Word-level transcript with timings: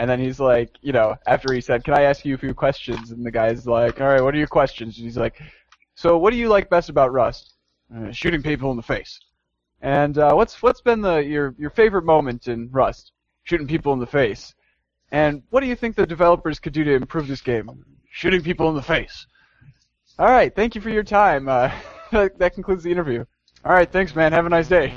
And 0.00 0.08
then 0.08 0.18
he's 0.18 0.40
like, 0.40 0.78
you 0.80 0.94
know, 0.94 1.14
after 1.26 1.52
he 1.52 1.60
said, 1.60 1.84
"Can 1.84 1.92
I 1.92 2.04
ask 2.04 2.24
you 2.24 2.34
a 2.34 2.38
few 2.38 2.54
questions?" 2.54 3.10
and 3.10 3.24
the 3.24 3.30
guy's 3.30 3.66
like, 3.66 4.00
"All 4.00 4.08
right, 4.08 4.22
what 4.22 4.34
are 4.34 4.38
your 4.38 4.46
questions?" 4.46 4.96
And 4.96 5.04
he's 5.04 5.18
like, 5.18 5.38
"So 5.94 6.16
what 6.16 6.30
do 6.30 6.38
you 6.38 6.48
like 6.48 6.70
best 6.70 6.88
about 6.88 7.12
Rust?" 7.12 7.52
Uh, 7.94 8.10
shooting 8.10 8.42
people 8.42 8.70
in 8.70 8.78
the 8.78 8.82
face. 8.82 9.20
And 9.82 10.16
uh, 10.16 10.32
what's 10.32 10.62
what's 10.62 10.80
been 10.80 11.02
the 11.02 11.18
your 11.18 11.54
your 11.58 11.68
favorite 11.68 12.06
moment 12.06 12.48
in 12.48 12.70
Rust? 12.70 13.12
Shooting 13.42 13.66
people 13.66 13.92
in 13.92 13.98
the 13.98 14.06
face. 14.06 14.54
And 15.12 15.42
what 15.50 15.60
do 15.60 15.66
you 15.66 15.76
think 15.76 15.96
the 15.96 16.06
developers 16.06 16.58
could 16.58 16.72
do 16.72 16.82
to 16.82 16.94
improve 16.94 17.28
this 17.28 17.42
game? 17.42 17.68
Shooting 18.10 18.42
people 18.42 18.70
in 18.70 18.76
the 18.76 18.82
face. 18.82 19.26
All 20.18 20.30
right, 20.30 20.54
thank 20.56 20.74
you 20.74 20.80
for 20.80 20.88
your 20.88 21.04
time. 21.04 21.46
Uh, 21.46 21.70
that 22.10 22.54
concludes 22.54 22.84
the 22.84 22.90
interview. 22.90 23.26
All 23.66 23.72
right, 23.72 23.92
thanks, 23.92 24.14
man. 24.14 24.32
Have 24.32 24.46
a 24.46 24.48
nice 24.48 24.68
day. 24.68 24.94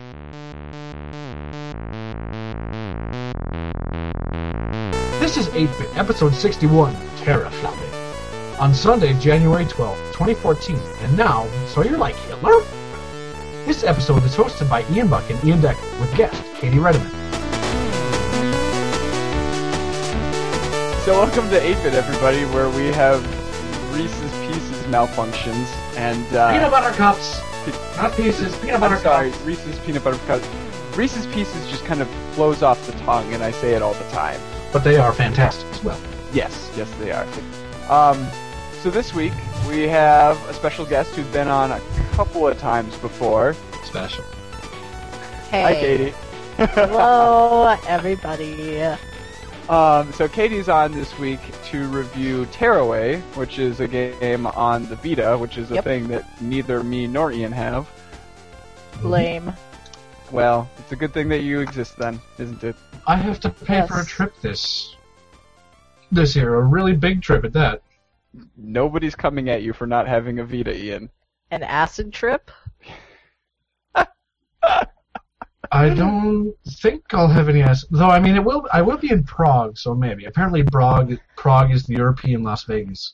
This 5.33 5.47
is 5.47 5.53
8-Bit, 5.55 5.97
episode 5.97 6.35
61, 6.35 6.95
Terra 7.17 7.49
Teraflopping. 7.49 8.59
On 8.59 8.71
Sunday, 8.71 9.19
January 9.19 9.65
12, 9.65 9.97
2014, 10.13 10.75
and 10.75 11.17
now, 11.17 11.47
so 11.65 11.83
you're 11.83 11.97
like 11.97 12.15
Hitler? 12.15 12.61
This 13.65 13.83
episode 13.83 14.23
is 14.25 14.35
hosted 14.35 14.69
by 14.69 14.85
Ian 14.91 15.07
Buck 15.07 15.27
and 15.31 15.43
Ian 15.43 15.59
Decker, 15.59 15.81
with 15.99 16.15
guest 16.15 16.39
Katie 16.53 16.77
Redeman. 16.77 17.09
So 21.03 21.13
welcome 21.13 21.49
to 21.49 21.59
8-Bit, 21.59 21.95
everybody, 21.95 22.43
where 22.53 22.69
we 22.69 22.93
have 22.93 23.19
Reese's 23.91 24.31
Pieces 24.45 24.83
malfunctions 24.83 25.65
and 25.97 26.23
uh, 26.35 26.51
Peanut 26.51 26.69
butter 26.69 26.95
cups, 26.95 27.41
not 27.97 28.15
pieces, 28.15 28.55
peanut 28.57 28.79
butter 28.79 28.97
I'm 28.97 29.01
sorry, 29.01 29.31
cups. 29.31 29.43
Reese's 29.45 29.79
peanut 29.79 30.03
butter 30.03 30.19
cups. 30.27 30.47
Reese's 30.95 31.25
Pieces 31.25 31.67
just 31.71 31.85
kind 31.85 32.03
of 32.03 32.09
flows 32.35 32.61
off 32.61 32.85
the 32.85 32.91
tongue, 32.99 33.33
and 33.33 33.41
I 33.41 33.49
say 33.49 33.73
it 33.73 33.81
all 33.81 33.95
the 33.95 34.07
time. 34.09 34.39
But 34.73 34.83
they 34.83 34.97
are 34.97 35.13
fantastic 35.13 35.67
as 35.71 35.83
well. 35.83 35.99
Yes, 36.33 36.71
yes, 36.75 36.91
they 36.99 37.11
are. 37.11 37.27
Um, 37.89 38.25
so 38.81 38.89
this 38.89 39.13
week 39.13 39.33
we 39.67 39.83
have 39.83 40.35
a 40.49 40.53
special 40.53 40.83
guest 40.85 41.15
who's 41.15 41.27
been 41.27 41.47
on 41.47 41.71
a 41.71 41.79
couple 42.13 42.47
of 42.47 42.57
times 42.57 42.97
before. 42.97 43.55
Special. 43.83 44.23
Hey. 45.51 45.61
Hi, 45.61 45.75
Katie. 45.75 46.13
Hello, 46.57 47.77
everybody. 47.87 48.81
Um, 49.69 50.11
so 50.11 50.27
Katie's 50.27 50.67
on 50.69 50.91
this 50.91 51.17
week 51.19 51.39
to 51.65 51.87
review 51.87 52.45
Tearaway, 52.47 53.19
which 53.35 53.59
is 53.59 53.79
a 53.79 53.87
game 53.87 54.47
on 54.47 54.87
the 54.89 54.95
Vita, 54.95 55.37
which 55.37 55.57
is 55.57 55.69
a 55.71 55.75
Yep. 55.75 55.83
thing 55.83 56.07
that 56.09 56.41
neither 56.41 56.83
me 56.83 57.05
nor 57.07 57.31
Ian 57.31 57.51
have. 57.51 57.87
Lame. 59.03 59.53
Well, 60.33 60.67
it's 60.79 60.91
a 60.91 60.95
good 60.95 61.13
thing 61.13 61.29
that 61.29 61.43
you 61.43 61.59
exist 61.59 61.95
then, 61.95 62.19
isn't 62.39 62.63
it? 62.63 62.75
I 63.05 63.15
have 63.17 63.39
to 63.41 63.51
pay 63.51 63.85
for 63.85 63.99
a 63.99 64.05
trip 64.05 64.33
this 64.41 64.95
this 66.11 66.35
year, 66.35 66.55
a 66.55 66.61
really 66.63 66.95
big 66.95 67.21
trip 67.21 67.45
at 67.45 67.53
that. 67.53 67.83
Nobody's 68.57 69.13
coming 69.13 69.49
at 69.49 69.61
you 69.61 69.73
for 69.73 69.85
not 69.85 70.07
having 70.07 70.39
a 70.39 70.43
Vita, 70.43 70.75
Ian. 70.75 71.11
An 71.51 71.61
acid 71.61 72.11
trip? 72.11 72.49
I 75.71 75.89
don't 75.89 76.55
think 76.67 77.03
I'll 77.13 77.27
have 77.27 77.47
any 77.47 77.61
ass. 77.61 77.85
Though 77.91 78.09
I 78.09 78.19
mean, 78.19 78.35
it 78.35 78.43
will. 78.43 78.67
I 78.73 78.81
will 78.81 78.97
be 78.97 79.11
in 79.11 79.23
Prague, 79.23 79.77
so 79.77 79.93
maybe. 79.93 80.25
Apparently, 80.25 80.63
Prague 80.63 81.15
Prague 81.37 81.71
is 81.71 81.83
the 81.83 81.93
European 81.93 82.41
Las 82.41 82.63
Vegas. 82.63 83.13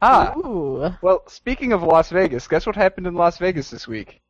Ah, 0.00 0.32
Ooh. 0.36 0.94
well, 1.02 1.24
speaking 1.26 1.72
of 1.72 1.82
Las 1.82 2.10
Vegas, 2.10 2.46
guess 2.46 2.64
what 2.64 2.76
happened 2.76 3.08
in 3.08 3.14
Las 3.14 3.38
Vegas 3.38 3.70
this 3.70 3.88
week? 3.88 4.20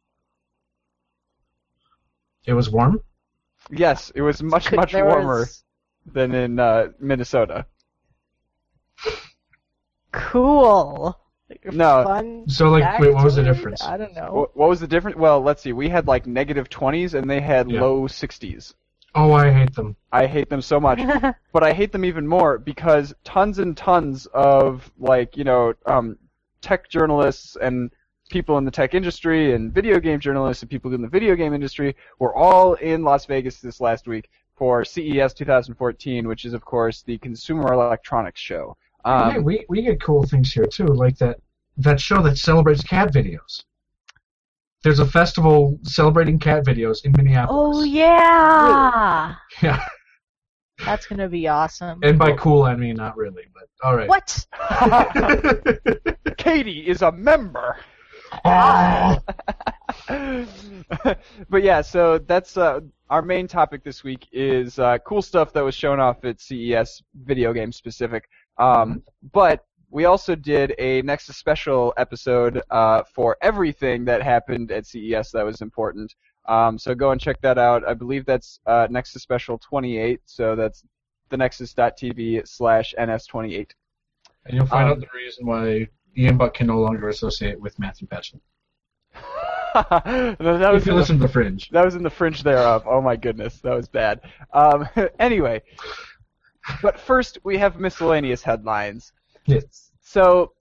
It 2.48 2.54
was 2.54 2.70
warm. 2.70 3.02
Yes, 3.70 4.10
it 4.14 4.22
was 4.22 4.42
much, 4.42 4.72
much 4.82 4.92
there 4.92 5.04
warmer 5.04 5.40
was- 5.40 5.62
than 6.06 6.34
in 6.34 6.58
uh, 6.58 6.88
Minnesota. 6.98 7.66
Cool. 10.12 11.18
No. 11.72 12.04
Fun 12.04 12.44
So, 12.48 12.70
like, 12.70 12.98
wait, 12.98 13.12
what 13.12 13.24
was 13.24 13.36
the 13.36 13.42
backstory? 13.42 13.54
difference? 13.54 13.82
I 13.84 13.96
don't 13.98 14.14
know. 14.14 14.48
Wh- 14.50 14.56
What 14.56 14.68
was 14.70 14.80
the 14.80 14.86
difference? 14.86 15.18
Well, 15.18 15.42
let's 15.42 15.62
see. 15.62 15.72
We 15.74 15.90
had 15.90 16.06
like 16.06 16.26
negative 16.26 16.70
20s 16.70 17.12
and 17.12 17.28
they 17.28 17.40
had 17.42 17.70
Yeah. 17.70 17.82
low 17.82 18.08
60s. 18.08 18.74
Oh, 19.14 19.32
I 19.32 19.50
hate 19.50 19.74
them. 19.74 19.96
I 20.10 20.26
hate 20.26 20.48
them 20.48 20.62
so 20.62 20.80
much. 20.80 21.00
but 21.52 21.62
I 21.62 21.72
hate 21.74 21.92
them 21.92 22.04
even 22.06 22.26
more 22.26 22.56
because 22.58 23.14
tons 23.24 23.58
and 23.58 23.76
tons 23.76 24.26
of 24.32 24.90
like 24.98 25.36
you 25.36 25.44
know 25.44 25.74
um, 25.86 26.16
tech 26.62 26.88
journalists 26.88 27.56
and 27.60 27.90
people 28.28 28.58
in 28.58 28.64
the 28.64 28.70
tech 28.70 28.94
industry 28.94 29.54
and 29.54 29.72
video 29.72 29.98
game 29.98 30.20
journalists 30.20 30.62
and 30.62 30.70
people 30.70 30.92
in 30.94 31.02
the 31.02 31.08
video 31.08 31.34
game 31.34 31.54
industry 31.54 31.96
were 32.18 32.34
all 32.34 32.74
in 32.74 33.02
Las 33.02 33.24
Vegas 33.26 33.60
this 33.60 33.80
last 33.80 34.06
week 34.06 34.28
for 34.56 34.84
CES 34.84 35.34
2014, 35.34 36.26
which 36.28 36.44
is 36.44 36.52
of 36.52 36.64
course 36.64 37.02
the 37.02 37.18
Consumer 37.18 37.72
Electronics 37.72 38.40
Show. 38.40 38.76
Um, 39.04 39.30
hey, 39.32 39.38
we 39.38 39.64
we 39.68 39.82
get 39.82 40.00
cool 40.02 40.24
things 40.24 40.52
here 40.52 40.66
too, 40.66 40.86
like 40.86 41.16
that 41.18 41.40
that 41.78 42.00
show 42.00 42.22
that 42.22 42.36
celebrates 42.38 42.82
cat 42.82 43.12
videos. 43.12 43.64
There's 44.82 44.98
a 45.00 45.06
festival 45.06 45.78
celebrating 45.82 46.38
cat 46.38 46.64
videos 46.64 47.04
in 47.04 47.12
Minneapolis. 47.16 47.78
oh, 47.78 47.82
yeah. 47.82 49.34
Yeah, 49.62 49.82
That's 50.84 51.06
going 51.06 51.18
to 51.18 51.28
be 51.28 51.48
awesome. 51.48 51.98
and 52.04 52.16
by 52.18 52.32
cool 52.36 52.62
I 52.62 52.76
mean 52.76 52.94
not 52.94 53.16
really, 53.16 53.44
but 53.54 53.64
all 53.82 53.96
right. 53.96 54.08
What? 54.08 54.46
Katie 56.36 56.86
is 56.86 57.02
a 57.02 57.10
member. 57.10 57.76
But 61.50 61.62
yeah, 61.62 61.80
so 61.80 62.18
that's 62.18 62.56
uh, 62.56 62.80
our 63.10 63.22
main 63.22 63.46
topic 63.48 63.82
this 63.84 64.04
week 64.04 64.28
is 64.32 64.78
uh, 64.78 64.98
cool 64.98 65.22
stuff 65.22 65.52
that 65.52 65.62
was 65.64 65.74
shown 65.74 66.00
off 66.00 66.24
at 66.24 66.40
CES, 66.40 67.02
video 67.24 67.52
game 67.52 67.72
specific. 67.72 68.28
Um, 68.58 69.02
but 69.32 69.64
we 69.90 70.04
also 70.04 70.34
did 70.34 70.74
a 70.78 71.02
Nexus 71.02 71.36
special 71.36 71.94
episode 71.96 72.62
uh, 72.70 73.02
for 73.14 73.36
everything 73.42 74.04
that 74.04 74.22
happened 74.22 74.70
at 74.70 74.86
CES 74.86 75.30
that 75.32 75.44
was 75.44 75.60
important. 75.62 76.14
Um, 76.46 76.78
so 76.78 76.94
go 76.94 77.10
and 77.12 77.20
check 77.20 77.40
that 77.42 77.58
out. 77.58 77.86
I 77.86 77.94
believe 77.94 78.24
that's 78.24 78.60
uh, 78.66 78.86
Nexus 78.90 79.22
Special 79.22 79.58
28. 79.58 80.20
So 80.24 80.56
that's 80.56 80.82
the 81.30 81.36
thenexus.tv 81.36 82.46
slash 82.48 82.94
ns28. 82.98 83.70
And 84.46 84.56
you'll 84.56 84.66
find 84.66 84.86
Um, 84.86 84.92
out 84.92 85.00
the 85.00 85.06
reason 85.14 85.46
why 85.46 85.88
Ian 86.18 86.36
Buck 86.36 86.54
can 86.54 86.66
no 86.66 86.80
longer 86.80 87.08
associate 87.08 87.60
with 87.60 87.78
Matthew 87.78 88.08
Patchen. 88.08 88.40
that 89.74 90.36
was 90.40 90.82
If 90.82 90.86
you 90.86 90.92
in 90.92 90.96
the- 90.96 91.00
listen 91.00 91.16
to 91.18 91.26
the 91.26 91.32
Fringe. 91.32 91.70
That 91.70 91.84
was 91.84 91.94
in 91.94 92.02
the 92.02 92.10
fringe 92.10 92.42
thereof. 92.42 92.84
Oh 92.86 93.00
my 93.00 93.14
goodness, 93.16 93.60
that 93.60 93.74
was 93.74 93.88
bad. 93.88 94.20
Um, 94.52 94.88
anyway, 95.20 95.62
but 96.82 96.98
first 96.98 97.38
we 97.44 97.56
have 97.58 97.78
miscellaneous 97.78 98.42
headlines. 98.42 99.12
Yes. 99.46 99.92
So, 100.00 100.52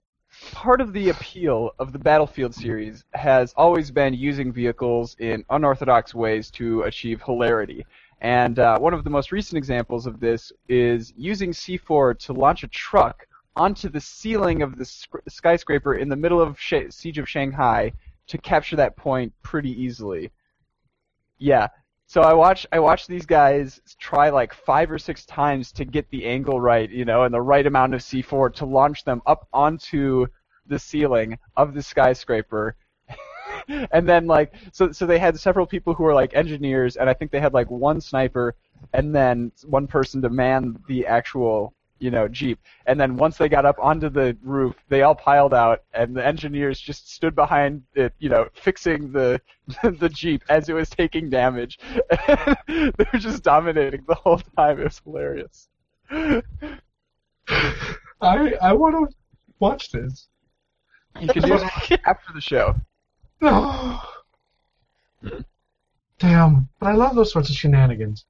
part 0.52 0.80
of 0.80 0.92
the 0.92 1.08
appeal 1.08 1.72
of 1.78 1.92
the 1.92 1.98
Battlefield 1.98 2.54
series 2.54 3.04
has 3.14 3.52
always 3.56 3.90
been 3.90 4.14
using 4.14 4.52
vehicles 4.52 5.16
in 5.18 5.44
unorthodox 5.50 6.14
ways 6.14 6.50
to 6.52 6.82
achieve 6.82 7.20
hilarity. 7.22 7.84
And 8.20 8.58
uh, 8.58 8.78
one 8.78 8.94
of 8.94 9.04
the 9.04 9.10
most 9.10 9.32
recent 9.32 9.56
examples 9.58 10.06
of 10.06 10.20
this 10.20 10.52
is 10.68 11.12
using 11.16 11.50
C4 11.50 12.18
to 12.20 12.32
launch 12.32 12.62
a 12.62 12.68
truck 12.68 13.26
onto 13.58 13.88
the 13.88 14.00
ceiling 14.00 14.62
of 14.62 14.76
the 14.76 14.84
skyscraper 15.28 15.94
in 15.94 16.08
the 16.08 16.16
middle 16.16 16.40
of 16.40 16.58
Sh- 16.58 16.90
Siege 16.90 17.18
of 17.18 17.28
Shanghai 17.28 17.92
to 18.28 18.38
capture 18.38 18.76
that 18.76 18.96
point 18.96 19.32
pretty 19.42 19.70
easily. 19.70 20.30
Yeah. 21.38 21.68
So 22.06 22.22
I 22.22 22.32
watch 22.32 22.66
I 22.72 22.78
watch 22.78 23.06
these 23.06 23.26
guys 23.26 23.80
try 23.98 24.30
like 24.30 24.54
five 24.54 24.90
or 24.90 24.98
six 24.98 25.26
times 25.26 25.72
to 25.72 25.84
get 25.84 26.08
the 26.10 26.24
angle 26.24 26.60
right, 26.60 26.88
you 26.88 27.04
know, 27.04 27.24
and 27.24 27.34
the 27.34 27.40
right 27.40 27.66
amount 27.66 27.94
of 27.94 28.00
C4 28.00 28.54
to 28.54 28.64
launch 28.64 29.04
them 29.04 29.20
up 29.26 29.46
onto 29.52 30.26
the 30.66 30.78
ceiling 30.78 31.38
of 31.56 31.74
the 31.74 31.82
skyscraper. 31.82 32.76
and 33.68 34.08
then 34.08 34.26
like 34.26 34.54
so 34.72 34.92
so 34.92 35.04
they 35.04 35.18
had 35.18 35.38
several 35.38 35.66
people 35.66 35.92
who 35.94 36.04
were 36.04 36.14
like 36.14 36.34
engineers 36.34 36.96
and 36.96 37.10
I 37.10 37.14
think 37.14 37.30
they 37.30 37.40
had 37.40 37.54
like 37.54 37.70
one 37.70 38.00
sniper 38.00 38.54
and 38.92 39.14
then 39.14 39.52
one 39.64 39.86
person 39.86 40.22
to 40.22 40.30
man 40.30 40.78
the 40.88 41.06
actual 41.06 41.74
you 41.98 42.10
know 42.10 42.28
jeep 42.28 42.58
and 42.86 42.98
then 43.00 43.16
once 43.16 43.36
they 43.36 43.48
got 43.48 43.64
up 43.64 43.76
onto 43.80 44.08
the 44.08 44.36
roof 44.42 44.74
they 44.88 45.02
all 45.02 45.14
piled 45.14 45.54
out 45.54 45.82
and 45.92 46.14
the 46.16 46.24
engineers 46.24 46.80
just 46.80 47.12
stood 47.12 47.34
behind 47.34 47.82
it 47.94 48.12
you 48.18 48.28
know 48.28 48.48
fixing 48.54 49.12
the 49.12 49.40
the 49.82 50.08
jeep 50.08 50.42
as 50.48 50.68
it 50.68 50.74
was 50.74 50.88
taking 50.88 51.28
damage 51.28 51.78
they 52.68 53.06
were 53.12 53.18
just 53.18 53.42
dominating 53.42 54.04
the 54.08 54.14
whole 54.14 54.38
time 54.56 54.80
it 54.80 54.84
was 54.84 55.00
hilarious 55.04 55.68
I 58.20 58.54
I 58.60 58.72
want 58.72 59.10
to 59.10 59.16
watch 59.58 59.90
this. 59.90 60.28
you 61.20 61.28
can 61.28 61.42
do 61.42 61.54
it 61.54 62.00
after 62.06 62.32
the 62.32 62.40
show 62.40 62.74
Damn, 66.18 66.68
but 66.80 66.86
I 66.88 66.94
love 66.94 67.14
those 67.14 67.30
sorts 67.30 67.48
of 67.48 67.54
shenanigans. 67.54 68.24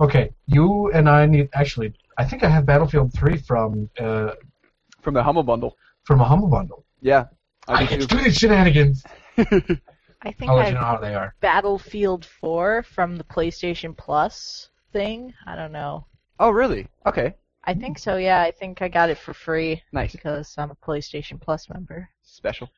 Okay, 0.00 0.32
you 0.46 0.90
and 0.92 1.08
I 1.08 1.26
need 1.26 1.50
actually. 1.52 1.92
I 2.18 2.24
think 2.24 2.42
I 2.44 2.48
have 2.48 2.66
Battlefield 2.66 3.12
3 3.14 3.36
from 3.38 3.90
uh, 3.98 4.32
from 5.02 5.14
the 5.14 5.22
humble 5.22 5.42
bundle 5.42 5.76
from 6.04 6.20
a 6.20 6.24
humble 6.24 6.48
bundle. 6.48 6.84
yeah 7.00 7.24
I 7.68 7.82
I 7.82 7.86
get 7.86 8.08
do 8.08 8.18
these 8.18 8.36
shenanigans. 8.36 9.02
I 10.26 10.32
think 10.32 10.50
I'll 10.50 10.56
let 10.56 10.68
you 10.68 10.74
know 10.74 10.80
how 10.80 10.98
they 10.98 11.14
are. 11.14 11.34
Battlefield 11.40 12.24
4 12.24 12.82
from 12.82 13.16
the 13.16 13.24
PlayStation 13.24 13.96
Plus 13.96 14.70
thing. 14.92 15.34
I 15.46 15.54
don't 15.56 15.72
know. 15.72 16.06
Oh, 16.40 16.50
really? 16.50 16.88
Okay. 17.06 17.34
I 17.64 17.74
think 17.74 17.98
so. 17.98 18.16
Yeah, 18.16 18.40
I 18.40 18.50
think 18.50 18.80
I 18.82 18.88
got 18.88 19.10
it 19.10 19.18
for 19.18 19.34
free 19.34 19.82
Nice. 19.92 20.12
because 20.12 20.54
I'm 20.58 20.70
a 20.70 20.74
PlayStation 20.76 21.40
Plus 21.40 21.68
member. 21.68 22.08
Special. 22.22 22.70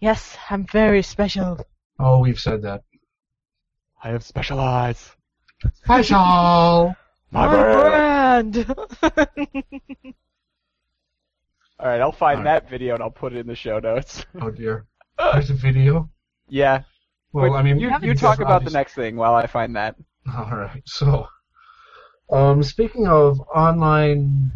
Yes, 0.00 0.36
I'm 0.50 0.66
very 0.66 1.02
special. 1.02 1.58
Oh, 1.98 2.18
we've 2.20 2.38
said 2.40 2.62
that. 2.62 2.82
I 4.02 4.10
have 4.10 4.22
special 4.24 4.60
eyes. 4.60 5.10
Special. 5.74 6.94
My 7.30 7.46
brand. 8.42 8.66
All 11.78 11.88
right, 11.88 12.00
I'll 12.00 12.12
find 12.12 12.38
All 12.38 12.44
that 12.44 12.70
video 12.70 12.94
and 12.94 13.02
I'll 13.02 13.10
put 13.10 13.34
it 13.34 13.38
in 13.38 13.46
the 13.46 13.54
show 13.54 13.78
notes. 13.78 14.24
Oh 14.40 14.50
dear. 14.50 14.86
There's 15.18 15.50
a 15.50 15.54
video. 15.54 16.10
yeah. 16.48 16.82
Well, 17.32 17.54
I 17.54 17.62
mean, 17.62 17.78
you, 17.78 17.90
haven't 17.90 18.08
you 18.08 18.14
talk 18.14 18.40
about 18.40 18.64
the 18.64 18.70
next 18.70 18.94
thing 18.94 19.16
while 19.16 19.34
I 19.34 19.46
find 19.46 19.76
that. 19.76 19.96
All 20.34 20.50
right. 20.50 20.82
So, 20.86 21.26
um, 22.30 22.62
speaking 22.62 23.06
of 23.06 23.38
online, 23.54 24.52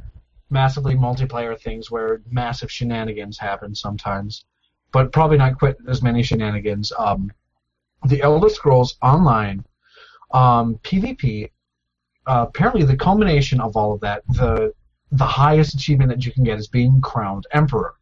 massively 0.49 0.95
multiplayer 0.95 1.61
things 1.61 1.91
where 1.91 2.23
massive 2.31 2.71
shenanigans 2.71 3.37
happen 3.39 3.75
sometimes, 3.75 4.47
but 4.93 5.13
probably 5.13 5.37
not 5.37 5.59
quite 5.59 5.77
as 5.89 6.03
many 6.03 6.23
shenanigans. 6.23 6.91
Um, 6.99 7.31
the 8.07 8.23
Elder 8.23 8.49
Scrolls 8.49 8.97
Online 9.03 9.63
um, 10.33 10.79
PvP. 10.83 11.51
Uh, 12.27 12.47
apparently, 12.49 12.85
the 12.85 12.97
culmination 12.97 13.61
of 13.61 13.77
all 13.77 13.93
of 13.93 14.01
that, 14.01 14.23
the 14.29 14.73
the 15.13 15.25
highest 15.25 15.75
achievement 15.75 16.09
that 16.11 16.25
you 16.25 16.31
can 16.33 16.45
get 16.45 16.59
is 16.59 16.69
being 16.69 17.01
crowned 17.01 17.45
Emperor. 17.53 17.95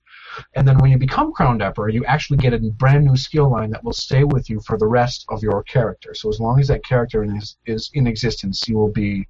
And 0.55 0.67
then 0.67 0.79
when 0.79 0.91
you 0.91 0.99
become 0.99 1.33
crowned 1.33 1.63
emperor, 1.63 1.89
you 1.89 2.05
actually 2.05 2.39
get 2.39 2.55
a 2.55 2.59
brand 2.59 3.05
new 3.05 3.17
skill 3.17 3.51
line 3.51 3.71
that 3.71 3.83
will 3.83 3.93
stay 3.93 4.25
with 4.25 4.49
you 4.49 4.61
for 4.61 4.79
the 4.79 4.87
rest 4.87 5.25
of 5.29 5.43
your 5.43 5.63
character. 5.65 6.15
So 6.15 6.29
as 6.29 6.41
long 6.41 6.61
as 6.61 6.69
that 6.69 6.85
character 6.85 7.25
is, 7.25 7.57
is 7.67 7.91
in 7.95 8.07
existence, 8.07 8.69
you 8.69 8.77
will 8.77 8.93
be 8.93 9.27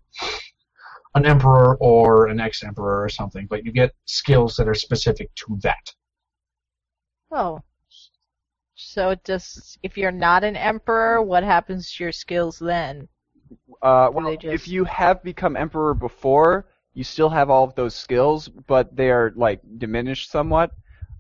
an 1.15 1.25
emperor 1.27 1.77
or 1.77 2.27
an 2.27 2.41
ex-emperor 2.41 3.03
or 3.03 3.09
something. 3.09 3.47
But 3.47 3.65
you 3.65 3.73
get 3.73 3.95
skills 4.05 4.57
that 4.57 4.69
are 4.69 4.75
specific 4.75 5.35
to 5.37 5.59
that. 5.63 5.95
oh. 7.31 7.63
So 8.81 9.17
just 9.25 9.79
if 9.83 9.99
you're 9.99 10.13
not 10.13 10.45
an 10.45 10.57
emperor, 10.57 11.21
what 11.21 11.43
happens 11.43 11.93
to 11.93 12.05
your 12.05 12.13
skills 12.13 12.59
then? 12.59 13.09
Uh, 13.83 14.11
well, 14.13 14.37
just- 14.37 14.45
if 14.45 14.69
you 14.69 14.85
have 14.85 15.23
become 15.23 15.57
emperor 15.57 15.95
before, 15.95 16.67
you 16.95 17.05
still 17.05 17.29
have 17.29 17.49
all 17.51 17.65
of 17.65 17.75
those 17.75 17.95
skills, 17.95 18.49
but 18.49 18.95
they 18.97 19.11
are 19.11 19.33
like 19.37 19.61
diminished 19.79 20.31
somewhat. 20.31 20.73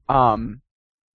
Um, 0.08 0.60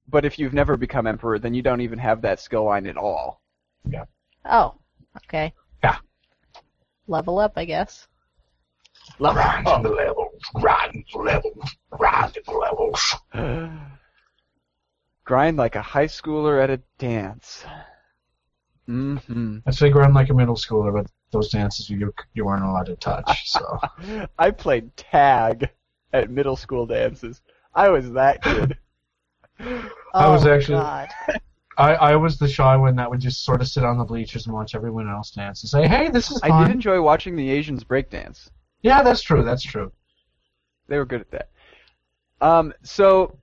but 0.07 0.25
if 0.25 0.37
you've 0.39 0.53
never 0.53 0.77
become 0.77 1.07
emperor, 1.07 1.39
then 1.39 1.53
you 1.53 1.61
don't 1.61 1.81
even 1.81 1.99
have 1.99 2.21
that 2.21 2.39
skill 2.39 2.63
line 2.65 2.87
at 2.87 2.97
all. 2.97 3.41
Yeah. 3.85 4.05
Oh, 4.45 4.75
okay. 5.17 5.53
Yeah. 5.83 5.97
Level 7.07 7.39
up, 7.39 7.53
I 7.57 7.65
guess. 7.65 8.07
Grind 9.17 9.65
the 9.85 9.89
levels, 9.89 10.41
grind 10.53 11.05
the 11.11 11.19
levels, 11.19 11.75
grind 11.91 12.37
the 12.45 12.51
levels. 12.51 13.15
Grind 15.25 15.55
like 15.55 15.75
a 15.75 15.81
high 15.81 16.07
schooler 16.07 16.61
at 16.61 16.69
a 16.69 16.81
dance. 16.97 17.65
Mm-hmm. 18.89 19.59
I 19.65 19.71
say 19.71 19.89
grind 19.89 20.13
like 20.13 20.29
a 20.29 20.33
middle 20.33 20.55
schooler, 20.55 20.93
but 20.93 21.09
those 21.31 21.49
dances 21.49 21.89
you 21.89 22.13
you 22.33 22.45
weren't 22.45 22.63
allowed 22.63 22.87
to 22.87 22.95
touch. 22.97 23.49
So 23.49 23.79
I 24.39 24.51
played 24.51 24.95
tag 24.97 25.69
at 26.11 26.29
middle 26.29 26.55
school 26.55 26.85
dances. 26.85 27.41
I 27.73 27.89
was 27.89 28.11
that 28.11 28.43
kid. 28.43 28.77
I 29.59 30.27
was 30.29 30.45
Oh, 30.45 30.53
actually- 30.53 30.75
God. 30.79 31.09
I, 31.75 31.95
I 31.95 32.15
was 32.17 32.37
the 32.37 32.47
shy 32.47 32.75
one 32.75 32.95
that 32.97 33.09
would 33.09 33.19
just 33.19 33.43
sort 33.43 33.59
of 33.61 33.67
sit 33.67 33.83
on 33.83 33.97
the 33.97 34.03
bleachers 34.03 34.45
and 34.45 34.53
watch 34.53 34.75
everyone 34.75 35.09
else 35.09 35.31
dance 35.31 35.63
and 35.63 35.69
say, 35.71 35.87
"Hey, 35.87 36.07
this 36.07 36.29
is 36.29 36.37
fun." 36.39 36.51
I 36.51 36.67
did 36.67 36.71
enjoy 36.75 37.01
watching 37.01 37.35
the 37.35 37.49
Asians 37.49 37.83
breakdance. 37.83 38.51
Yeah, 38.83 39.01
that's 39.01 39.23
true. 39.23 39.43
That's 39.43 39.63
true. 39.63 39.91
They 40.87 40.99
were 40.99 41.05
good 41.05 41.21
at 41.21 41.31
that. 41.31 41.49
Um, 42.41 42.75
so, 42.83 43.39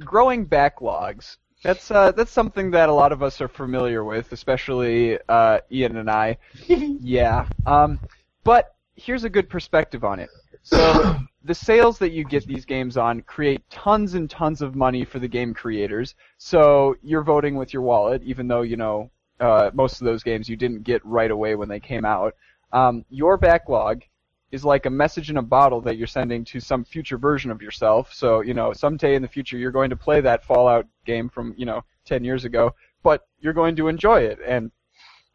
growing 0.00 0.44
backlogs. 0.44 1.36
That's 1.68 1.90
uh, 1.90 2.12
that's 2.12 2.30
something 2.30 2.70
that 2.70 2.88
a 2.88 2.92
lot 2.94 3.12
of 3.12 3.22
us 3.22 3.42
are 3.42 3.46
familiar 3.46 4.02
with, 4.02 4.32
especially 4.32 5.18
uh, 5.28 5.58
Ian 5.70 5.98
and 5.98 6.10
I. 6.10 6.38
yeah. 6.66 7.46
Um, 7.66 8.00
but 8.42 8.74
here's 8.94 9.24
a 9.24 9.28
good 9.28 9.50
perspective 9.50 10.02
on 10.02 10.18
it. 10.18 10.30
So 10.62 11.18
the 11.44 11.54
sales 11.54 11.98
that 11.98 12.12
you 12.12 12.24
get 12.24 12.46
these 12.46 12.64
games 12.64 12.96
on 12.96 13.20
create 13.20 13.60
tons 13.68 14.14
and 14.14 14.30
tons 14.30 14.62
of 14.62 14.76
money 14.76 15.04
for 15.04 15.18
the 15.18 15.28
game 15.28 15.52
creators. 15.52 16.14
So 16.38 16.96
you're 17.02 17.22
voting 17.22 17.54
with 17.54 17.74
your 17.74 17.82
wallet, 17.82 18.22
even 18.22 18.48
though 18.48 18.62
you 18.62 18.78
know 18.78 19.10
uh, 19.38 19.70
most 19.74 20.00
of 20.00 20.06
those 20.06 20.22
games 20.22 20.48
you 20.48 20.56
didn't 20.56 20.84
get 20.84 21.04
right 21.04 21.30
away 21.30 21.54
when 21.54 21.68
they 21.68 21.80
came 21.80 22.06
out. 22.06 22.34
Um, 22.72 23.04
your 23.10 23.36
backlog 23.36 24.04
is 24.50 24.64
like 24.64 24.86
a 24.86 24.90
message 24.90 25.30
in 25.30 25.36
a 25.36 25.42
bottle 25.42 25.80
that 25.82 25.96
you're 25.96 26.06
sending 26.06 26.44
to 26.44 26.60
some 26.60 26.84
future 26.84 27.18
version 27.18 27.50
of 27.50 27.60
yourself. 27.60 28.12
So, 28.12 28.40
you 28.40 28.54
know, 28.54 28.72
someday 28.72 29.14
in 29.14 29.22
the 29.22 29.28
future 29.28 29.58
you're 29.58 29.70
going 29.70 29.90
to 29.90 29.96
play 29.96 30.20
that 30.22 30.44
Fallout 30.44 30.86
game 31.04 31.28
from, 31.28 31.54
you 31.56 31.66
know, 31.66 31.84
10 32.06 32.24
years 32.24 32.44
ago, 32.44 32.74
but 33.02 33.26
you're 33.40 33.52
going 33.52 33.76
to 33.76 33.88
enjoy 33.88 34.20
it 34.22 34.38
and 34.46 34.70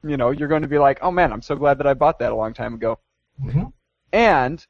you 0.04 0.18
know, 0.18 0.32
you're 0.32 0.50
going 0.50 0.62
to 0.62 0.68
be 0.68 0.78
like, 0.78 1.00
"Oh 1.02 1.12
man, 1.12 1.32
I'm 1.32 1.42
so 1.42 1.56
glad 1.56 1.78
that 1.78 1.88
I 1.88 1.94
bought 1.94 2.20
that 2.20 2.32
a 2.32 2.36
long 2.36 2.54
time 2.54 2.74
ago." 2.74 3.00
hmm 3.42 3.66
And 4.12 4.66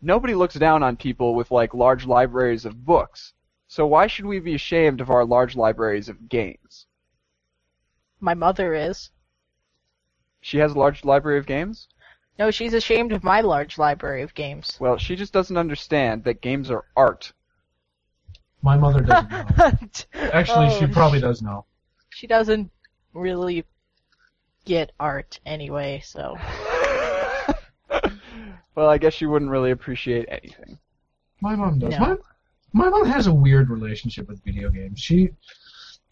nobody 0.00 0.34
looks 0.34 0.54
down 0.54 0.82
on 0.82 0.96
people 0.96 1.34
with 1.34 1.50
like 1.50 1.74
large 1.74 2.06
libraries 2.06 2.64
of 2.64 2.84
books. 2.84 3.34
So 3.66 3.86
why 3.86 4.06
should 4.06 4.26
we 4.26 4.38
be 4.38 4.54
ashamed 4.54 5.00
of 5.00 5.10
our 5.10 5.24
large 5.24 5.56
libraries 5.56 6.08
of 6.08 6.28
games? 6.28 6.86
My 8.20 8.34
mother 8.34 8.74
is. 8.74 9.10
She 10.40 10.58
has 10.58 10.72
a 10.72 10.78
large 10.78 11.04
library 11.04 11.38
of 11.38 11.46
games? 11.46 11.88
No, 12.38 12.50
she's 12.50 12.74
ashamed 12.74 13.12
of 13.12 13.22
my 13.22 13.40
large 13.40 13.78
library 13.78 14.22
of 14.22 14.34
games. 14.34 14.76
Well, 14.80 14.96
she 14.98 15.16
just 15.16 15.32
doesn't 15.32 15.56
understand 15.56 16.24
that 16.24 16.40
games 16.40 16.70
are 16.70 16.84
art. 16.96 17.32
My 18.62 18.76
mother 18.76 19.00
doesn't 19.00 19.30
know. 19.58 19.72
Actually, 20.32 20.70
she 20.78 20.84
Oh, 20.84 20.88
probably 20.88 21.20
does 21.20 21.42
know. 21.42 21.66
She 22.10 22.26
doesn't 22.26 22.70
really 23.12 23.64
get 24.64 24.92
art 24.98 25.40
anyway, 25.44 26.00
so. 26.04 26.36
well, 28.74 28.88
I 28.88 28.98
guess 28.98 29.14
she 29.14 29.26
wouldn't 29.26 29.50
really 29.50 29.72
appreciate 29.72 30.26
anything. 30.28 30.78
My 31.40 31.56
mom 31.56 31.78
does. 31.80 31.90
No. 31.90 31.98
My, 31.98 32.16
my 32.72 32.88
mom 32.88 33.06
has 33.06 33.26
a 33.26 33.34
weird 33.34 33.68
relationship 33.68 34.28
with 34.28 34.42
video 34.44 34.70
games. 34.70 35.00
She 35.00 35.30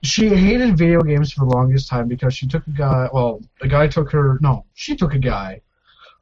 she 0.02 0.28
hated 0.28 0.76
video 0.76 1.00
games 1.02 1.32
for 1.32 1.44
the 1.44 1.50
longest 1.56 1.88
time 1.88 2.08
because 2.08 2.34
she 2.34 2.46
took 2.48 2.66
a 2.66 2.70
guy. 2.70 3.08
Well, 3.12 3.40
a 3.62 3.68
guy 3.68 3.86
took 3.86 4.10
her. 4.10 4.38
No, 4.42 4.64
she 4.74 4.96
took 4.96 5.14
a 5.14 5.18
guy 5.18 5.60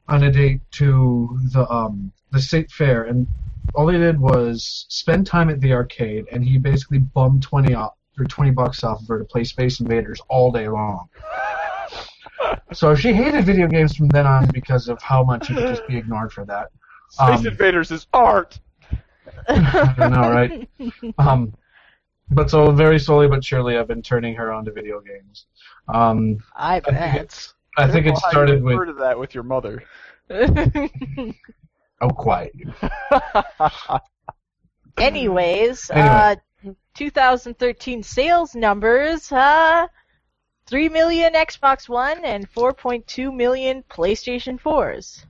on 0.09 0.23
a 0.23 0.31
date 0.31 0.61
to 0.71 1.39
the 1.53 1.69
um 1.71 2.11
the 2.31 2.41
state 2.41 2.71
fair, 2.71 3.03
and 3.03 3.27
all 3.75 3.87
he 3.87 3.97
did 3.97 4.19
was 4.19 4.85
spend 4.89 5.25
time 5.27 5.49
at 5.49 5.59
the 5.61 5.73
arcade, 5.73 6.25
and 6.31 6.43
he 6.43 6.57
basically 6.57 6.99
bummed 6.99 7.41
twenty 7.41 7.73
off 7.73 7.93
or 8.17 8.25
twenty 8.25 8.51
bucks 8.51 8.83
off 8.83 9.01
of 9.01 9.07
her 9.07 9.19
to 9.19 9.25
play 9.25 9.43
Space 9.43 9.79
Invaders 9.79 10.19
all 10.27 10.51
day 10.51 10.67
long. 10.67 11.07
So 12.73 12.95
she 12.95 13.13
hated 13.13 13.45
video 13.45 13.67
games 13.67 13.95
from 13.95 14.07
then 14.09 14.25
on 14.25 14.47
because 14.53 14.89
of 14.89 15.01
how 15.01 15.23
much 15.23 15.47
he 15.47 15.55
could 15.55 15.67
just 15.67 15.87
be 15.87 15.97
ignored 15.97 16.31
for 16.31 16.45
that. 16.45 16.69
Space 17.09 17.39
Um, 17.39 17.47
Invaders 17.47 17.91
is 17.91 18.07
art. 18.13 18.59
I 19.49 20.09
know, 20.09 20.29
right? 20.31 20.69
Um, 21.17 21.53
but 22.31 22.49
so 22.49 22.71
very 22.71 22.99
slowly 22.99 23.27
but 23.27 23.43
surely, 23.43 23.77
I've 23.77 23.87
been 23.87 24.01
turning 24.01 24.35
her 24.35 24.51
on 24.51 24.65
to 24.65 24.71
video 24.71 25.01
games. 25.01 25.45
Um, 25.87 26.37
I 26.55 26.75
I 26.75 26.79
bet. 26.79 27.53
I 27.79 27.87
think 27.87 28.05
it 28.05 28.11
Careful 28.11 28.19
how 28.21 28.27
you 28.27 28.31
started 28.33 28.63
with. 28.63 28.87
to 28.87 28.93
that 28.93 29.17
with 29.19 29.33
your 29.33 29.43
mother. 29.43 29.83
Oh, 32.01 32.09
quiet. 32.09 32.53
Anyways, 34.97 35.91
Anyway. 35.91 36.09
uh, 36.09 36.35
2013 36.95 38.03
sales 38.03 38.55
numbers, 38.55 39.31
uh, 39.33 39.87
3 40.67 40.89
million 40.89 41.33
Xbox 41.33 41.89
One 41.89 42.23
and 42.23 42.49
4.2 42.51 43.35
million 43.35 43.83
PlayStation 43.89 44.59
4s. 44.61 45.25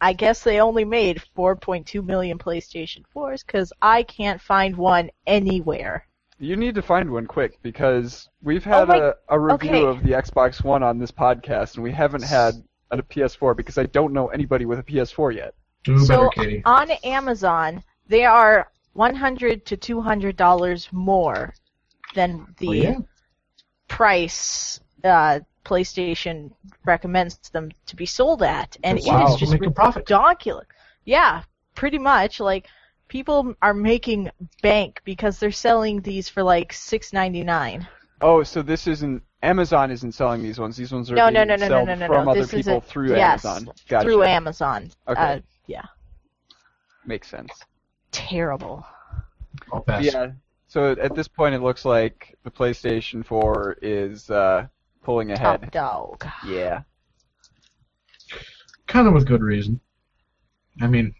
I 0.00 0.12
guess 0.12 0.42
they 0.44 0.60
only 0.60 0.84
made 0.84 1.22
4.2 1.36 2.04
million 2.04 2.38
PlayStation 2.38 3.02
4s 3.14 3.44
because 3.44 3.72
I 3.80 4.02
can't 4.04 4.40
find 4.40 4.76
one 4.76 5.10
anywhere. 5.26 6.06
You 6.38 6.56
need 6.56 6.74
to 6.74 6.82
find 6.82 7.10
one 7.10 7.26
quick 7.26 7.58
because 7.62 8.28
we've 8.42 8.64
had 8.64 8.82
Oh 8.82 8.86
my- 8.86 8.96
a, 8.96 9.12
a 9.28 9.38
review 9.38 9.70
okay. 9.70 9.84
of 9.84 10.02
the 10.02 10.10
Xbox 10.12 10.62
One 10.64 10.82
on 10.82 10.98
this 10.98 11.12
podcast, 11.12 11.74
and 11.74 11.82
we 11.84 11.92
haven't 11.92 12.24
had 12.24 12.54
a 12.90 13.02
PS4 13.02 13.56
because 13.56 13.78
I 13.78 13.84
don't 13.86 14.12
know 14.12 14.28
anybody 14.28 14.66
with 14.66 14.78
a 14.78 14.82
PS4 14.82 15.34
yet. 15.34 15.54
Do 15.84 15.98
so 15.98 16.30
better, 16.36 16.62
on 16.64 16.90
Amazon, 17.04 17.82
they 18.08 18.24
are 18.24 18.70
100 18.94 19.64
to 19.66 19.76
200 19.76 20.36
dollars 20.36 20.88
more 20.92 21.54
than 22.14 22.46
the 22.58 22.68
Oh, 22.68 22.72
yeah? 22.72 22.98
price 23.88 24.80
uh, 25.04 25.40
PlayStation 25.64 26.50
recommends 26.84 27.36
them 27.50 27.70
to 27.86 27.96
be 27.96 28.06
sold 28.06 28.42
at, 28.42 28.76
and 28.82 28.98
Wow, 29.04 29.26
it 29.26 29.30
is 29.30 29.36
just 29.36 29.52
make 29.52 29.64
a 29.66 29.70
profit. 29.70 30.08
ridiculous. 30.10 30.66
Yeah, 31.04 31.42
pretty 31.74 31.98
much. 31.98 32.40
Like 32.40 32.66
people 33.08 33.54
are 33.62 33.74
making 33.74 34.30
bank 34.62 35.00
because 35.04 35.38
they're 35.38 35.50
selling 35.52 36.00
these 36.00 36.28
for 36.28 36.42
like 36.42 36.72
six 36.72 37.12
ninety 37.12 37.42
nine. 37.42 37.86
Oh, 38.20 38.42
so 38.42 38.62
this 38.62 38.86
isn't 38.86 39.22
Amazon 39.42 39.90
isn't 39.90 40.12
selling 40.12 40.42
these 40.42 40.58
ones. 40.58 40.76
These 40.76 40.92
ones 40.92 41.10
are 41.10 41.14
No, 41.14 41.24
being 41.26 41.34
no, 41.34 41.44
no, 41.44 41.56
no, 41.56 41.68
no, 41.68 41.68
sold 41.68 41.88
no, 41.88 41.94
no, 41.94 42.06
from 42.06 42.24
no. 42.24 42.30
other 42.30 42.40
This 42.40 42.50
people 42.50 42.78
a- 42.78 42.80
through 42.80 43.10
yes, 43.10 43.44
Amazon. 43.44 43.74
Gotcha. 43.88 44.04
Through 44.04 44.22
Amazon. 44.24 44.90
Okay. 45.06 45.20
Uh, 45.20 45.40
yeah. 45.66 45.84
Makes 47.04 47.28
sense. 47.28 47.52
Terrible. 48.10 48.86
I'll. 49.72 49.84
Yeah. 50.00 50.32
So 50.66 50.92
at 50.92 51.14
this 51.14 51.28
point, 51.28 51.54
it 51.54 51.60
looks 51.60 51.84
like 51.84 52.36
the 52.42 52.50
PlayStation 52.50 53.24
4 53.24 53.76
is 53.82 54.28
uh, 54.30 54.66
pulling 55.02 55.28
Top 55.34 55.70
dog. 55.70 56.26
Yeah. 56.46 56.82
Kind 58.86 59.06
of 59.06 59.14
with 59.14 59.26
good 59.26 59.42
reason. 59.42 59.80
I 60.80 60.86
mean, 60.88 61.14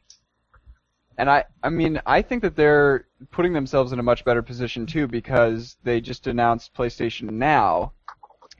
And 1.18 1.30
I, 1.30 1.44
I 1.62 1.68
mean, 1.70 2.00
I 2.06 2.22
think 2.22 2.42
that 2.42 2.56
they're 2.56 3.06
putting 3.30 3.52
themselves 3.52 3.92
in 3.92 3.98
a 3.98 4.02
much 4.02 4.24
better 4.24 4.42
position 4.42 4.86
too 4.86 5.06
because 5.06 5.76
they 5.84 6.00
just 6.00 6.26
announced 6.26 6.74
PlayStation 6.74 7.30
Now, 7.30 7.92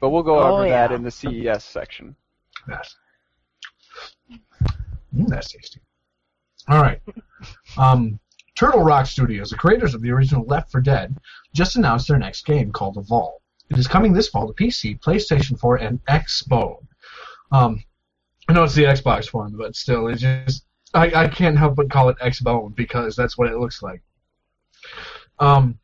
but 0.01 0.11
we'll 0.11 0.23
go 0.23 0.39
Oh, 0.39 0.57
over 0.59 0.69
that 0.69 0.93
in 0.93 1.03
the 1.03 1.11
CES 1.11 1.65
section. 1.65 2.15
Yes. 2.69 2.97
Mm, 5.15 5.29
that's 5.29 5.53
tasty. 5.53 5.81
All 6.69 6.81
right. 6.81 7.01
Um, 7.77 8.19
Turtle 8.57 8.83
Rock 8.83 9.07
Studios, 9.07 9.51
the 9.51 9.57
creators 9.57 9.95
of 9.95 10.03
the 10.03 10.11
original 10.11 10.45
Left 10.47 10.71
4 10.71 10.81
Dead, 10.81 11.17
just 11.53 11.77
announced 11.77 12.09
their 12.09 12.19
next 12.19 12.47
game 12.47 12.73
called 12.73 12.97
Evolve. 12.97 13.41
It 13.71 13.79
is 13.79 13.89
coming 13.89 14.13
this 14.13 14.29
fall 14.29 14.47
to 14.47 14.53
PC, 14.55 15.01
PlayStation 15.01 15.59
4, 15.59 15.77
and 15.77 16.05
Xbox. 16.07 16.79
Um, 17.51 17.83
I 18.49 18.53
know 18.53 18.65
it's 18.65 18.75
the 18.75 18.85
Xbox 18.85 19.33
one, 19.33 19.57
but 19.57 19.75
still, 19.75 20.09
it's 20.09 20.21
just 20.21 20.65
I, 20.95 21.25
I 21.25 21.29
can't 21.29 21.59
help 21.59 21.77
but 21.77 21.91
call 21.91 22.09
it 22.09 22.19
Xbone 22.19 22.75
because 22.75 23.17
that's 23.17 23.37
what 23.37 23.49
it 23.51 23.59
looks 23.59 23.83
like. 23.83 24.03
Um, 25.41 25.79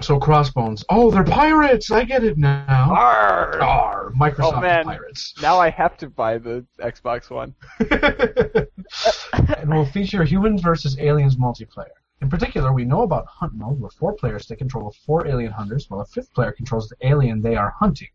so 0.00 0.18
Crossbones. 0.18 0.84
Oh, 0.90 1.10
they're 1.10 1.24
pirates! 1.24 1.90
I 1.90 2.04
get 2.04 2.22
it 2.24 2.38
now. 2.38 2.64
Arr! 2.94 3.60
Arr, 3.60 4.12
Microsoft 4.18 4.54
Oh, 4.58 4.60
man. 4.60 4.84
pirates. 4.84 5.34
Now 5.42 5.58
I 5.58 5.70
have 5.70 5.96
to 5.98 6.08
buy 6.08 6.38
the 6.38 6.64
Xbox 6.80 7.30
One. 7.30 7.54
and 9.58 9.70
will 9.72 9.86
feature 9.86 10.24
humans 10.24 10.62
versus 10.62 10.98
aliens 10.98 11.36
multiplayer. 11.36 11.86
In 12.20 12.28
particular, 12.28 12.72
we 12.72 12.84
know 12.84 13.02
about 13.02 13.26
Hunt 13.26 13.54
Mode, 13.54 13.80
where 13.80 13.90
four 13.90 14.12
players 14.14 14.46
take 14.46 14.58
control 14.58 14.88
of 14.88 14.96
four 14.96 15.26
alien 15.26 15.52
hunters, 15.52 15.86
while 15.88 16.00
a 16.00 16.06
fifth 16.06 16.32
player 16.34 16.52
controls 16.52 16.88
the 16.88 17.06
alien 17.08 17.40
they 17.42 17.56
are 17.56 17.74
hunting. 17.78 18.08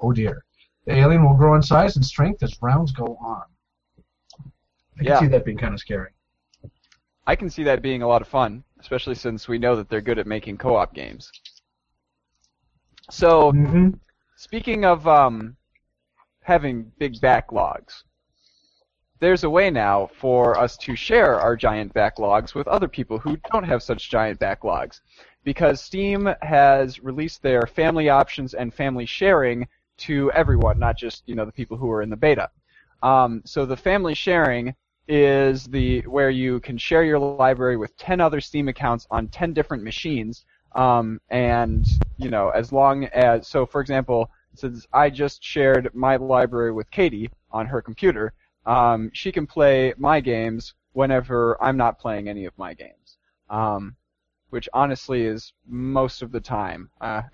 Oh 0.00 0.12
dear. 0.12 0.44
The 0.86 0.94
alien 0.94 1.24
will 1.24 1.34
grow 1.34 1.54
in 1.56 1.62
size 1.62 1.96
and 1.96 2.04
strength 2.04 2.42
as 2.44 2.60
rounds 2.62 2.92
go 2.92 3.16
on. 3.20 3.42
I 4.98 5.04
can 5.04 5.08
Yeah. 5.08 5.20
see 5.20 5.26
that 5.28 5.44
being 5.44 5.58
kind 5.58 5.74
of 5.74 5.80
scary. 5.80 6.10
I 7.26 7.36
can 7.36 7.50
see 7.50 7.64
that 7.64 7.82
being 7.82 8.02
a 8.02 8.08
lot 8.08 8.22
of 8.22 8.28
fun, 8.28 8.64
especially 8.80 9.14
since 9.14 9.48
we 9.48 9.58
know 9.58 9.74
that 9.76 9.88
they're 9.88 10.00
good 10.00 10.18
at 10.18 10.26
making 10.26 10.58
co-op 10.58 10.94
games. 10.94 11.30
So, 13.10 13.52
Mm-hmm. 13.52 13.88
speaking 14.36 14.84
of 14.84 15.06
um, 15.06 15.56
having 16.42 16.92
big 16.98 17.14
backlogs, 17.20 18.04
there's 19.18 19.44
a 19.44 19.50
way 19.50 19.70
now 19.70 20.08
for 20.18 20.58
us 20.58 20.76
to 20.78 20.94
share 20.94 21.40
our 21.40 21.56
giant 21.56 21.92
backlogs 21.94 22.54
with 22.54 22.68
other 22.68 22.88
people 22.88 23.18
who 23.18 23.36
don't 23.50 23.64
have 23.64 23.82
such 23.82 24.10
giant 24.10 24.38
backlogs. 24.38 25.00
Because 25.44 25.80
Steam 25.80 26.28
has 26.42 27.00
released 27.02 27.42
their 27.42 27.62
family 27.66 28.08
options 28.08 28.54
and 28.54 28.72
family 28.74 29.06
sharing 29.06 29.66
to 29.98 30.30
everyone, 30.32 30.78
not 30.78 30.96
just 30.96 31.22
you 31.26 31.34
know 31.34 31.44
the 31.44 31.52
people 31.52 31.76
who 31.76 31.90
are 31.90 32.02
in 32.02 32.10
the 32.10 32.16
beta. 32.16 32.50
Um, 33.02 33.42
so 33.44 33.64
the 33.64 33.76
family 33.76 34.14
sharing 34.14 34.74
is 35.08 35.64
the 35.64 36.00
where 36.02 36.30
you 36.30 36.60
can 36.60 36.76
share 36.78 37.04
your 37.04 37.18
library 37.18 37.76
with 37.76 37.96
10 37.96 38.20
other 38.20 38.40
Steam 38.40 38.68
accounts 38.68 39.06
on 39.10 39.28
10 39.28 39.52
different 39.52 39.82
machines. 39.82 40.44
Um, 40.74 41.20
and 41.30 41.86
you 42.18 42.30
know, 42.30 42.50
as 42.50 42.72
long 42.72 43.04
as 43.06 43.48
so, 43.48 43.66
for 43.66 43.80
example, 43.80 44.30
since 44.54 44.86
I 44.92 45.10
just 45.10 45.42
shared 45.42 45.94
my 45.94 46.16
library 46.16 46.72
with 46.72 46.90
Katie 46.90 47.30
on 47.50 47.66
her 47.66 47.80
computer, 47.80 48.32
um, 48.64 49.10
she 49.12 49.30
can 49.32 49.46
play 49.46 49.94
my 49.96 50.20
games 50.20 50.74
whenever 50.92 51.62
I'm 51.62 51.76
not 51.76 51.98
playing 51.98 52.28
any 52.28 52.46
of 52.46 52.56
my 52.58 52.74
games. 52.74 53.18
Um, 53.48 53.96
which 54.50 54.68
honestly 54.72 55.22
is 55.22 55.52
most 55.66 56.22
of 56.22 56.32
the 56.32 56.40
time, 56.40 56.88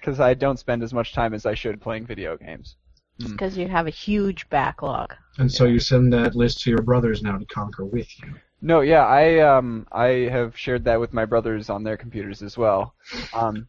because 0.00 0.20
I 0.20 0.34
don't 0.34 0.58
spend 0.58 0.82
as 0.82 0.92
much 0.92 1.12
time 1.12 1.34
as 1.34 1.46
I 1.46 1.54
should 1.54 1.80
playing 1.80 2.06
video 2.06 2.36
games. 2.36 2.76
Because 3.18 3.56
you 3.56 3.68
have 3.68 3.86
a 3.86 3.90
huge 3.90 4.48
backlog. 4.48 5.14
And 5.38 5.50
so 5.52 5.64
you 5.64 5.80
send 5.80 6.12
that 6.12 6.34
list 6.34 6.60
to 6.62 6.70
your 6.70 6.82
brothers 6.82 7.22
now 7.22 7.36
to 7.38 7.44
conquer 7.46 7.84
with 7.84 8.08
you. 8.22 8.34
No, 8.60 8.80
yeah, 8.80 9.06
I 9.06 9.38
um 9.38 9.86
I 9.92 10.06
have 10.30 10.56
shared 10.56 10.84
that 10.84 10.98
with 11.00 11.12
my 11.12 11.24
brothers 11.24 11.70
on 11.70 11.82
their 11.84 11.96
computers 11.96 12.42
as 12.42 12.56
well. 12.58 12.94
Um, 13.32 13.68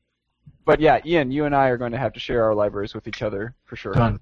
but 0.65 0.79
yeah, 0.79 0.99
Ian, 1.05 1.31
you 1.31 1.45
and 1.45 1.55
I 1.55 1.67
are 1.69 1.77
going 1.77 1.91
to 1.91 1.97
have 1.97 2.13
to 2.13 2.19
share 2.19 2.43
our 2.43 2.55
libraries 2.55 2.93
with 2.93 3.07
each 3.07 3.21
other 3.21 3.55
for 3.65 3.75
sure. 3.75 3.93
Done. 3.93 4.19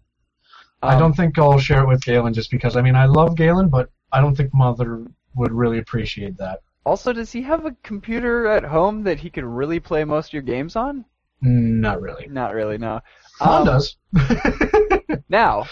I 0.82 0.94
Um, 0.94 1.00
don't 1.00 1.14
think 1.14 1.38
I'll 1.40 1.60
share 1.60 1.82
it 1.84 1.88
with 1.88 2.04
Galen 2.04 2.34
just 2.34 2.52
because, 2.52 2.76
I 2.76 2.82
mean, 2.82 2.96
I 2.96 3.06
love 3.06 3.36
Galen, 3.36 3.70
but 3.70 3.90
I 4.12 4.22
don't 4.22 4.36
think 4.36 4.54
Mother 4.54 5.06
would 5.36 5.52
really 5.52 5.80
appreciate 5.80 6.38
that. 6.38 6.62
Also, 6.86 7.12
does 7.12 7.32
he 7.32 7.42
have 7.42 7.66
a 7.66 7.76
computer 7.84 8.48
at 8.48 8.64
home 8.64 9.04
that 9.04 9.20
he 9.20 9.30
could 9.30 9.44
really 9.44 9.80
play 9.80 10.04
most 10.06 10.30
of 10.30 10.34
your 10.34 10.42
games 10.44 10.76
on? 10.76 11.04
Mm, 11.44 11.80
Not 11.80 12.02
really. 12.02 12.28
Not 12.28 12.54
really, 12.54 12.78
no. 12.78 13.02
Mom 13.42 13.62
Um, 13.62 13.66
does. 13.66 13.98
Now, 15.30 15.66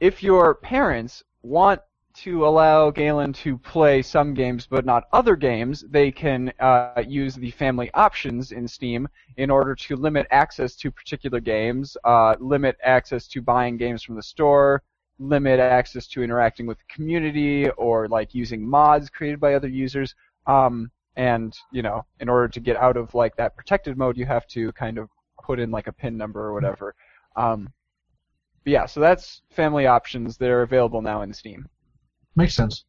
if 0.00 0.22
your 0.22 0.54
parents 0.56 1.22
want 1.42 1.80
to 2.14 2.44
allow 2.46 2.90
Galen 2.90 3.32
to 3.32 3.56
play 3.58 4.02
some 4.02 4.34
games 4.34 4.66
but 4.66 4.84
not 4.84 5.04
other 5.12 5.36
games, 5.36 5.84
they 5.88 6.10
can 6.10 6.52
uh, 6.58 7.02
use 7.06 7.36
the 7.36 7.52
family 7.52 7.90
options 7.94 8.50
in 8.50 8.66
Steam 8.66 9.08
in 9.36 9.50
order 9.50 9.74
to 9.76 9.94
limit 9.94 10.26
access 10.32 10.74
to 10.76 10.90
particular 10.90 11.38
games, 11.38 11.96
uh, 12.04 12.34
limit 12.40 12.76
access 12.82 13.28
to 13.28 13.40
buying 13.40 13.76
games 13.76 14.02
from 14.02 14.16
the 14.16 14.22
store, 14.22 14.82
limit 15.20 15.60
access 15.60 16.08
to 16.08 16.22
interacting 16.22 16.66
with 16.66 16.78
the 16.78 16.94
community, 16.94 17.68
or 17.70 18.08
like 18.08 18.34
using 18.34 18.68
mods 18.68 19.08
created 19.10 19.38
by 19.38 19.54
other 19.54 19.68
users. 19.68 20.14
Um, 20.46 20.90
and 21.16 21.56
you 21.72 21.82
know, 21.82 22.04
in 22.20 22.28
order 22.28 22.48
to 22.48 22.60
get 22.60 22.76
out 22.76 22.96
of 22.96 23.14
like 23.14 23.36
that 23.36 23.56
protected 23.56 23.96
mode, 23.96 24.16
you 24.16 24.26
have 24.26 24.46
to 24.48 24.72
kind 24.72 24.98
of 24.98 25.08
put 25.48 25.58
in 25.58 25.70
like 25.70 25.86
a 25.86 25.92
pin 25.92 26.14
number 26.18 26.40
or 26.46 26.52
whatever. 26.52 26.94
Um, 27.34 27.72
but 28.64 28.70
yeah, 28.70 28.84
so 28.84 29.00
that's 29.00 29.40
family 29.50 29.86
options. 29.86 30.36
They're 30.36 30.62
available 30.62 31.00
now 31.00 31.22
in 31.22 31.32
Steam. 31.32 31.66
Makes 32.36 32.54
sense. 32.54 32.84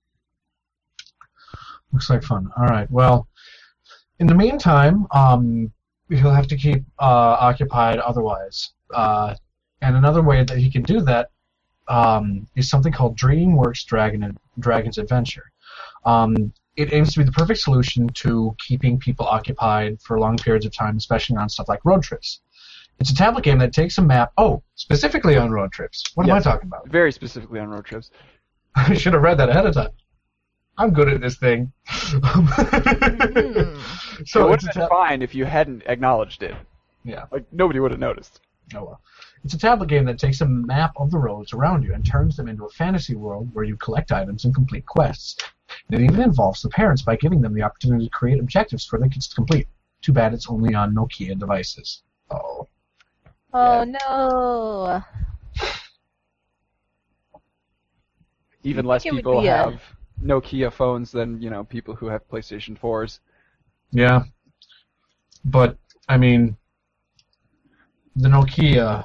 Looks 1.93 2.09
like 2.09 2.21
fun. 2.21 2.51
All 2.57 2.65
right. 2.65 2.91
Well, 2.91 3.27
in 4.19 4.27
the 4.27 4.35
meantime, 4.35 5.07
um, 5.11 5.71
he'll 6.09 6.37
have 6.41 6.47
to 6.47 6.57
keep 6.57 6.83
uh, 6.99 7.37
occupied 7.49 7.99
otherwise. 7.99 8.73
Uh, 8.93 9.35
and 9.81 9.95
another 9.95 10.21
way 10.21 10.43
that 10.43 10.57
he 10.57 10.69
can 10.69 10.83
do 10.83 10.99
that 11.01 11.31
um, 11.87 12.45
is 12.57 12.69
something 12.69 12.91
called 12.91 13.17
DreamWorks 13.17 13.85
Dragon 13.85 14.37
Dragon's 14.59 14.97
Adventure. 14.97 15.45
Um, 16.05 16.53
it 16.75 16.93
aims 16.93 17.13
to 17.13 17.19
be 17.19 17.25
the 17.25 17.31
perfect 17.31 17.59
solution 17.59 18.07
to 18.23 18.55
keeping 18.65 18.99
people 18.99 19.25
occupied 19.25 20.01
for 20.01 20.19
long 20.19 20.37
periods 20.37 20.65
of 20.65 20.73
time, 20.73 20.97
especially 20.97 21.37
on 21.37 21.49
stuff 21.49 21.67
like 21.67 21.83
road 21.83 22.03
trips. 22.03 22.41
It's 22.99 23.11
a 23.11 23.15
tablet 23.15 23.43
game 23.43 23.59
that 23.59 23.71
takes 23.73 23.97
a 23.97 24.01
map. 24.01 24.31
Oh, 24.37 24.61
specifically 24.75 25.37
on 25.37 25.51
road 25.51 25.71
trips. 25.71 26.03
What 26.15 26.27
am 26.27 26.35
I 26.35 26.39
talking 26.41 26.67
about? 26.67 26.87
Very 26.89 27.11
specifically 27.11 27.59
on 27.59 27.69
road 27.69 27.85
trips. 27.85 28.11
I 28.75 28.93
should 28.93 29.13
have 29.13 29.21
read 29.21 29.37
that 29.37 29.49
ahead 29.49 29.65
of 29.65 29.73
time. 29.73 29.91
I'm 30.77 30.91
good 30.91 31.09
at 31.09 31.21
this 31.21 31.37
thing. 31.37 31.71
Hmm. 31.89 33.79
So 34.25 34.45
it 34.45 34.49
would 34.49 34.61
have 34.61 34.73
been 34.73 34.81
tab- 34.81 34.89
fine 34.89 35.21
if 35.21 35.33
you 35.33 35.45
hadn't 35.45 35.83
acknowledged 35.85 36.43
it. 36.43 36.55
yeah. 37.05 37.25
Like 37.31 37.45
nobody 37.53 37.79
would 37.79 37.91
have 37.91 37.99
noticed. 37.99 38.41
Oh 38.75 38.83
well. 38.83 39.01
It's 39.45 39.53
a 39.53 39.57
tablet 39.57 39.87
game 39.87 40.03
that 40.05 40.19
takes 40.19 40.41
a 40.41 40.45
map 40.45 40.91
of 40.97 41.09
the 41.11 41.17
roads 41.17 41.53
around 41.53 41.83
you 41.83 41.93
and 41.93 42.05
turns 42.05 42.35
them 42.35 42.49
into 42.49 42.65
a 42.65 42.69
fantasy 42.69 43.15
world 43.15 43.49
where 43.53 43.63
you 43.63 43.77
collect 43.77 44.11
items 44.11 44.43
and 44.43 44.53
complete 44.53 44.85
quests. 44.85 45.37
It 45.89 46.01
even 46.01 46.19
involves 46.21 46.61
the 46.61 46.69
parents 46.69 47.01
by 47.01 47.15
giving 47.15 47.39
them 47.41 47.53
the 47.53 47.61
opportunity 47.63 48.05
to 48.05 48.11
create 48.11 48.39
objectives 48.39 48.85
for 48.85 48.99
their 48.99 49.07
kids 49.09 49.27
to 49.29 49.35
complete. 49.35 49.67
Too 50.01 50.11
bad 50.11 50.33
it's 50.33 50.49
only 50.49 50.75
on 50.75 50.93
Nokia 50.93 51.37
devices. 51.39 52.03
Oh. 52.31 52.67
Oh 53.53 53.83
no. 53.83 55.03
Even 58.63 58.85
less 58.85 59.03
think 59.03 59.13
it 59.13 59.15
would 59.15 59.19
people 59.23 59.41
be 59.41 59.47
a- 59.47 59.51
have 59.57 59.81
Nokia 60.23 60.71
phones 60.71 61.11
than 61.11 61.41
you 61.41 61.49
know 61.49 61.63
people 61.63 61.95
who 61.95 62.07
have 62.07 62.27
PlayStation 62.29 62.77
4s. 62.79 63.19
Yeah. 63.91 64.23
But 65.45 65.77
I 66.07 66.17
mean 66.17 66.57
the 68.15 68.27
Nokia 68.29 69.03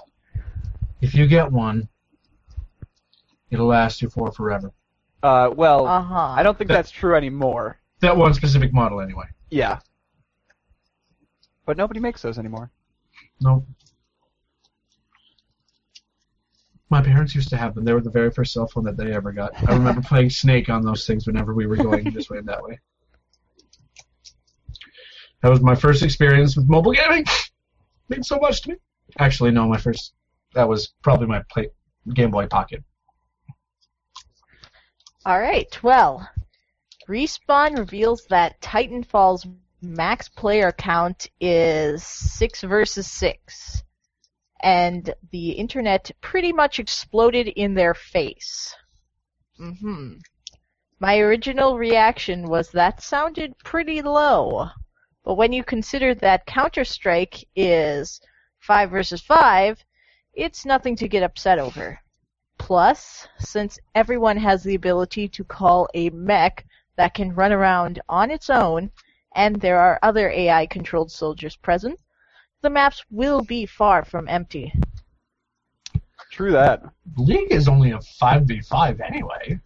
if 1.01 1.15
you 1.15 1.27
get 1.27 1.51
one 1.51 1.89
it'll 3.51 3.67
last 3.67 4.03
you 4.03 4.09
for 4.11 4.33
forever. 4.33 4.73
Uh, 5.23 5.51
well, 5.55 5.87
Uh 5.87 6.03
huh. 6.03 6.35
I 6.37 6.43
don't 6.43 6.59
think 6.59 6.69
that's 6.69 6.91
true 6.91 7.15
anymore. 7.15 7.79
That 8.01 8.17
one 8.17 8.35
specific 8.35 8.75
model 8.75 9.01
anyway. 9.01 9.25
Yeah. 9.51 9.79
But 11.65 11.77
nobody 11.79 12.01
makes 12.01 12.21
those 12.21 12.39
anymore. 12.39 12.71
Nope. 13.41 13.67
My 16.91 17.01
parents 17.01 17.35
used 17.35 17.49
to 17.51 17.57
have 17.57 17.75
them. 17.75 17.85
They 17.85 17.93
were 17.93 18.01
the 18.01 18.11
very 18.11 18.31
first 18.31 18.53
cell 18.53 18.67
phone 18.67 18.85
that 18.85 18.97
they 18.97 19.13
ever 19.13 19.33
got. 19.33 19.53
I 19.69 19.75
remember 19.75 20.03
playing 20.07 20.31
Snake 20.31 20.69
on 20.69 20.83
those 20.83 21.07
things 21.07 21.27
whenever 21.27 21.55
we 21.55 21.67
were 21.67 21.77
going 21.77 22.11
this 22.13 22.31
way 22.31 22.39
and 22.39 22.49
that 22.49 22.63
way. 22.63 22.79
That 25.43 25.51
was 25.51 25.61
my 25.61 25.75
first 25.75 26.03
experience 26.03 26.57
with 26.57 26.69
mobile 26.69 26.93
gaming. 26.93 27.25
Means 28.09 28.29
so 28.29 28.39
much 28.39 28.63
to 28.63 28.71
me. 28.71 28.77
Actually, 29.19 29.51
no, 29.51 29.69
my 29.69 29.79
first. 29.79 30.15
That 30.55 30.69
was 30.69 30.95
probably 31.03 31.27
my 31.27 31.43
play, 31.51 31.69
Game 32.15 32.31
Boy 32.31 32.47
Pocket. 32.47 32.83
All 35.27 35.41
right. 35.41 35.83
Well, 35.83 36.29
Respawn 37.09 37.79
reveals 37.79 38.25
that 38.27 38.61
Titanfall's 38.61 39.47
max 39.83 40.29
player 40.29 40.73
count 40.73 41.29
is 41.41 42.03
six 42.03 42.63
versus 42.63 43.11
six, 43.11 43.84
and 44.65 45.13
the 45.31 45.51
internet 45.51 46.11
pretty 46.23 46.51
much 46.51 46.79
exploded 46.79 47.49
in 47.49 47.75
their 47.75 47.93
face. 47.93 48.75
hmm 49.59 50.15
My 50.99 51.19
original 51.19 51.77
reaction 51.77 52.49
was 52.49 52.71
that 52.71 53.03
sounded 53.03 53.59
pretty 53.59 54.01
low, 54.01 54.71
but 55.23 55.35
when 55.35 55.53
you 55.53 55.63
consider 55.63 56.15
that 56.15 56.47
Counter 56.47 56.87
Strike 56.87 57.45
is 57.55 58.23
five 58.59 58.91
versus 58.91 59.21
five, 59.21 59.85
it's 60.33 60.65
nothing 60.65 60.97
to 60.97 61.09
get 61.09 61.23
upset 61.23 61.59
over. 61.59 62.01
Plus, 62.59 63.29
since 63.39 63.79
everyone 63.95 64.39
has 64.39 64.63
the 64.63 64.77
ability 64.77 65.29
to 65.29 65.45
call 65.45 65.91
a 65.93 66.09
mech 66.09 66.65
that 66.97 67.13
can 67.13 67.35
run 67.35 67.53
around 67.53 68.01
on 68.09 68.31
its 68.31 68.49
own, 68.49 68.91
and 69.35 69.61
there 69.61 69.79
are 69.79 69.99
other 70.03 70.31
AI 70.31 70.65
controlled 70.65 71.13
soldiers 71.13 71.57
present, 71.57 72.01
the 72.65 72.71
maps 72.71 73.05
will 73.11 73.43
be 73.43 73.67
far 73.67 74.05
from 74.05 74.27
empty. 74.27 74.73
True 76.33 76.51
that. 76.53 76.83
League 77.17 77.53
is 77.53 77.69
only 77.69 77.93
a 77.93 78.01
five 78.19 78.43
v 78.45 78.61
five 78.61 79.01
anyway. 79.01 79.61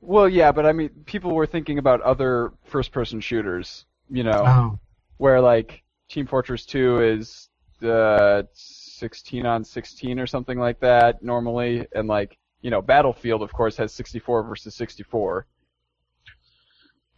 Well, 0.00 0.28
yeah, 0.28 0.52
but 0.52 0.66
I 0.66 0.72
mean, 0.72 0.90
people 1.06 1.32
were 1.34 1.46
thinking 1.46 1.78
about 1.78 2.00
other 2.02 2.52
first-person 2.64 3.20
shooters. 3.20 3.86
You 4.10 4.22
know, 4.24 4.44
Oh. 4.46 4.78
where 5.16 5.40
like 5.40 5.82
Team 6.08 6.26
Fortress 6.26 6.66
2 6.66 7.00
is 7.00 7.48
uh, 7.82 8.42
16 8.52 9.46
on 9.46 9.64
16 9.64 10.20
or 10.20 10.26
something 10.26 10.58
like 10.58 10.78
that 10.80 11.22
normally, 11.22 11.86
and 11.94 12.06
like 12.06 12.36
you 12.60 12.70
know, 12.70 12.82
Battlefield 12.82 13.42
of 13.42 13.52
course 13.52 13.76
has 13.76 13.92
64 13.92 14.42
versus 14.42 14.74
64. 14.74 15.46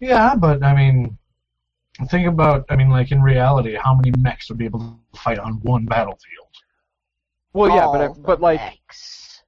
Yeah, 0.00 0.34
but 0.36 0.62
I 0.62 0.74
mean, 0.74 1.18
think 2.04 2.26
about. 2.28 2.64
I 2.70 2.76
mean, 2.76 2.88
like 2.90 3.10
in 3.12 3.22
reality, 3.22 3.74
how 3.74 3.94
many 3.94 4.12
mechs 4.18 4.48
would 4.48 4.58
be 4.58 4.64
able 4.66 4.80
to 4.80 5.18
fight 5.20 5.38
on 5.38 5.54
one 5.62 5.84
battlefield? 5.86 6.48
Well, 7.52 7.70
yeah, 7.74 7.86
but 7.90 8.00
I, 8.02 8.08
but 8.08 8.40
like, 8.40 8.60
mechs. 8.60 9.42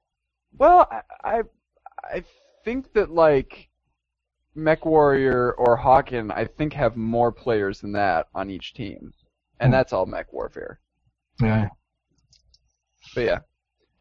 well, 0.57 0.87
I, 0.91 1.01
I 1.23 1.43
I 2.03 2.23
think 2.65 2.91
that 2.93 3.11
like 3.11 3.69
Mech 4.55 4.83
Warrior 4.85 5.53
or 5.53 5.77
Hawken, 5.77 6.31
I 6.35 6.45
think 6.45 6.73
have 6.73 6.97
more 6.97 7.31
players 7.31 7.81
than 7.81 7.91
that 7.93 8.27
on 8.33 8.49
each 8.49 8.73
team, 8.73 9.13
and 9.59 9.67
Hmm. 9.69 9.71
that's 9.73 9.93
all 9.93 10.05
Mech 10.07 10.33
Warfare. 10.33 10.79
Yeah. 11.41 11.69
But 13.15 13.21
yeah. 13.21 13.39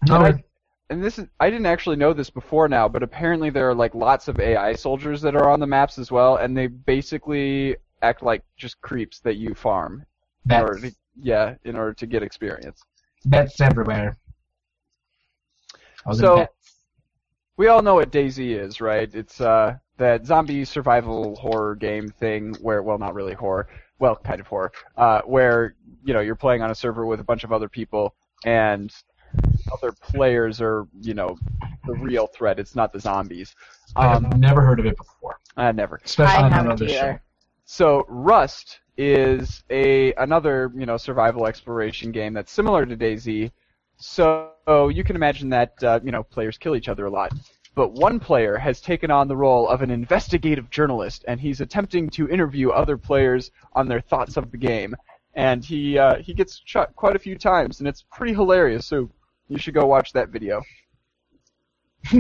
No, 0.09 0.17
And 0.17 0.37
I- 0.37 0.45
and 0.91 1.05
this 1.05 1.19
is 1.19 1.27
I 1.39 1.51
didn't 1.51 1.67
actually 1.67 1.97
know 1.97 2.15
this 2.15 2.31
before 2.31 2.67
now, 2.67 2.89
but 2.89 3.03
apparently 3.03 3.51
there 3.51 3.69
are 3.69 3.75
like 3.75 3.95
lots 3.95 4.27
of 4.27 4.41
AI 4.41 4.73
soldiers 4.73 5.21
that 5.21 5.37
are 5.37 5.51
on 5.51 5.61
the 5.61 5.67
maps 5.67 5.99
as 5.99 6.11
well, 6.11 6.37
and 6.37 6.57
they 6.57 6.67
basically 6.67 7.77
act 8.03 8.23
like 8.23 8.43
just 8.57 8.81
creeps 8.81 9.21
that 9.21 9.37
you 9.37 9.55
farm 9.55 10.05
in 10.51 10.57
order 10.57 10.81
to 10.81 10.95
yeah, 11.21 11.55
in 11.65 11.77
order 11.77 11.93
to 11.95 12.07
get 12.07 12.23
experience. 12.23 12.81
that's 13.25 13.61
everywhere. 13.61 14.17
I 16.07 16.15
So- 16.15 16.47
We 17.57 17.67
all 17.67 17.83
know 17.83 17.97
what 17.97 18.13
DayZ 18.13 18.39
is, 18.57 18.81
right? 18.81 19.13
It's 19.15 19.41
uh 19.41 19.77
that 19.97 20.25
zombie 20.25 20.65
survival 20.65 21.35
horror 21.35 21.75
game 21.75 22.09
thing 22.09 22.55
where 22.61 22.83
well 22.85 22.99
not 22.99 23.15
really 23.15 23.35
horror, 23.35 23.69
well 23.99 24.15
kind 24.17 24.41
of 24.41 24.47
horror, 24.47 24.71
uh 24.97 25.23
where 25.23 25.75
you 26.05 26.15
know 26.15 26.21
you're 26.21 26.37
playing 26.37 26.63
on 26.63 26.71
a 26.71 26.75
server 26.75 27.05
with 27.05 27.19
a 27.19 27.25
bunch 27.25 27.43
of 27.43 27.53
other 27.53 27.69
people 27.69 28.15
and 28.45 28.95
other 29.73 29.91
players 30.01 30.61
are 30.61 30.87
you 31.01 31.15
know 31.15 31.37
the 31.87 31.95
real 31.95 32.29
threat. 32.29 32.61
It's 32.61 32.77
not 32.77 32.93
the 32.93 33.01
zombies. 33.01 33.57
I 33.97 34.07
have 34.09 34.25
Um, 34.25 34.39
never 34.41 34.61
heard 34.61 34.79
of 34.79 34.87
it 34.87 34.97
before, 34.97 35.39
uh, 35.57 35.73
never. 35.73 36.01
especially 36.05 36.35
I 36.35 36.43
on 36.45 36.53
haven't 36.53 36.67
another 36.83 36.89
show. 36.89 37.19
So 37.71 38.07
Rust 38.09 38.81
is 38.97 39.63
a 39.69 40.15
another 40.15 40.73
you 40.75 40.87
know 40.87 40.97
survival 40.97 41.47
exploration 41.47 42.13
game 42.13 42.33
that's 42.33 42.51
similar 42.51 42.87
to 42.87 42.97
DayZ. 42.97 43.53
So 43.99 44.55
you 44.89 45.05
can 45.05 45.17
imagine 45.17 45.51
that 45.51 45.75
uh, 45.85 46.01
you 46.03 46.11
know 46.11 46.23
players 46.23 46.57
kill 46.57 46.77
each 46.77 46.89
other 46.89 47.05
a 47.05 47.11
lot. 47.11 47.31
But 47.75 47.93
one 47.93 48.21
player 48.21 48.57
has 48.57 48.81
taken 48.81 49.11
on 49.11 49.29
the 49.29 49.37
role 49.37 49.69
of 49.69 49.83
an 49.83 49.91
investigative 49.91 50.71
journalist, 50.71 51.27
and 51.29 51.39
he's 51.39 51.61
attempting 51.61 52.09
to 52.11 52.27
interview 52.31 52.71
other 52.71 52.97
players 52.97 53.51
on 53.75 53.87
their 53.87 54.01
thoughts 54.01 54.39
of 54.39 54.51
the 54.51 54.57
game. 54.57 54.97
And 55.35 55.63
he 55.63 55.99
uh, 55.99 56.23
he 56.23 56.33
gets 56.33 56.63
shot 56.65 56.97
quite 56.97 57.17
a 57.17 57.19
few 57.19 57.37
times, 57.37 57.81
and 57.81 57.89
it's 57.89 58.03
pretty 58.11 58.33
hilarious. 58.33 58.87
So 58.87 59.11
you 59.49 59.59
should 59.59 59.75
go 59.75 59.85
watch 59.85 60.15
that 60.15 60.31
video. 60.31 60.63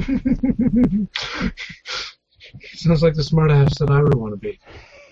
Sounds 2.74 3.02
like 3.02 3.14
the 3.14 3.22
smartass 3.22 3.78
that 3.78 3.90
I 3.90 4.02
would 4.02 4.14
want 4.14 4.34
to 4.34 4.36
be. 4.36 4.60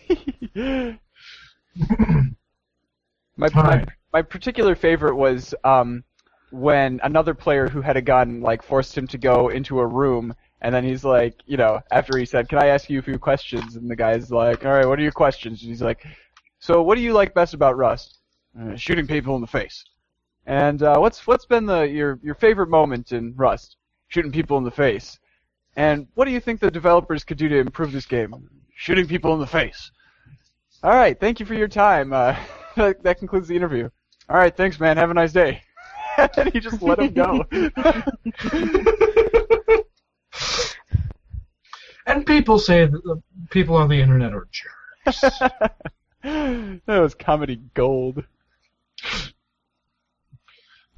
my, 3.36 3.48
my 3.54 3.84
my 4.12 4.22
particular 4.22 4.74
favorite 4.74 5.14
was 5.14 5.54
um, 5.64 6.04
when 6.50 7.00
another 7.02 7.34
player 7.34 7.68
who 7.68 7.80
had 7.80 7.96
a 7.96 8.02
gun 8.02 8.40
like 8.40 8.62
forced 8.62 8.96
him 8.96 9.06
to 9.08 9.18
go 9.18 9.48
into 9.48 9.80
a 9.80 9.86
room, 9.86 10.34
and 10.60 10.74
then 10.74 10.84
he's 10.84 11.04
like, 11.04 11.34
you 11.46 11.56
know, 11.56 11.80
after 11.90 12.16
he 12.18 12.24
said, 12.24 12.48
"Can 12.48 12.58
I 12.58 12.68
ask 12.68 12.88
you 12.88 12.98
a 12.98 13.02
few 13.02 13.18
questions?" 13.18 13.76
and 13.76 13.90
the 13.90 13.96
guy's 13.96 14.30
like, 14.30 14.64
"All 14.64 14.72
right, 14.72 14.86
what 14.86 14.98
are 14.98 15.02
your 15.02 15.12
questions?" 15.12 15.62
And 15.62 15.70
he's 15.70 15.82
like, 15.82 16.06
"So 16.58 16.82
what 16.82 16.96
do 16.96 17.02
you 17.02 17.12
like 17.12 17.34
best 17.34 17.54
about 17.54 17.76
Rust?" 17.76 18.18
"Uh, 18.58 18.76
shooting 18.76 19.06
people 19.06 19.34
in 19.34 19.40
the 19.40 19.46
face. 19.46 19.84
And 20.46 20.82
uh, 20.82 20.98
what's 20.98 21.26
what's 21.26 21.44
been 21.44 21.66
the 21.66 21.82
your 21.82 22.20
your 22.22 22.34
favorite 22.34 22.68
moment 22.68 23.12
in 23.12 23.34
Rust? 23.36 23.76
Shooting 24.08 24.32
people 24.32 24.56
in 24.58 24.64
the 24.64 24.70
face. 24.70 25.18
And 25.76 26.06
what 26.14 26.24
do 26.24 26.30
you 26.30 26.40
think 26.40 26.60
the 26.60 26.70
developers 26.70 27.24
could 27.24 27.36
do 27.36 27.48
to 27.48 27.58
improve 27.58 27.92
this 27.92 28.06
game? 28.06 28.32
Shooting 28.74 29.06
people 29.06 29.34
in 29.34 29.40
the 29.40 29.46
face. 29.46 29.90
All 30.87 30.94
right, 30.94 31.18
thank 31.18 31.40
you 31.40 31.46
for 31.46 31.55
your 31.55 31.66
time. 31.66 32.12
Uh, 32.12 32.37
that, 32.77 33.03
that 33.03 33.18
concludes 33.18 33.49
the 33.49 33.57
interview. 33.57 33.90
All 34.29 34.37
right, 34.37 34.57
thanks, 34.57 34.79
man. 34.79 34.96
Have 34.96 35.11
a 35.11 35.14
nice 35.14 35.33
day. 35.33 35.62
and 36.37 36.53
he 36.53 36.61
just 36.61 36.81
let 36.81 37.01
him 37.01 37.12
go. 37.12 37.44
and 42.07 42.25
people 42.25 42.61
say 42.61 42.87
that 42.87 43.03
the 43.03 43.20
people 43.51 43.75
on 43.75 43.88
the 43.88 44.01
internet 44.01 44.33
are 44.33 44.46
jerks. 44.53 45.20
that 46.22 46.81
was 46.87 47.16
comedy 47.16 47.61
gold. 47.75 48.22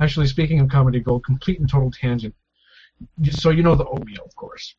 Actually, 0.00 0.26
speaking 0.26 0.60
of 0.60 0.68
comedy 0.68 1.00
gold, 1.00 1.24
complete 1.24 1.60
and 1.60 1.70
total 1.70 1.90
tangent. 1.90 2.34
So 3.30 3.48
you 3.48 3.62
know 3.62 3.74
the 3.74 3.86
oatmeal, 3.86 4.26
of 4.26 4.36
course. 4.36 4.74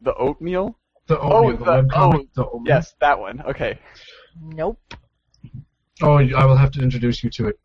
The 0.00 0.16
oatmeal? 0.16 0.80
The 1.06 1.18
Oh, 1.20 1.52
the, 1.52 1.58
the- 1.58 1.64
webcomic, 1.64 2.28
the 2.34 2.44
oatmeal. 2.46 2.62
Yes, 2.74 2.94
that 3.00 3.18
one. 3.18 3.42
Okay. 3.42 3.78
Nope. 4.40 4.78
Oh, 6.02 6.18
I 6.18 6.44
will 6.44 6.56
have 6.56 6.72
to 6.72 6.82
introduce 6.82 7.22
you 7.22 7.30
to 7.30 7.48
it. 7.48 7.58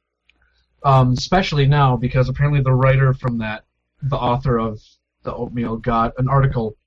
Um, 0.83 1.13
especially 1.13 1.65
now 1.65 1.97
because 1.97 2.29
apparently 2.29 2.61
the 2.61 2.73
writer 2.73 3.13
from 3.13 3.37
that, 3.39 3.65
the 4.03 4.15
author 4.17 4.57
of 4.59 4.79
the 5.23 5.33
oatmeal, 5.33 5.77
got 5.77 6.13
an 6.17 6.29
article 6.29 6.77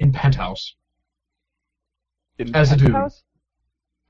in 0.00 0.12
Penthouse. 0.12 0.74
In 2.38 2.54
As 2.54 2.72
a 2.72 2.76
dude. 2.76 2.92
Penthouse? 2.92 3.22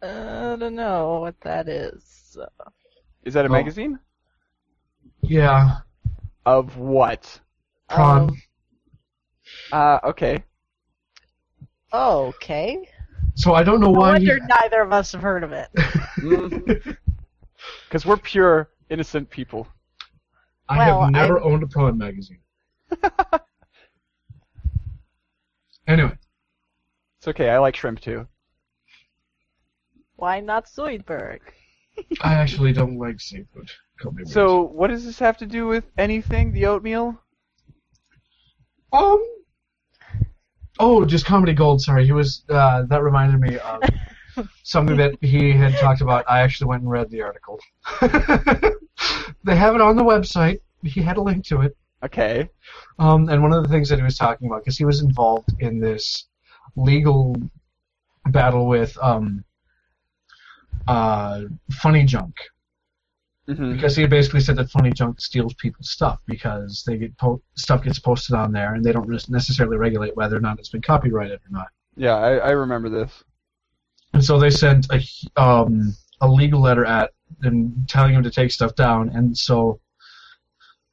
I 0.02 0.56
don't 0.58 0.74
know 0.74 1.20
what 1.20 1.40
that 1.40 1.68
is. 1.68 2.36
Is 3.24 3.34
that 3.34 3.44
a 3.44 3.48
Oh. 3.48 3.52
magazine? 3.52 3.98
Yeah, 5.22 5.78
Of 6.44 6.76
what? 6.76 7.40
prawn. 7.88 8.30
Um, 8.30 8.42
Uh, 9.72 9.98
okay. 10.04 10.44
Okay. 11.92 12.88
so 13.34 13.54
I 13.54 13.62
don't 13.62 13.80
know 13.80 13.90
No 13.92 13.98
why. 13.98 14.12
wonder 14.12 14.34
he- 14.34 14.40
neither 14.62 14.80
of 14.82 14.92
us 14.92 15.12
have 15.12 15.22
heard 15.22 15.44
of 15.44 15.52
it. 15.52 15.68
Because 17.88 18.04
we're 18.04 18.16
pure, 18.16 18.68
innocent 18.90 19.30
people. 19.30 19.66
I 20.68 20.78
Well, 20.78 21.02
have 21.04 21.10
never 21.12 21.38
I'm- 21.40 21.52
owned 21.52 21.62
a 21.62 21.66
prawn 21.68 21.96
magazine. 21.96 22.40
anyway, 25.86 26.12
It's 27.18 27.28
okay. 27.28 27.50
I 27.50 27.58
like 27.58 27.76
shrimp 27.76 28.00
too. 28.00 28.26
Why 30.16 30.40
not 30.40 30.66
Zoidberg? 30.66 31.40
I 32.22 32.34
actually 32.34 32.72
don't 32.72 32.98
like 32.98 33.20
seafood. 33.20 33.70
Call 34.00 34.12
me 34.12 34.18
weird. 34.24 34.28
So, 34.28 34.62
what 34.62 34.88
does 34.88 35.04
this 35.04 35.18
have 35.18 35.36
to 35.38 35.46
do 35.46 35.66
with 35.66 35.84
anything? 35.96 36.52
The 36.52 36.66
oatmeal? 36.66 37.18
Um. 38.92 39.22
Oh, 40.78 41.04
just 41.04 41.26
comedy 41.26 41.54
gold. 41.54 41.82
Sorry, 41.82 42.04
he 42.04 42.12
was. 42.12 42.42
Uh, 42.48 42.82
that 42.82 43.02
reminded 43.02 43.40
me 43.40 43.58
of 43.58 44.48
something 44.62 44.96
that 44.96 45.14
he 45.22 45.52
had 45.52 45.74
talked 45.76 46.00
about. 46.00 46.24
I 46.28 46.40
actually 46.40 46.68
went 46.68 46.82
and 46.82 46.90
read 46.90 47.10
the 47.10 47.22
article. 47.22 47.58
they 48.00 49.56
have 49.56 49.74
it 49.74 49.80
on 49.80 49.96
the 49.96 50.04
website. 50.04 50.60
He 50.82 51.00
had 51.02 51.16
a 51.16 51.22
link 51.22 51.44
to 51.46 51.62
it. 51.62 51.76
Okay. 52.02 52.48
Um, 52.98 53.28
and 53.28 53.42
one 53.42 53.52
of 53.52 53.62
the 53.62 53.68
things 53.68 53.88
that 53.88 53.98
he 53.98 54.02
was 54.02 54.18
talking 54.18 54.48
about, 54.48 54.62
because 54.62 54.76
he 54.76 54.84
was 54.84 55.00
involved 55.00 55.48
in 55.60 55.80
this 55.80 56.26
legal 56.76 57.36
battle 58.26 58.66
with 58.66 58.96
um, 59.00 59.44
uh, 60.86 61.42
Funny 61.70 62.04
Junk 62.04 62.36
hmm 63.48 63.74
because 63.74 63.94
he 63.94 64.06
basically 64.06 64.40
said 64.40 64.56
that 64.56 64.70
Funny 64.70 64.90
Junk 64.90 65.20
steals 65.20 65.54
people's 65.54 65.90
stuff 65.90 66.18
because 66.26 66.82
they 66.86 66.96
get 66.96 67.16
po- 67.16 67.42
stuff 67.56 67.84
gets 67.84 67.98
posted 67.98 68.34
on 68.34 68.52
there 68.52 68.74
and 68.74 68.84
they 68.84 68.92
don't 68.92 69.08
necessarily 69.28 69.76
regulate 69.76 70.16
whether 70.16 70.36
or 70.36 70.40
not 70.40 70.58
it's 70.58 70.68
been 70.68 70.82
copyrighted 70.82 71.38
or 71.38 71.50
not. 71.50 71.68
Yeah, 71.96 72.16
I, 72.16 72.36
I 72.36 72.50
remember 72.50 72.88
this. 72.88 73.22
And 74.12 74.24
so 74.24 74.38
they 74.38 74.50
sent 74.50 74.86
a 74.92 75.00
um, 75.40 75.94
a 76.20 76.28
legal 76.28 76.60
letter 76.60 76.84
at 76.84 77.12
and 77.42 77.88
telling 77.88 78.14
him 78.14 78.22
to 78.22 78.30
take 78.30 78.50
stuff 78.50 78.74
down. 78.74 79.10
And 79.10 79.36
so 79.36 79.80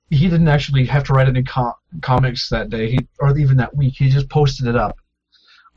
he 0.09 0.29
didn't 0.29 0.47
actually 0.47 0.85
have 0.85 1.03
to 1.05 1.13
write 1.13 1.27
any 1.27 1.43
com- 1.43 1.73
comics 2.01 2.49
that 2.49 2.69
day, 2.69 2.91
he, 2.91 2.99
or 3.19 3.37
even 3.37 3.57
that 3.57 3.75
week. 3.75 3.95
He 3.97 4.09
just 4.09 4.29
posted 4.29 4.67
it 4.67 4.75
up, 4.75 4.97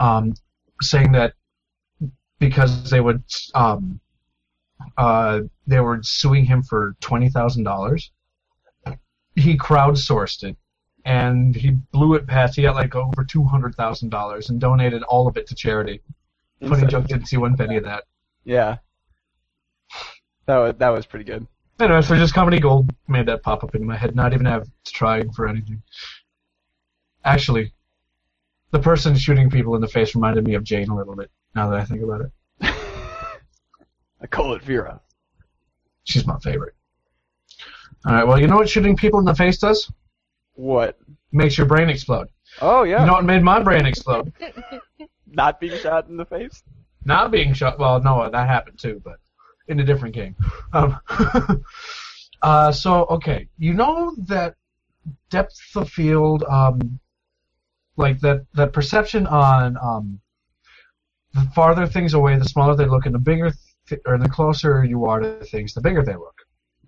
um, 0.01 0.35
saying 0.83 1.12
that 1.12 1.35
because 2.39 2.91
they 2.91 3.01
would 3.01 3.23
um, 3.55 4.01
uh, 4.97 5.41
they 5.67 5.81
were 5.81 6.03
suing 6.03 6.45
him 6.45 6.62
for 6.62 6.97
twenty 7.01 7.29
thousand 7.29 7.65
dollars. 7.65 8.11
He 9.35 9.57
crowdsourced 9.59 10.45
it, 10.45 10.57
and 11.05 11.55
he 11.55 11.71
blew 11.71 12.15
it 12.15 12.27
past. 12.27 12.57
He 12.57 12.62
got 12.62 12.75
like 12.75 12.95
over 12.95 13.25
two 13.25 13.45
hundred 13.45 13.75
thousand 13.75 14.11
dollars 14.11 14.51
and 14.51 14.61
donated 14.61 15.03
all 15.05 15.29
of 15.29 15.37
it 15.37 15.47
to 15.49 15.55
charity. 15.55 16.01
Funny 16.67 16.87
joke 16.87 17.07
didn't 17.07 17.27
see 17.27 17.37
one 17.37 17.57
penny 17.57 17.77
of 17.77 17.85
that. 17.85 18.05
Yeah. 18.45 18.79
That 20.47 20.57
was 20.57 20.75
that 20.79 20.89
was 20.89 21.07
pretty 21.07 21.25
good. 21.25 21.47
Anyway, 21.79 22.01
so 22.01 22.17
just 22.17 22.33
comedy 22.33 22.59
gold 22.59 22.91
made 23.09 23.27
that 23.27 23.43
pop 23.43 23.62
up 23.62 23.75
in 23.75 23.85
my 23.85 23.97
head. 23.97 24.17
Not 24.17 24.33
even 24.33 24.47
have 24.47 24.65
to 24.65 24.93
try 24.93 25.23
for 25.35 25.47
anything. 25.47 25.83
Actually, 27.25 27.73
the 28.71 28.79
person 28.79 29.15
shooting 29.17 29.51
people 29.51 29.75
in 29.75 29.83
the 29.83 29.89
face 29.89 30.15
reminded 30.15 30.45
me 30.45 30.55
of 30.55 30.65
Jane 30.65 30.89
a 30.89 30.97
little 30.97 31.15
bit. 31.15 31.31
Now 31.55 31.69
that 31.69 31.81
I 31.81 31.85
think 31.85 32.03
about 32.03 32.23
it, 32.23 32.31
I 34.21 34.27
call 34.27 34.55
it 34.55 34.63
Vera. 34.63 35.01
she's 36.05 36.27
my 36.27 36.39
favorite. 36.41 36.75
All 38.07 38.13
right. 38.13 38.27
Well, 38.27 38.41
you 38.41 38.47
know 38.47 38.57
what 38.57 38.69
shooting 38.69 38.97
people 38.97 39.19
in 39.19 39.25
the 39.25 39.35
face 39.35 39.59
does? 39.59 39.91
What? 40.55 40.99
Makes 41.33 41.59
your 41.59 41.67
brain 41.67 41.91
explode. 41.91 42.29
Oh 42.61 42.85
yeah. 42.85 43.01
You 43.01 43.07
know 43.07 43.15
what 43.15 43.25
made 43.25 43.43
my 43.43 43.63
brain 43.63 43.85
explode? 43.85 44.33
Not 45.27 45.61
being 45.61 45.77
shot 45.79 46.09
in 46.09 46.17
the 46.17 46.25
face. 46.25 46.63
Not 47.05 47.31
being 47.31 47.53
shot. 47.53 47.79
Well, 47.79 48.01
no, 48.03 48.29
that 48.31 48.49
happened 48.49 48.79
too, 48.79 49.03
but 49.05 49.17
in 49.69 49.81
a 49.81 49.85
different 49.85 50.15
game. 50.15 50.37
Um, 50.73 50.99
uh, 52.43 52.73
so 52.73 53.05
okay, 53.07 53.49
you 53.59 53.75
know 53.75 54.15
that 54.29 54.55
depth 55.31 55.59
of 55.75 55.91
field, 55.91 56.45
um, 56.45 56.99
like 57.97 58.21
that 58.21 58.47
that 58.55 58.73
perception 58.73 59.27
on 59.27 59.77
um, 59.83 60.21
the 61.35 61.43
farther 61.55 61.87
things 61.87 62.15
away, 62.15 62.37
the 62.39 62.45
smaller 62.45 62.77
they 62.77 62.87
look, 62.87 63.07
and 63.07 63.15
the 63.15 63.21
bigger 63.21 63.53
or 64.07 64.18
the 64.18 64.29
closer 64.29 64.85
you 64.85 65.05
are 65.07 65.20
to 65.20 65.44
things, 65.44 65.75
the 65.75 65.81
bigger 65.81 66.03
they 66.03 66.14
look. 66.14 66.35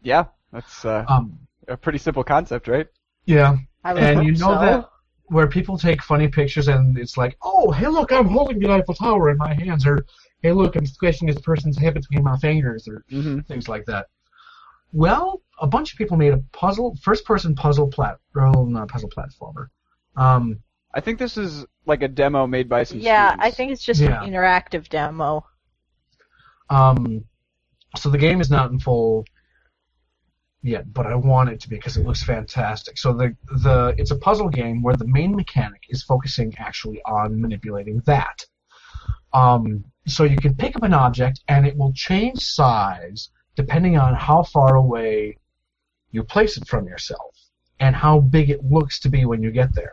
Yeah, 0.02 0.24
that's 0.52 0.84
uh, 0.84 1.04
Um, 1.08 1.38
a 1.66 1.76
pretty 1.76 1.98
simple 1.98 2.24
concept, 2.24 2.68
right? 2.68 2.86
yeah, 3.26 3.56
and 3.84 4.24
you 4.24 4.32
know 4.32 4.54
so. 4.54 4.58
that 4.58 4.88
where 5.26 5.46
people 5.46 5.76
take 5.76 6.02
funny 6.02 6.26
pictures 6.28 6.68
and 6.68 6.96
it's 6.96 7.16
like, 7.18 7.36
oh, 7.42 7.70
hey, 7.72 7.86
look, 7.86 8.10
I'm 8.12 8.28
holding 8.28 8.58
the 8.58 8.70
Eiffel 8.70 8.94
Tower 8.94 9.28
in 9.30 9.36
my 9.36 9.52
hands, 9.52 9.86
or 9.86 10.04
hey, 10.42 10.52
look, 10.52 10.76
I'm 10.76 10.86
squishing 10.86 11.28
this 11.28 11.40
person's 11.40 11.76
head 11.76 11.94
between 11.94 12.22
my 12.24 12.36
fingers, 12.38 12.88
or 12.88 13.04
Mm-hmm. 13.12 13.40
things 13.40 13.68
like 13.68 13.84
that. 13.86 14.06
Well, 14.92 15.42
a 15.60 15.66
bunch 15.66 15.92
of 15.92 15.98
people 15.98 16.16
made 16.16 16.32
a 16.32 16.42
puzzle, 16.52 16.96
first-person 17.02 17.54
puzzle 17.56 17.88
plat, 17.88 18.16
well, 18.34 18.64
not 18.64 18.88
puzzle 18.88 19.10
platformer. 19.10 19.66
Um, 20.16 20.60
I 20.94 21.00
think 21.00 21.18
this 21.18 21.36
is 21.36 21.66
like 21.84 22.02
a 22.02 22.08
demo 22.08 22.46
made 22.46 22.68
by 22.68 22.84
some. 22.84 23.00
Yeah, 23.00 23.28
students. 23.28 23.46
I 23.46 23.50
think 23.50 23.72
it's 23.72 23.84
just 23.84 24.00
Yeah. 24.00 24.22
an 24.22 24.32
interactive 24.32 24.88
demo. 24.88 25.44
Um, 26.70 27.24
so 27.96 28.10
the 28.10 28.18
game 28.18 28.40
is 28.40 28.50
not 28.50 28.70
in 28.70 28.78
full 28.78 29.24
yet, 30.62 30.92
but 30.92 31.06
I 31.06 31.14
want 31.14 31.50
it 31.50 31.60
to 31.60 31.68
be 31.68 31.76
because 31.76 31.96
it 31.96 32.06
looks 32.06 32.22
fantastic. 32.22 32.98
So 32.98 33.12
the 33.12 33.36
the 33.62 33.94
it's 33.96 34.10
a 34.10 34.16
puzzle 34.16 34.48
game 34.48 34.82
where 34.82 34.96
the 34.96 35.06
main 35.06 35.34
mechanic 35.34 35.82
is 35.88 36.02
focusing 36.02 36.54
actually 36.58 37.00
on 37.04 37.40
manipulating 37.40 38.02
that. 38.06 38.44
Um, 39.32 39.84
so 40.06 40.24
you 40.24 40.36
can 40.36 40.54
pick 40.54 40.74
up 40.76 40.82
an 40.82 40.94
object 40.94 41.40
and 41.48 41.66
it 41.66 41.76
will 41.76 41.92
change 41.92 42.40
size 42.40 43.30
depending 43.56 43.98
on 43.98 44.14
how 44.14 44.42
far 44.42 44.76
away 44.76 45.36
you 46.10 46.22
place 46.24 46.56
it 46.56 46.66
from 46.66 46.86
yourself 46.86 47.34
and 47.80 47.94
how 47.94 48.20
big 48.20 48.50
it 48.50 48.64
looks 48.64 49.00
to 49.00 49.08
be 49.08 49.24
when 49.24 49.42
you 49.42 49.50
get 49.50 49.74
there. 49.74 49.92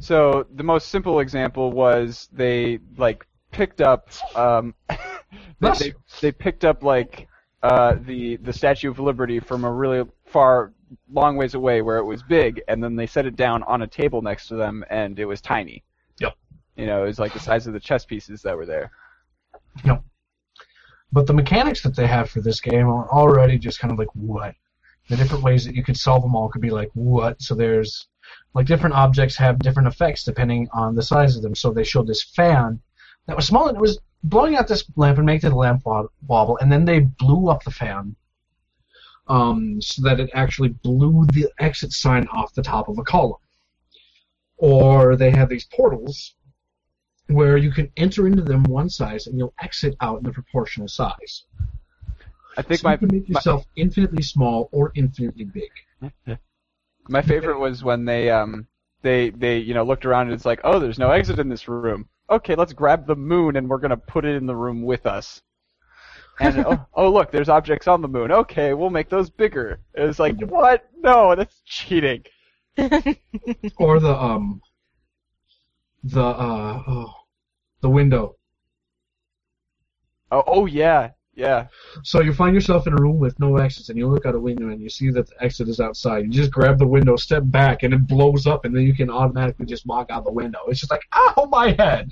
So 0.00 0.46
the 0.54 0.62
most 0.62 0.88
simple 0.88 1.20
example 1.20 1.72
was 1.72 2.28
they 2.32 2.78
like 2.96 3.26
picked 3.58 3.80
up 3.80 4.08
um, 4.36 4.74
they, 5.60 5.72
they 5.72 5.94
they 6.20 6.32
picked 6.32 6.64
up 6.64 6.82
like 6.82 7.26
uh, 7.62 7.96
the 8.06 8.36
the 8.36 8.52
Statue 8.52 8.90
of 8.90 8.98
Liberty 9.00 9.40
from 9.40 9.64
a 9.64 9.72
really 9.72 10.08
far 10.24 10.72
long 11.12 11.36
ways 11.36 11.54
away 11.54 11.82
where 11.82 11.98
it 11.98 12.04
was 12.04 12.22
big, 12.22 12.62
and 12.68 12.82
then 12.82 12.94
they 12.94 13.06
set 13.06 13.26
it 13.26 13.36
down 13.36 13.62
on 13.64 13.82
a 13.82 13.86
table 13.86 14.22
next 14.22 14.46
to 14.48 14.54
them, 14.54 14.84
and 14.90 15.18
it 15.18 15.24
was 15.24 15.40
tiny. 15.40 15.82
Yep. 16.20 16.34
You 16.76 16.86
know, 16.86 17.02
it 17.02 17.06
was 17.06 17.18
like 17.18 17.32
the 17.32 17.40
size 17.40 17.66
of 17.66 17.72
the 17.72 17.80
chess 17.80 18.04
pieces 18.04 18.42
that 18.42 18.56
were 18.56 18.66
there. 18.66 18.90
Yep. 19.84 20.04
But 21.10 21.26
the 21.26 21.34
mechanics 21.34 21.82
that 21.82 21.96
they 21.96 22.06
have 22.06 22.30
for 22.30 22.40
this 22.40 22.60
game 22.60 22.86
are 22.86 23.08
already 23.10 23.58
just 23.58 23.80
kind 23.80 23.92
of 23.92 23.98
like 23.98 24.14
what? 24.14 24.54
The 25.08 25.16
different 25.16 25.42
ways 25.42 25.64
that 25.64 25.74
you 25.74 25.82
could 25.82 25.96
solve 25.96 26.22
them 26.22 26.36
all 26.36 26.48
could 26.48 26.62
be 26.62 26.70
like 26.70 26.90
what? 26.94 27.40
So 27.42 27.54
there's 27.54 28.06
like 28.54 28.66
different 28.66 28.94
objects 28.94 29.36
have 29.36 29.58
different 29.58 29.88
effects 29.88 30.22
depending 30.22 30.68
on 30.72 30.94
the 30.94 31.02
size 31.02 31.34
of 31.34 31.42
them. 31.42 31.54
So 31.54 31.72
they 31.72 31.84
showed 31.84 32.06
this 32.06 32.22
fan 32.22 32.80
that 33.28 33.36
was 33.36 33.46
small 33.46 33.68
and 33.68 33.76
it 33.76 33.80
was 33.80 34.00
blowing 34.24 34.56
out 34.56 34.66
this 34.66 34.84
lamp 34.96 35.18
and 35.18 35.26
making 35.26 35.50
the 35.50 35.56
lamp 35.56 35.84
wobble, 35.84 36.58
and 36.58 36.72
then 36.72 36.84
they 36.84 37.00
blew 37.00 37.48
up 37.50 37.62
the 37.62 37.70
fan 37.70 38.16
um, 39.28 39.80
so 39.80 40.02
that 40.02 40.18
it 40.18 40.30
actually 40.32 40.70
blew 40.70 41.26
the 41.32 41.48
exit 41.60 41.92
sign 41.92 42.26
off 42.28 42.54
the 42.54 42.62
top 42.62 42.88
of 42.88 42.98
a 42.98 43.02
column. 43.02 43.38
Or 44.56 45.14
they 45.14 45.30
have 45.30 45.50
these 45.50 45.66
portals 45.66 46.34
where 47.26 47.58
you 47.58 47.70
can 47.70 47.92
enter 47.98 48.26
into 48.26 48.42
them 48.42 48.64
one 48.64 48.88
size 48.88 49.26
and 49.26 49.38
you'll 49.38 49.54
exit 49.60 49.94
out 50.00 50.18
in 50.18 50.24
the 50.24 50.32
proportional 50.32 50.88
size. 50.88 51.44
I 52.56 52.62
think 52.62 52.80
so 52.80 52.88
my 52.88 52.94
you 52.94 52.98
can 52.98 53.08
make 53.12 53.28
my- 53.28 53.62
infinitely 53.76 54.22
small 54.22 54.70
or 54.72 54.90
infinitely 54.94 55.44
big. 55.44 55.70
My 57.08 57.22
favorite 57.22 57.60
was 57.60 57.84
when 57.84 58.06
they 58.06 58.30
um 58.30 58.66
they 59.02 59.30
they 59.30 59.58
you 59.58 59.74
know 59.74 59.84
looked 59.84 60.04
around 60.06 60.26
and 60.26 60.34
it's 60.34 60.44
like 60.44 60.60
oh 60.64 60.78
there's 60.78 60.98
no 60.98 61.10
exit 61.10 61.38
in 61.38 61.48
this 61.48 61.68
room. 61.68 62.08
Okay, 62.30 62.54
let's 62.54 62.72
grab 62.72 63.06
the 63.06 63.16
moon 63.16 63.56
and 63.56 63.68
we're 63.68 63.78
gonna 63.78 63.96
put 63.96 64.24
it 64.24 64.36
in 64.36 64.46
the 64.46 64.56
room 64.56 64.82
with 64.82 65.06
us. 65.06 65.42
And 66.40 66.64
oh, 66.66 66.86
oh 66.94 67.10
look, 67.10 67.30
there's 67.30 67.48
objects 67.48 67.88
on 67.88 68.02
the 68.02 68.08
moon. 68.08 68.30
Okay, 68.30 68.74
we'll 68.74 68.90
make 68.90 69.08
those 69.08 69.30
bigger. 69.30 69.80
It 69.94 70.02
was 70.02 70.18
like 70.18 70.38
what? 70.48 70.88
No, 70.96 71.34
that's 71.34 71.60
cheating. 71.64 72.24
Or 73.76 73.98
the 73.98 74.14
um 74.14 74.60
the 76.04 76.22
uh 76.22 76.82
oh, 76.86 77.12
the 77.80 77.90
window. 77.90 78.36
Oh 80.30 80.44
oh 80.46 80.66
yeah 80.66 81.10
yeah. 81.38 81.68
So 82.02 82.20
you 82.20 82.32
find 82.32 82.52
yourself 82.52 82.88
in 82.88 82.92
a 82.92 82.96
room 82.96 83.20
with 83.20 83.38
no 83.38 83.56
exits, 83.58 83.90
and 83.90 83.96
you 83.96 84.08
look 84.08 84.26
out 84.26 84.34
a 84.34 84.40
window 84.40 84.70
and 84.70 84.80
you 84.80 84.90
see 84.90 85.10
that 85.10 85.28
the 85.28 85.42
exit 85.42 85.68
is 85.68 85.78
outside. 85.78 86.24
You 86.24 86.30
just 86.30 86.50
grab 86.50 86.78
the 86.78 86.86
window, 86.86 87.14
step 87.14 87.44
back, 87.46 87.84
and 87.84 87.94
it 87.94 88.08
blows 88.08 88.46
up, 88.48 88.64
and 88.64 88.74
then 88.74 88.82
you 88.82 88.92
can 88.92 89.08
automatically 89.08 89.64
just 89.64 89.86
walk 89.86 90.10
out 90.10 90.24
the 90.24 90.32
window. 90.32 90.58
It's 90.66 90.80
just 90.80 90.90
like, 90.90 91.02
ow, 91.14 91.48
my 91.48 91.76
head. 91.78 92.10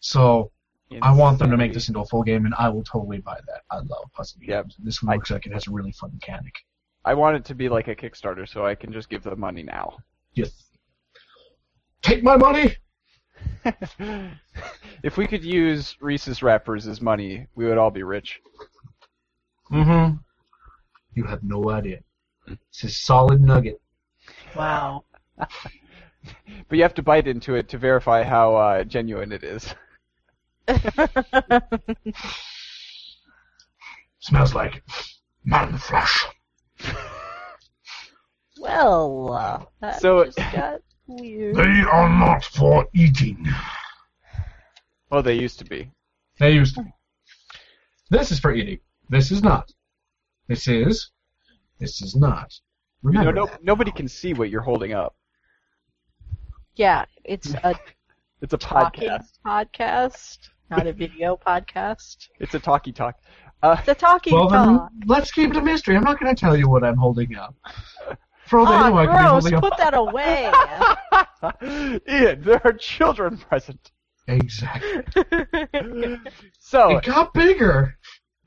So 0.00 0.50
I 1.00 1.10
want 1.14 1.38
them 1.38 1.50
to 1.50 1.56
make 1.56 1.72
this 1.72 1.88
into 1.88 2.00
a 2.00 2.04
full 2.04 2.22
game, 2.22 2.44
and 2.44 2.54
I 2.58 2.68
will 2.68 2.84
totally 2.84 3.18
buy 3.18 3.40
that. 3.46 3.62
I 3.70 3.76
love 3.76 4.04
puzzle 4.12 4.40
games. 4.40 4.50
Yep. 4.50 4.66
This 4.80 5.02
one 5.02 5.16
looks 5.16 5.30
like 5.30 5.46
it 5.46 5.54
has 5.54 5.66
a 5.66 5.70
really 5.70 5.92
fun 5.92 6.10
mechanic. 6.12 6.54
I 7.06 7.14
want 7.14 7.36
it 7.36 7.46
to 7.46 7.54
be 7.54 7.70
like 7.70 7.88
a 7.88 7.96
Kickstarter, 7.96 8.46
so 8.46 8.66
I 8.66 8.74
can 8.74 8.92
just 8.92 9.08
give 9.08 9.22
them 9.22 9.40
money 9.40 9.62
now. 9.62 9.96
Yes. 10.34 10.50
Take 12.02 12.22
my 12.22 12.36
money. 12.36 12.76
if 15.02 15.16
we 15.16 15.26
could 15.26 15.44
use 15.44 15.96
Reese's 16.00 16.42
wrappers 16.42 16.86
as 16.86 17.00
money, 17.00 17.46
we 17.54 17.64
would 17.66 17.78
all 17.78 17.90
be 17.90 18.02
rich. 18.02 18.40
Mm-hmm. 19.72 20.16
You 21.14 21.24
have 21.24 21.42
no 21.42 21.70
idea. 21.70 22.00
It's 22.46 22.84
a 22.84 22.88
solid 22.88 23.40
nugget. 23.40 23.80
wow. 24.56 25.04
But 26.68 26.76
you 26.78 26.82
have 26.84 26.94
to 26.94 27.02
bite 27.02 27.26
into 27.28 27.54
it 27.54 27.68
to 27.68 27.76
verify 27.78 28.22
how 28.22 28.56
uh, 28.56 28.84
genuine 28.84 29.30
it 29.30 29.44
is. 29.44 29.74
Smells 34.20 34.54
like 34.54 34.82
man 35.44 35.76
flesh. 35.76 36.24
well, 38.58 39.32
uh, 39.34 39.64
that 39.82 40.00
So- 40.00 40.24
just 40.24 40.38
got 40.38 40.80
weird. 41.06 41.56
They 41.56 41.80
are 41.90 42.08
not 42.08 42.44
for 42.44 42.86
eating. 42.94 43.46
Oh, 45.10 45.22
they 45.22 45.34
used 45.34 45.58
to 45.60 45.64
be. 45.64 45.90
They 46.38 46.52
used 46.52 46.74
to 46.76 46.82
be. 46.82 46.92
This 48.10 48.30
is 48.30 48.40
for 48.40 48.52
eating. 48.52 48.80
This 49.08 49.30
is 49.30 49.42
not. 49.42 49.70
This 50.48 50.66
is. 50.68 51.10
This 51.78 52.00
is 52.02 52.14
not. 52.16 52.52
You 53.02 53.10
know, 53.12 53.20
Remember 53.20 53.32
no, 53.32 53.46
that. 53.46 53.62
nobody 53.64 53.90
can 53.90 54.08
see 54.08 54.32
what 54.34 54.50
you're 54.50 54.62
holding 54.62 54.92
up. 54.92 55.14
Yeah, 56.76 57.04
it's 57.24 57.54
a 57.54 57.74
It's 58.42 58.52
a 58.52 58.58
podcast. 58.58 59.28
podcast, 59.46 60.38
not 60.70 60.86
a 60.86 60.92
video 60.92 61.36
podcast. 61.46 62.28
It's 62.40 62.54
a 62.54 62.58
talkie 62.58 62.92
talk. 62.92 63.16
Uh, 63.62 63.76
It's 63.78 63.88
a 63.88 63.94
talking 63.94 64.34
Well, 64.34 64.48
talk. 64.50 64.90
then 64.90 65.00
let's 65.06 65.30
keep 65.32 65.50
it 65.50 65.56
a 65.56 65.62
mystery. 65.62 65.96
I'm 65.96 66.04
not 66.04 66.20
going 66.20 66.34
to 66.34 66.38
tell 66.38 66.54
you 66.56 66.68
what 66.68 66.84
I'm 66.84 66.96
holding 66.98 67.36
up. 67.36 67.54
For 68.46 68.58
all 68.60 68.66
Oh, 68.68 68.96
I 68.96 69.06
gross! 69.06 69.30
holding 69.50 69.54
up. 69.54 69.62
Put 69.62 69.76
that 69.78 69.94
away. 70.04 70.52
Ian, 72.08 72.42
there 72.42 72.60
are 72.64 72.72
children 72.74 73.36
present. 73.38 73.90
Exactly. 74.28 75.02
So 76.58 76.96
It 76.96 77.04
got 77.04 77.32
bigger. 77.34 77.96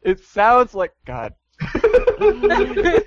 it 0.01 0.19
sounds 0.23 0.73
like 0.73 0.93
God. 1.05 1.33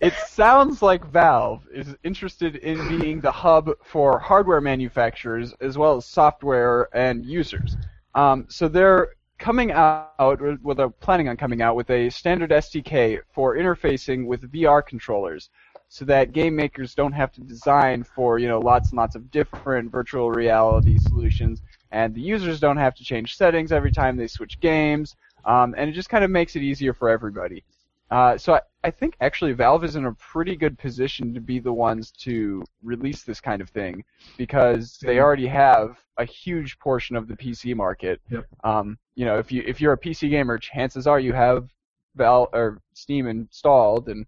It 0.00 0.14
sounds 0.28 0.80
like 0.80 1.04
Valve 1.04 1.66
is 1.74 1.94
interested 2.04 2.56
in 2.56 2.98
being 2.98 3.20
the 3.20 3.30
hub 3.30 3.68
for 3.84 4.18
hardware 4.18 4.62
manufacturers 4.62 5.52
as 5.60 5.76
well 5.76 5.96
as 5.98 6.06
software 6.06 6.88
and 6.96 7.24
users. 7.26 7.76
Um, 8.14 8.46
so 8.48 8.66
they're 8.66 9.08
coming 9.40 9.72
out, 9.72 10.12
or 10.40 10.56
well, 10.62 10.76
they're 10.76 10.88
planning 10.90 11.28
on 11.28 11.36
coming 11.36 11.62
out 11.62 11.74
with 11.74 11.90
a 11.90 12.10
standard 12.10 12.50
SDK 12.50 13.20
for 13.32 13.56
interfacing 13.56 14.26
with 14.26 14.52
VR 14.52 14.82
controllers, 14.86 15.50
so 15.88 16.04
that 16.04 16.32
game 16.32 16.54
makers 16.54 16.94
don't 16.94 17.12
have 17.12 17.32
to 17.32 17.40
design 17.40 18.04
for 18.04 18.38
you 18.38 18.46
know 18.46 18.60
lots 18.60 18.90
and 18.90 18.98
lots 18.98 19.16
of 19.16 19.30
different 19.32 19.90
virtual 19.90 20.30
reality 20.30 20.98
solutions, 20.98 21.62
and 21.90 22.14
the 22.14 22.20
users 22.20 22.60
don't 22.60 22.76
have 22.76 22.94
to 22.94 23.04
change 23.04 23.36
settings 23.36 23.72
every 23.72 23.90
time 23.90 24.16
they 24.16 24.28
switch 24.28 24.60
games, 24.60 25.16
um, 25.46 25.74
and 25.76 25.90
it 25.90 25.94
just 25.94 26.10
kind 26.10 26.22
of 26.22 26.30
makes 26.30 26.54
it 26.54 26.62
easier 26.62 26.94
for 26.94 27.08
everybody. 27.08 27.64
Uh, 28.10 28.36
so 28.36 28.54
I, 28.54 28.60
I 28.84 28.90
think 28.90 29.16
actually 29.20 29.52
Valve 29.52 29.84
is 29.84 29.94
in 29.96 30.06
a 30.06 30.12
pretty 30.14 30.56
good 30.56 30.76
position 30.78 31.32
to 31.32 31.40
be 31.40 31.60
the 31.60 31.72
ones 31.72 32.10
to 32.18 32.62
release 32.82 33.22
this 33.22 33.40
kind 33.40 33.62
of 33.62 33.70
thing 33.70 34.04
because 34.36 34.98
they 35.00 35.16
Mhm. 35.16 35.22
already 35.22 35.46
have 35.46 35.98
a 36.16 36.24
huge 36.24 36.78
portion 36.80 37.14
of 37.16 37.28
the 37.28 37.36
PC 37.36 37.74
market. 37.74 38.20
Yep. 38.30 38.46
Um, 38.64 38.98
you 39.20 39.26
know, 39.26 39.38
if 39.38 39.52
you 39.52 39.62
if 39.66 39.82
you're 39.82 39.92
a 39.92 39.98
PC 39.98 40.30
gamer, 40.30 40.56
chances 40.56 41.06
are 41.06 41.20
you 41.20 41.34
have 41.34 41.68
Valve 42.16 42.48
or 42.54 42.80
Steam 42.94 43.26
installed, 43.26 44.08
and 44.08 44.24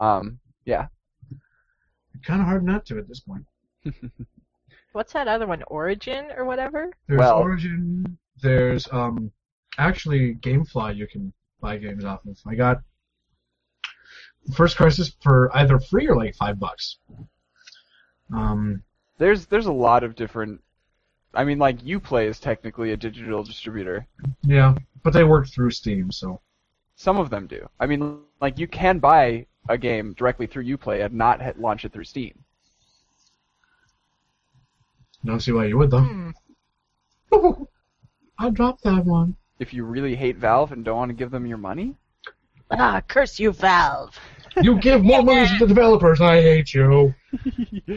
um, 0.00 0.38
yeah, 0.64 0.86
Kind 2.24 2.40
of 2.40 2.46
hard 2.46 2.64
not 2.64 2.86
to 2.86 2.96
at 2.96 3.06
this 3.08 3.20
point. 3.20 3.44
What's 4.92 5.12
that 5.12 5.28
other 5.28 5.46
one? 5.46 5.62
Origin 5.64 6.30
or 6.34 6.46
whatever? 6.46 6.90
There's 7.08 7.18
Well- 7.18 7.40
Origin. 7.40 8.16
There's 8.40 8.88
um, 8.90 9.30
actually 9.76 10.36
GameFly. 10.36 10.96
You 10.96 11.06
can 11.06 11.30
buy 11.60 11.76
games 11.76 12.06
off 12.06 12.24
of. 12.26 12.38
I 12.46 12.54
got 12.54 12.78
First 14.56 14.78
Crysis 14.78 15.14
for 15.22 15.54
either 15.54 15.78
free 15.78 16.08
or 16.08 16.16
like 16.16 16.34
five 16.36 16.58
bucks. 16.58 16.96
Um, 18.34 18.82
there's 19.18 19.44
there's 19.44 19.66
a 19.66 19.72
lot 19.72 20.02
of 20.04 20.14
different. 20.14 20.62
I 21.34 21.44
mean, 21.44 21.58
like 21.58 21.78
UPlay 21.82 22.26
is 22.26 22.38
technically 22.40 22.92
a 22.92 22.96
digital 22.96 23.42
distributor. 23.42 24.06
yeah, 24.42 24.74
but 25.02 25.12
they 25.12 25.24
work 25.24 25.48
through 25.48 25.70
Steam, 25.70 26.10
so 26.12 26.40
Some 26.96 27.18
of 27.18 27.30
them 27.30 27.46
do. 27.46 27.68
I 27.80 27.86
mean, 27.86 28.20
like 28.40 28.58
you 28.58 28.68
can 28.68 28.98
buy 28.98 29.46
a 29.68 29.78
game 29.78 30.12
directly 30.14 30.46
through 30.46 30.64
UPlay 30.64 31.04
and 31.04 31.14
not 31.14 31.40
ha- 31.40 31.52
launch 31.58 31.84
it 31.84 31.92
through 31.92 32.04
Steam. 32.04 32.44
don't 35.24 35.40
see 35.40 35.52
why 35.52 35.66
you 35.66 35.78
would 35.78 35.90
though. 35.90 36.00
Hmm. 36.00 36.30
I 38.38 38.50
dropped 38.50 38.82
that 38.84 39.04
one. 39.04 39.36
If 39.58 39.72
you 39.72 39.84
really 39.84 40.16
hate 40.16 40.36
Valve 40.36 40.72
and 40.72 40.84
don't 40.84 40.96
want 40.96 41.08
to 41.10 41.14
give 41.14 41.30
them 41.30 41.46
your 41.46 41.58
money, 41.58 41.94
Ah, 42.70 43.02
curse 43.06 43.38
you, 43.38 43.52
Valve. 43.52 44.18
You 44.62 44.78
give 44.80 45.04
more 45.04 45.22
money 45.22 45.46
to 45.46 45.56
the 45.60 45.66
developers. 45.74 46.20
I 46.20 46.40
hate 46.40 46.74
you. 46.74 47.14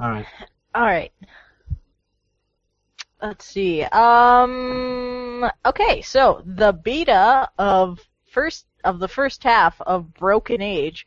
All 0.00 0.10
right. 0.10 0.26
All 0.74 0.82
right. 0.82 1.12
Let's 3.22 3.44
see. 3.44 3.82
Um. 3.84 5.50
Okay, 5.64 6.02
so 6.02 6.42
the 6.44 6.72
beta 6.72 7.48
of 7.58 8.00
first 8.30 8.66
of 8.84 8.98
the 8.98 9.08
first 9.08 9.42
half 9.42 9.80
of 9.80 10.12
Broken 10.14 10.60
Age 10.60 11.06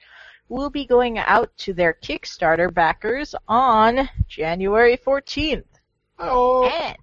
will 0.50 0.70
be 0.70 0.86
going 0.86 1.18
out 1.18 1.56
to 1.58 1.74
their 1.74 1.94
Kickstarter 1.94 2.74
backers 2.74 3.36
on 3.48 4.10
January 4.28 4.98
14th. 4.98 5.66
Oh. 6.20 6.66
And 6.66 6.98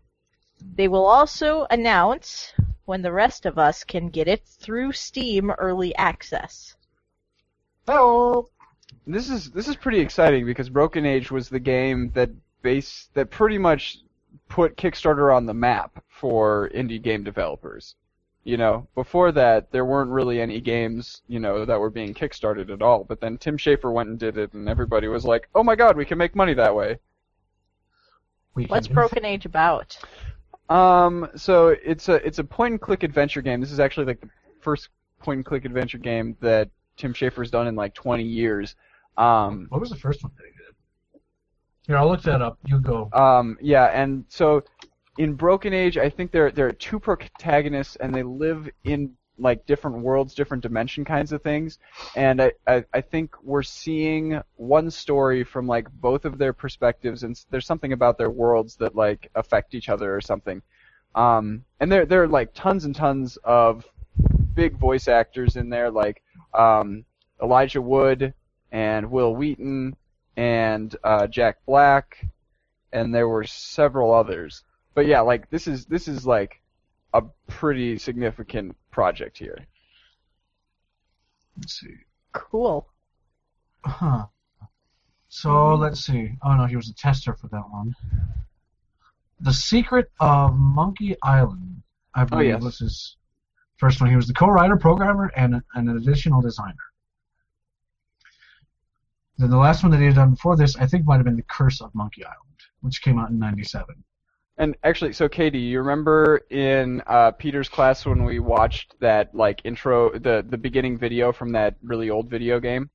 they 0.75 0.89
will 0.89 1.07
also 1.07 1.67
announce 1.71 2.53
when 2.87 3.03
the 3.03 3.13
rest 3.13 3.47
of 3.47 3.59
us 3.59 3.85
can 3.85 4.09
get 4.09 4.29
it 4.29 4.45
through 4.47 4.93
Steam 4.93 5.51
Early 5.51 5.95
Access. 5.97 6.77
Oh. 7.87 8.49
This 9.07 9.29
is 9.29 9.51
this 9.51 9.69
is 9.69 9.77
pretty 9.77 10.01
exciting 10.01 10.47
because 10.47 10.69
Broken 10.69 11.05
Age 11.05 11.31
was 11.31 11.49
the 11.49 11.61
game 11.61 12.11
that 12.15 12.31
base 12.63 13.09
that 13.15 13.31
pretty 13.31 13.59
much 13.59 13.99
put 14.49 14.77
Kickstarter 14.77 15.35
on 15.35 15.47
the 15.47 15.55
map 15.55 16.03
for 16.09 16.71
indie 16.75 17.03
game 17.03 17.23
developers. 17.23 17.97
You 18.45 18.59
know, 18.59 18.87
before 18.95 19.33
that 19.33 19.73
there 19.73 19.87
weren't 19.87 20.11
really 20.11 20.39
any 20.41 20.61
games, 20.61 21.23
you 21.29 21.41
know, 21.41 21.65
that 21.65 21.81
were 21.81 21.89
being 21.89 22.13
kickstarted 22.13 22.71
at 22.71 22.83
all, 22.83 23.03
but 23.05 23.19
then 23.19 23.39
Tim 23.39 23.57
Schafer 23.57 23.91
went 23.91 24.11
and 24.11 24.19
did 24.19 24.37
it 24.37 24.53
and 24.53 24.69
everybody 24.69 25.09
was 25.09 25.25
like, 25.25 25.49
"Oh 25.55 25.63
my 25.63 25.75
god, 25.75 25.97
we 25.97 26.05
can 26.05 26.19
make 26.19 26.37
money 26.37 26.53
that 26.55 26.75
way." 26.75 26.99
We 28.55 28.67
What's 28.67 28.87
can- 28.87 28.95
Broken 28.95 29.25
Age 29.25 29.47
about? 29.47 29.99
Um, 30.69 31.29
so 31.37 31.69
it's 31.69 32.09
a 32.09 32.15
it's 32.27 32.39
a 32.39 32.45
point 32.45 32.73
and 32.73 32.81
click 32.81 33.03
adventure 33.03 33.43
game. 33.43 33.61
This 33.61 33.73
is 33.73 33.81
actually 33.81 34.07
like 34.07 34.21
the 34.21 34.31
first 34.61 34.89
point 35.21 35.39
and 35.39 35.45
click 35.45 35.65
adventure 35.65 35.99
game 35.99 36.37
that 36.41 36.69
Tim 36.97 37.13
Schafer's 37.13 37.51
done 37.51 37.67
in 37.67 37.75
like 37.75 37.95
20 37.95 38.23
years. 38.23 38.77
Um, 39.17 39.67
What 39.69 39.81
was 39.81 39.91
the 39.91 39.97
first 39.97 40.23
one 40.23 40.33
that 40.37 40.45
he 40.45 40.51
did? 40.53 40.75
Here, 41.87 41.97
I'll 41.97 42.09
look 42.09 42.23
that 42.23 42.41
up. 42.43 42.59
You 42.65 42.81
go. 42.81 43.11
um, 43.13 43.59
yeah, 43.61 43.87
and 43.87 44.25
so 44.29 44.63
in 45.19 45.35
Broken 45.35 45.73
Age, 45.73 45.99
I 45.99 46.09
think 46.09 46.33
there 46.33 46.51
there 46.51 46.67
are 46.67 46.73
two 46.73 46.99
protagonists, 46.99 47.97
and 47.97 48.15
they 48.15 48.23
live 48.23 48.69
in 48.85 49.13
like 49.39 49.67
different 49.67 49.99
worlds, 49.99 50.35
different 50.35 50.63
dimension 50.63 51.05
kinds 51.05 51.33
of 51.33 51.43
things. 51.43 51.79
And 52.15 52.41
I, 52.41 52.53
I, 52.69 52.85
I 52.95 53.01
think 53.01 53.35
we're 53.43 53.65
seeing 53.65 54.41
one 54.57 54.91
story 54.91 55.43
from 55.43 55.67
like 55.67 55.91
both 55.91 56.25
of 56.25 56.39
their 56.39 56.53
perspectives, 56.53 57.23
and 57.25 57.39
there's 57.51 57.67
something 57.67 57.93
about 57.93 58.17
their 58.17 58.31
worlds 58.31 58.77
that 58.77 58.95
like 58.95 59.31
affect 59.35 59.75
each 59.75 59.89
other 59.89 60.15
or 60.15 60.21
something. 60.21 60.63
Um, 61.15 61.65
and 61.81 61.91
there 61.93 62.07
there 62.07 62.23
are 62.23 62.29
like 62.29 62.55
tons 62.55 62.85
and 62.85 62.95
tons 62.95 63.37
of 63.45 63.85
big 64.55 64.79
voice 64.79 65.09
actors 65.09 65.57
in 65.57 65.69
there, 65.69 65.91
like 65.91 66.23
um, 66.55 67.05
Elijah 67.43 67.83
Wood 67.83 68.33
and 68.75 69.09
Wil 69.09 69.37
Wheaton 69.37 69.97
and 70.37 70.97
uh, 71.05 71.29
Jack 71.29 71.59
Black, 71.65 72.27
and 72.93 73.15
there 73.15 73.29
were 73.29 73.45
several 73.45 74.13
others. 74.13 74.65
But 74.95 75.07
yeah, 75.07 75.21
like 75.21 75.49
this 75.49 75.69
is 75.69 75.87
this 75.87 76.09
is 76.09 76.27
like 76.27 76.61
a 77.15 77.23
pretty 77.47 77.97
significant 77.99 78.77
project 78.91 79.39
here. 79.39 79.57
Let's 81.57 81.79
see. 81.79 81.95
Cool. 82.33 82.89
Huh. 83.85 84.27
So 85.29 85.77
let's 85.77 86.01
see. 86.01 86.33
Oh 86.43 86.55
no, 86.55 86.67
he 86.67 86.75
was 86.75 86.89
a 86.89 86.95
tester 86.95 87.33
for 87.33 87.47
that 87.49 87.71
one. 87.71 87.95
The 89.41 89.53
Secret 89.53 90.11
of 90.19 90.57
Monkey 90.57 91.15
Island. 91.23 91.83
I 92.13 92.25
believe 92.25 92.49
yes. 92.49 92.63
was 92.63 92.79
his 92.81 93.17
first 93.77 94.01
one. 94.01 94.11
He 94.11 94.17
was 94.17 94.27
the 94.27 94.35
co-writer, 94.35 94.77
programmer, 94.77 95.31
and 95.37 95.63
and 95.75 95.89
an 95.89 95.97
additional 95.97 96.43
designer. 96.43 96.75
Then 99.39 99.51
the 99.51 99.57
last 99.57 99.83
one 99.83 99.91
that 99.93 99.99
he 99.99 100.07
had 100.07 100.15
done 100.15 100.31
before 100.31 100.57
this, 100.57 100.77
I 100.77 100.87
think, 100.87 101.07
might 101.07 101.17
have 101.17 101.25
been 101.25 101.37
The 101.37 101.43
Curse 101.43 101.81
of 101.81 101.95
Monkey 101.95 102.25
Island, 102.25 102.39
which 102.83 103.03
came 103.03 103.19
out 103.19 103.31
in 103.31 103.39
'97. 103.39 104.05
And 104.57 104.77
actually, 104.85 105.13
so 105.13 105.29
Katie, 105.29 105.59
you 105.59 105.81
remember 105.81 106.43
in 106.51 107.03
uh, 107.09 107.33
Peter's 107.33 107.69
class 107.69 108.07
when 108.07 108.25
we 108.25 108.39
watched 108.39 108.95
that 109.01 109.35
like 109.35 109.61
intro, 109.65 110.17
the 110.17 110.47
the 110.49 110.57
beginning 110.57 110.97
video 110.97 111.33
from 111.33 111.51
that 111.53 111.75
really 111.83 112.11
old 112.11 112.31
video 112.31 112.61
game? 112.61 112.91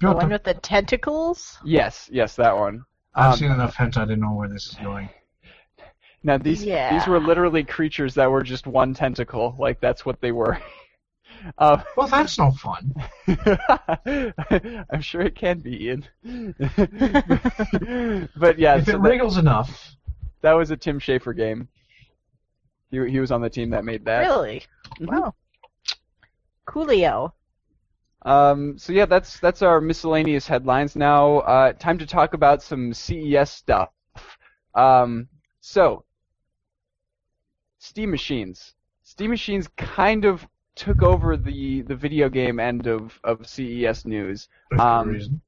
The 0.00 0.12
one 0.12 0.30
with 0.30 0.44
the 0.44 0.54
tentacles? 0.54 1.58
Yes, 1.64 2.08
yes, 2.12 2.36
that 2.36 2.56
one. 2.56 2.84
I've 3.14 3.32
um, 3.32 3.38
seen 3.38 3.50
enough 3.50 3.74
hentai. 3.74 3.98
I 3.98 4.04
didn't 4.04 4.20
know 4.20 4.34
where 4.34 4.48
this 4.48 4.68
is 4.68 4.74
going. 4.76 5.10
Now 6.22 6.38
these 6.38 6.64
Yeah. 6.64 6.92
these 6.92 7.08
were 7.08 7.18
literally 7.18 7.64
creatures 7.64 8.14
that 8.14 8.30
were 8.30 8.42
just 8.42 8.66
one 8.66 8.94
tentacle, 8.94 9.56
like 9.58 9.80
that's 9.80 10.06
what 10.06 10.20
they 10.20 10.32
were. 10.32 10.58
uh, 11.58 11.82
Well, 11.96 12.08
that's 12.08 12.38
no 12.38 12.52
fun. 12.52 12.94
I'm 14.90 15.00
sure 15.00 15.22
it 15.22 15.34
can 15.34 15.60
be, 15.60 15.86
Ian. 15.86 16.06
but 18.36 18.58
yeah, 18.58 18.76
if 18.76 18.84
so 18.86 18.92
it 18.92 18.94
that, 18.94 19.00
wriggles 19.00 19.38
enough. 19.38 19.96
that 20.42 20.52
was 20.52 20.70
a 20.70 20.76
Tim 20.76 21.00
Schafer 21.00 21.36
game. 21.36 21.68
He 22.90 22.98
he 23.10 23.20
was 23.20 23.32
on 23.32 23.40
the 23.40 23.50
team 23.50 23.70
that 23.70 23.84
made 23.84 24.04
that. 24.04 24.20
Really? 24.20 24.62
Mhm. 25.00 25.10
Wow. 25.10 25.34
Coolio. 26.66 27.32
Um, 28.22 28.76
so 28.76 28.92
yeah, 28.92 29.06
that's 29.06 29.40
that's 29.40 29.62
our 29.62 29.80
miscellaneous 29.80 30.46
headlines. 30.46 30.94
Now, 30.94 31.38
uh, 31.38 31.72
time 31.72 31.96
to 31.98 32.06
talk 32.06 32.34
about 32.34 32.62
some 32.62 32.92
CES 32.92 33.50
stuff. 33.50 33.90
Um, 34.74 35.28
so, 35.60 36.04
Steam 37.78 38.10
machines. 38.10 38.74
Steam 39.02 39.30
machines 39.30 39.68
kind 39.76 40.24
of 40.24 40.46
took 40.80 41.02
over 41.02 41.36
the 41.36 41.82
the 41.82 41.94
video 41.94 42.30
game 42.30 42.58
end 42.58 42.86
of 42.86 43.20
of 43.22 43.46
CES 43.46 44.06
news. 44.06 44.48
Um. 44.78 45.40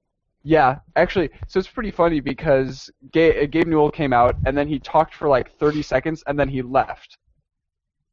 Yeah, 0.45 0.81
actually, 0.97 1.31
so 1.47 1.61
it's 1.61 1.69
pretty 1.69 1.93
funny 1.93 2.19
because 2.19 2.91
Gabe, 3.13 3.49
Gabe 3.53 3.69
Newell 3.69 3.93
came 3.93 4.13
out 4.13 4.35
and 4.45 4.59
then 4.59 4.67
he 4.67 4.81
talked 4.81 5.15
for 5.15 5.29
like 5.29 5.57
30 5.57 5.83
seconds 5.83 6.25
and 6.27 6.37
then 6.37 6.49
he 6.49 6.63
left, 6.63 7.17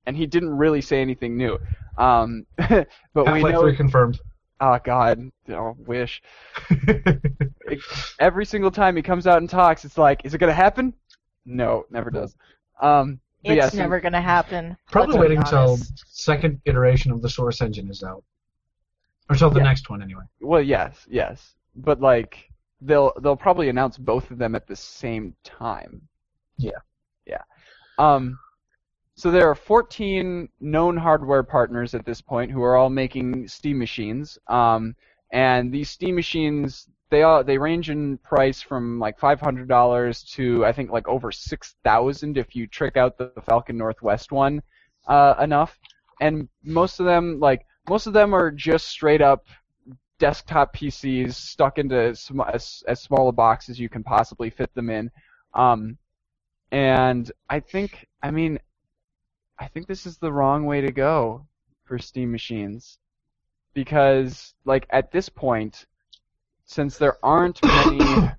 and 0.05 0.15
he 0.15 0.27
didn't 0.27 0.55
really 0.55 0.79
say 0.79 1.01
anything 1.01 1.35
new. 1.35 1.57
Um, 1.97 2.45
but 2.57 2.85
we 3.15 3.23
Half-Life 3.25 3.53
know. 3.55 3.61
3 3.61 3.75
confirmed. 3.75 4.19
Oh 4.61 4.77
God, 4.83 5.31
oh, 5.49 5.75
wish. 5.79 6.21
Every 8.19 8.45
single 8.45 8.71
time 8.71 8.95
he 8.95 9.01
comes 9.01 9.25
out 9.25 9.39
and 9.39 9.49
talks, 9.49 9.83
it's 9.83 9.97
like, 9.97 10.23
is 10.23 10.35
it 10.35 10.37
gonna 10.37 10.53
happen? 10.53 10.93
No, 11.47 11.79
it 11.79 11.91
never 11.91 12.11
does. 12.11 12.35
Um, 12.79 13.19
but 13.43 13.51
It's 13.51 13.57
yeah, 13.57 13.69
so- 13.69 13.77
never 13.77 13.99
gonna 13.99 14.21
happen. 14.21 14.77
Probably 14.91 15.17
waiting 15.19 15.37
until 15.39 15.77
second 16.07 16.61
iteration 16.65 17.11
of 17.11 17.21
the 17.21 17.29
Source 17.29 17.61
engine 17.61 17.89
is 17.89 18.03
out. 18.03 18.23
Or 19.29 19.35
till 19.35 19.49
the 19.51 19.59
Yeah. 19.59 19.65
next 19.65 19.89
one, 19.89 20.01
anyway. 20.01 20.23
Well, 20.41 20.61
yes, 20.61 21.05
yes, 21.09 21.55
but 21.75 22.01
like 22.01 22.49
they'll 22.81 23.13
they'll 23.21 23.35
probably 23.37 23.69
announce 23.69 23.97
both 23.97 24.31
of 24.31 24.37
them 24.37 24.55
at 24.55 24.67
the 24.67 24.75
same 24.75 25.35
time. 25.43 26.01
Yeah. 26.57 26.79
Yeah. 27.25 27.43
Um, 27.97 28.39
so 29.15 29.29
there 29.31 29.49
are 29.49 29.55
14 29.55 30.49
known 30.61 30.97
hardware 30.97 31.43
partners 31.43 31.93
at 31.93 32.05
this 32.05 32.21
point 32.21 32.51
who 32.51 32.63
are 32.63 32.75
all 32.75 32.89
making 32.89 33.47
Steam 33.47 33.77
machines. 33.77 34.37
Um, 34.47 34.95
and 35.31 35.71
these 35.71 35.89
Steam 35.89 36.15
machines 36.15 36.87
they 37.09 37.23
all 37.23 37.43
they 37.43 37.57
range 37.57 37.89
in 37.89 38.17
price 38.19 38.61
from 38.61 38.99
like 38.99 39.19
$500 39.19 40.31
to 40.33 40.65
I 40.65 40.71
think 40.71 40.91
like 40.91 41.07
over 41.07 41.31
6,000 41.31 42.37
if 42.37 42.55
you 42.55 42.67
trick 42.67 42.97
out 42.97 43.17
the 43.17 43.31
Falcon 43.45 43.77
Northwest 43.77 44.31
one 44.31 44.61
uh, 45.07 45.35
enough. 45.41 45.77
And 46.21 46.47
most 46.63 46.99
of 46.99 47.05
them 47.05 47.39
like 47.39 47.65
most 47.87 48.07
of 48.07 48.13
them 48.13 48.33
are 48.33 48.51
just 48.51 48.87
straight 48.87 49.21
up 49.21 49.45
desktop 50.19 50.75
PCs 50.75 51.33
stuck 51.33 51.79
into 51.79 52.15
sm- 52.15 52.41
as, 52.41 52.83
as 52.87 53.01
small 53.01 53.29
a 53.29 53.31
box 53.31 53.69
as 53.69 53.79
you 53.79 53.89
can 53.89 54.03
possibly 54.03 54.49
fit 54.49 54.73
them 54.75 54.89
in. 54.89 55.09
Um, 55.53 55.97
and 56.71 57.31
I 57.49 57.61
think, 57.61 58.07
I 58.21 58.29
mean, 58.29 58.59
I 59.57 59.67
think 59.67 59.87
this 59.87 60.05
is 60.05 60.17
the 60.17 60.31
wrong 60.31 60.65
way 60.65 60.81
to 60.81 60.91
go 60.91 61.47
for 61.85 61.97
Steam 61.97 62.31
machines. 62.31 62.99
Because, 63.73 64.53
like, 64.65 64.85
at 64.89 65.11
this 65.11 65.29
point, 65.29 65.85
since 66.69 66.99
there 66.99 67.17
aren't 67.25 67.63
many 67.73 68.29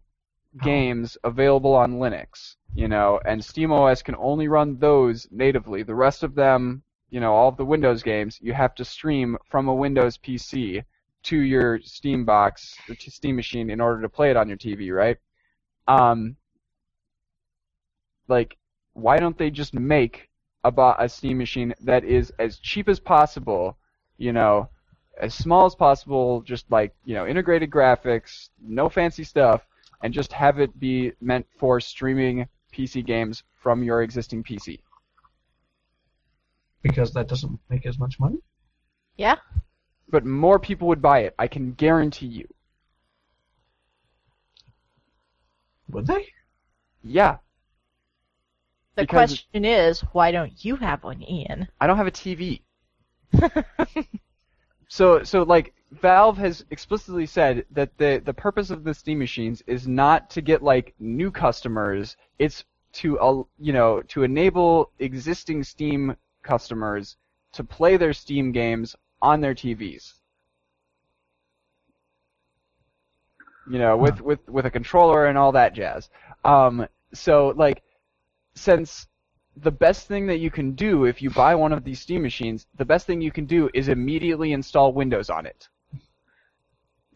games 0.63 1.19
available 1.25 1.75
on 1.75 1.99
Linux, 1.99 2.55
you 2.75 2.87
know, 2.87 3.21
and 3.27 3.41
SteamOS 3.41 4.05
can 4.05 4.15
only 4.17 4.47
run 4.47 4.79
those 4.79 5.27
natively, 5.33 5.83
the 5.83 5.95
rest 5.95 6.23
of 6.23 6.37
them, 6.37 6.83
you 7.11 7.19
know, 7.19 7.35
all 7.35 7.49
of 7.49 7.57
the 7.57 7.65
Windows 7.65 8.05
games, 8.05 8.39
you 8.41 8.53
have 8.53 8.75
to 8.77 8.85
stream 8.85 9.37
from 9.51 9.67
a 9.67 9.75
Windows 9.75 10.17
PC 10.17 10.85
to 11.25 11.39
your 11.39 11.81
Steam 11.81 12.25
box, 12.25 12.79
or 12.89 12.95
to 12.95 13.11
Steam 13.11 13.35
machine 13.35 13.69
in 13.69 13.81
order 13.81 14.01
to 14.01 14.09
play 14.09 14.31
it 14.31 14.37
on 14.37 14.49
your 14.49 14.57
TV, 14.57 14.95
right? 14.95 15.19
Um, 15.89 16.37
like, 18.29 18.57
why 18.93 19.19
don't 19.19 19.37
they 19.37 19.51
just 19.51 19.75
make 19.75 20.29
a, 20.63 20.71
bo- 20.71 20.95
a 21.01 21.09
Steam 21.09 21.37
machine 21.37 21.75
that 21.81 22.05
is 22.05 22.33
as 22.39 22.61
cheap 22.61 22.89
as 22.89 23.01
possible, 23.01 23.77
you 24.19 24.33
know, 24.33 24.69
as 25.21 25.35
small 25.35 25.67
as 25.67 25.75
possible, 25.75 26.41
just 26.43 26.71
like, 26.71 26.95
you 27.05 27.15
know, 27.15 27.27
integrated 27.27 27.71
graphics, 27.71 28.49
no 28.61 28.89
fancy 28.89 29.23
stuff, 29.25 29.63
and 30.03 30.13
just 30.15 30.33
have 30.33 30.59
it 30.59 30.79
be 30.81 31.13
meant 31.21 31.47
for 31.59 31.79
streaming 31.81 32.49
PC 32.73 33.05
games 33.05 33.43
from 33.63 33.83
your 33.83 34.03
existing 34.03 34.43
PC. 34.43 34.81
Because 36.83 37.13
that 37.13 37.29
doesn't 37.29 37.59
make 37.69 37.85
as 37.87 37.99
much 37.99 38.19
money. 38.19 38.39
Yeah. 39.17 39.37
But 40.09 40.25
more 40.25 40.59
people 40.59 40.89
would 40.89 41.03
buy 41.03 41.21
it, 41.21 41.35
I 41.39 41.47
can 41.47 41.73
guarantee 41.73 42.27
you. 42.27 42.49
Would 45.91 46.07
they? 46.07 46.27
Yeah, 47.03 47.39
The 48.97 49.03
Because- 49.03 49.31
question 49.31 49.65
is, 49.65 50.01
why 50.13 50.31
don't 50.31 50.65
you 50.65 50.77
have 50.77 51.05
one, 51.05 51.23
Ian? 51.23 51.69
I 51.81 51.87
don't 51.87 51.97
have 51.97 52.07
a 52.07 52.11
TV. 52.11 52.63
So, 54.91 55.23
so 55.23 55.45
like 55.45 55.73
Valve 55.93 56.37
has 56.39 56.65
explicitly 56.71 57.25
said 57.25 57.65
that 57.71 57.97
the 57.97 58.21
the 58.25 58.35
purpose 58.35 58.71
of 58.71 58.83
the 58.83 58.93
Steam 58.93 59.21
machines 59.21 59.63
is 59.69 59.87
not 59.87 60.29
to 60.31 60.41
get 60.41 60.65
like 60.65 60.95
new 60.99 61.31
customers. 61.31 62.17
It's 62.41 62.65
to 62.95 63.19
uh, 63.21 63.43
you 63.61 63.73
know 63.73 64.03
to 64.09 64.25
enable 64.25 64.91
existing 64.99 65.63
Steam 65.63 66.17
customers 66.43 67.17
to 67.53 67.63
play 67.63 67.97
their 67.97 68.13
Steam 68.13 68.51
games 68.51 68.97
on 69.23 69.41
their 69.41 69.55
TVs. 69.55 70.15
You 73.71 73.79
know, 73.79 73.97
with 73.97 74.21
with 74.21 74.41
with 74.49 74.67
a 74.67 74.71
controller 74.71 75.27
and 75.27 75.39
all 75.39 75.53
that 75.53 75.73
jazz. 75.73 76.11
Um, 76.45 76.89
so 77.15 77.55
like, 77.57 77.85
since 78.55 79.07
the 79.57 79.71
best 79.71 80.07
thing 80.09 80.27
that 80.27 80.39
you 80.39 80.51
can 80.51 80.73
do 80.73 81.05
if 81.05 81.21
you 81.23 81.31
buy 81.31 81.55
one 81.55 81.73
of 81.73 81.85
these 81.85 82.01
Steam 82.01 82.23
machines, 82.23 82.67
the 82.77 82.85
best 82.85 83.07
thing 83.07 83.21
you 83.21 83.33
can 83.33 83.47
do 83.47 83.71
is 83.75 83.89
immediately 83.89 84.53
install 84.53 84.93
Windows 84.93 85.31
on 85.31 85.47
it. 85.47 85.69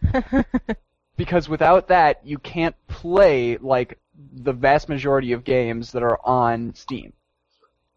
Because 1.16 1.48
without 1.48 1.88
that, 1.88 2.24
you 2.26 2.38
can't 2.38 2.76
play 2.86 3.56
like 3.58 3.98
the 4.14 4.52
vast 4.52 4.88
majority 4.88 5.32
of 5.32 5.44
games 5.44 5.92
that 5.92 6.02
are 6.02 6.18
on 6.24 6.74
Steam. 6.74 7.12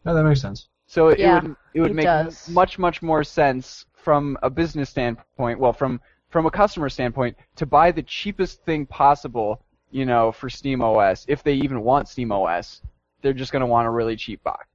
Yeah, 0.04 0.12
that 0.14 0.24
makes 0.24 0.40
sense. 0.40 0.68
So 0.86 1.08
it 1.08 1.18
Yeah, 1.18 1.28
would 1.28 1.56
it 1.74 1.80
would 1.80 1.90
it 1.90 1.94
make 1.94 2.04
does. 2.04 2.48
much 2.48 2.78
much 2.78 3.02
more 3.02 3.22
sense 3.24 3.86
from 3.94 4.38
a 4.42 4.50
business 4.50 4.90
standpoint, 4.90 5.58
well 5.58 5.72
from 5.72 6.00
from 6.30 6.46
a 6.46 6.50
customer 6.50 6.88
standpoint, 6.88 7.36
to 7.56 7.66
buy 7.66 7.90
the 7.92 8.02
cheapest 8.02 8.64
thing 8.64 8.86
possible, 8.86 9.62
you 9.90 10.04
know, 10.06 10.32
for 10.32 10.48
Steam 10.48 10.82
OS. 10.82 11.24
If 11.28 11.42
they 11.42 11.54
even 11.54 11.82
want 11.82 12.08
Steam 12.08 12.32
OS, 12.32 12.82
they're 13.22 13.32
just 13.32 13.52
going 13.52 13.60
to 13.60 13.66
want 13.66 13.86
a 13.86 13.90
really 13.90 14.16
cheap 14.16 14.42
box. 14.42 14.66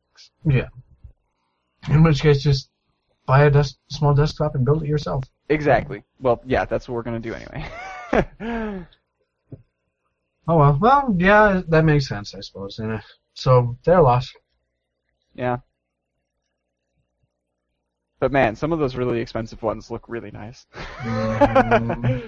Yeah. 0.46 0.68
In 1.90 2.04
which 2.04 2.22
case, 2.22 2.42
just 2.42 2.70
buy 3.26 3.44
a 3.46 3.50
des- 3.50 3.76
small 3.90 4.14
desktop 4.14 4.56
and 4.56 4.64
build 4.66 4.84
it 4.84 4.88
yourself. 4.90 5.24
Exactly. 5.50 6.04
Well, 6.20 6.42
yeah, 6.46 6.66
that's 6.66 6.88
what 6.88 6.96
we're 6.96 7.04
gonna 7.04 7.20
do 7.20 7.34
anyway. 7.34 8.86
Oh 10.46 10.58
well. 10.58 10.78
Well, 10.82 11.16
yeah, 11.18 11.62
that 11.70 11.86
makes 11.86 12.06
sense, 12.08 12.36
I 12.36 12.42
suppose. 12.42 12.78
Yeah. 12.78 13.00
so 13.34 13.78
they're 13.86 14.02
lost. 14.02 14.36
yeah. 15.34 15.58
But 18.20 18.32
man, 18.34 18.56
some 18.56 18.74
of 18.74 18.80
those 18.80 18.96
really 18.98 19.20
expensive 19.22 19.62
ones 19.64 19.90
look 19.90 20.04
really 20.10 20.32
nice. 20.32 20.66
Let's 21.06 22.24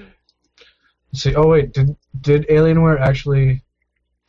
see. 1.14 1.36
Oh 1.36 1.48
wait, 1.48 1.74
did 1.74 1.96
did 2.22 2.48
Alienware 2.48 3.00
actually 3.02 3.64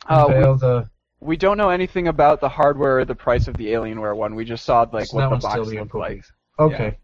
Uh, 0.07 0.25
we, 0.27 0.35
unveil 0.35 0.57
the? 0.57 0.89
We 1.19 1.37
don't 1.37 1.57
know 1.57 1.69
anything 1.69 2.07
about 2.07 2.39
the 2.41 2.49
hardware 2.49 2.99
or 2.99 3.05
the 3.05 3.15
price 3.15 3.47
of 3.47 3.57
the 3.57 3.67
Alienware 3.67 4.15
one. 4.15 4.35
We 4.35 4.45
just 4.45 4.65
saw 4.65 4.85
like 4.91 5.07
So 5.07 5.17
what 5.17 5.29
the 5.29 5.37
box 5.37 5.69
looked 5.71 5.95
like. 5.95 6.23
Okay. 6.59 6.97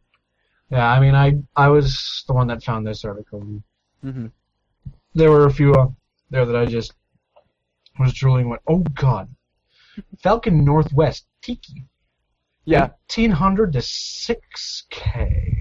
Yeah. 0.70 0.88
I 0.92 1.00
mean, 1.00 1.16
I 1.16 1.40
I 1.56 1.70
was 1.70 2.24
the 2.28 2.34
one 2.34 2.48
that 2.48 2.64
found 2.64 2.86
this 2.88 3.04
article. 3.06 3.62
hmm 4.02 4.28
There 5.16 5.32
were 5.32 5.46
a 5.46 5.54
few 5.54 5.74
uh, 5.74 5.88
there 6.30 6.46
that 6.46 6.56
I 6.56 6.66
just 6.66 6.94
was 8.00 8.14
drooling. 8.14 8.50
Went, 8.50 8.62
oh 8.68 8.80
god, 8.80 9.30
Falcon 10.20 10.64
Northwest 10.66 11.26
Tiki. 11.42 11.86
Yeah, 12.66 12.82
1800 13.10 13.74
to 13.74 13.80
6K. 13.80 15.56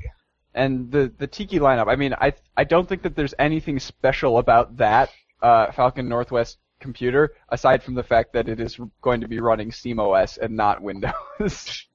and 0.54 0.90
the 0.90 1.12
the 1.18 1.26
Tiki 1.26 1.58
lineup. 1.58 1.88
I 1.88 1.96
mean, 1.96 2.14
I 2.14 2.32
I 2.56 2.64
don't 2.64 2.88
think 2.88 3.02
that 3.02 3.16
there's 3.16 3.34
anything 3.38 3.78
special 3.80 4.38
about 4.38 4.76
that 4.78 5.10
uh, 5.42 5.72
Falcon 5.72 6.08
Northwest 6.08 6.58
computer 6.82 7.32
aside 7.48 7.82
from 7.82 7.94
the 7.94 8.02
fact 8.02 8.32
that 8.34 8.48
it 8.48 8.60
is 8.60 8.78
going 9.00 9.20
to 9.22 9.28
be 9.28 9.40
running 9.40 9.70
SteamOS 9.70 10.38
and 10.38 10.54
not 10.56 10.82
Windows. 10.82 11.86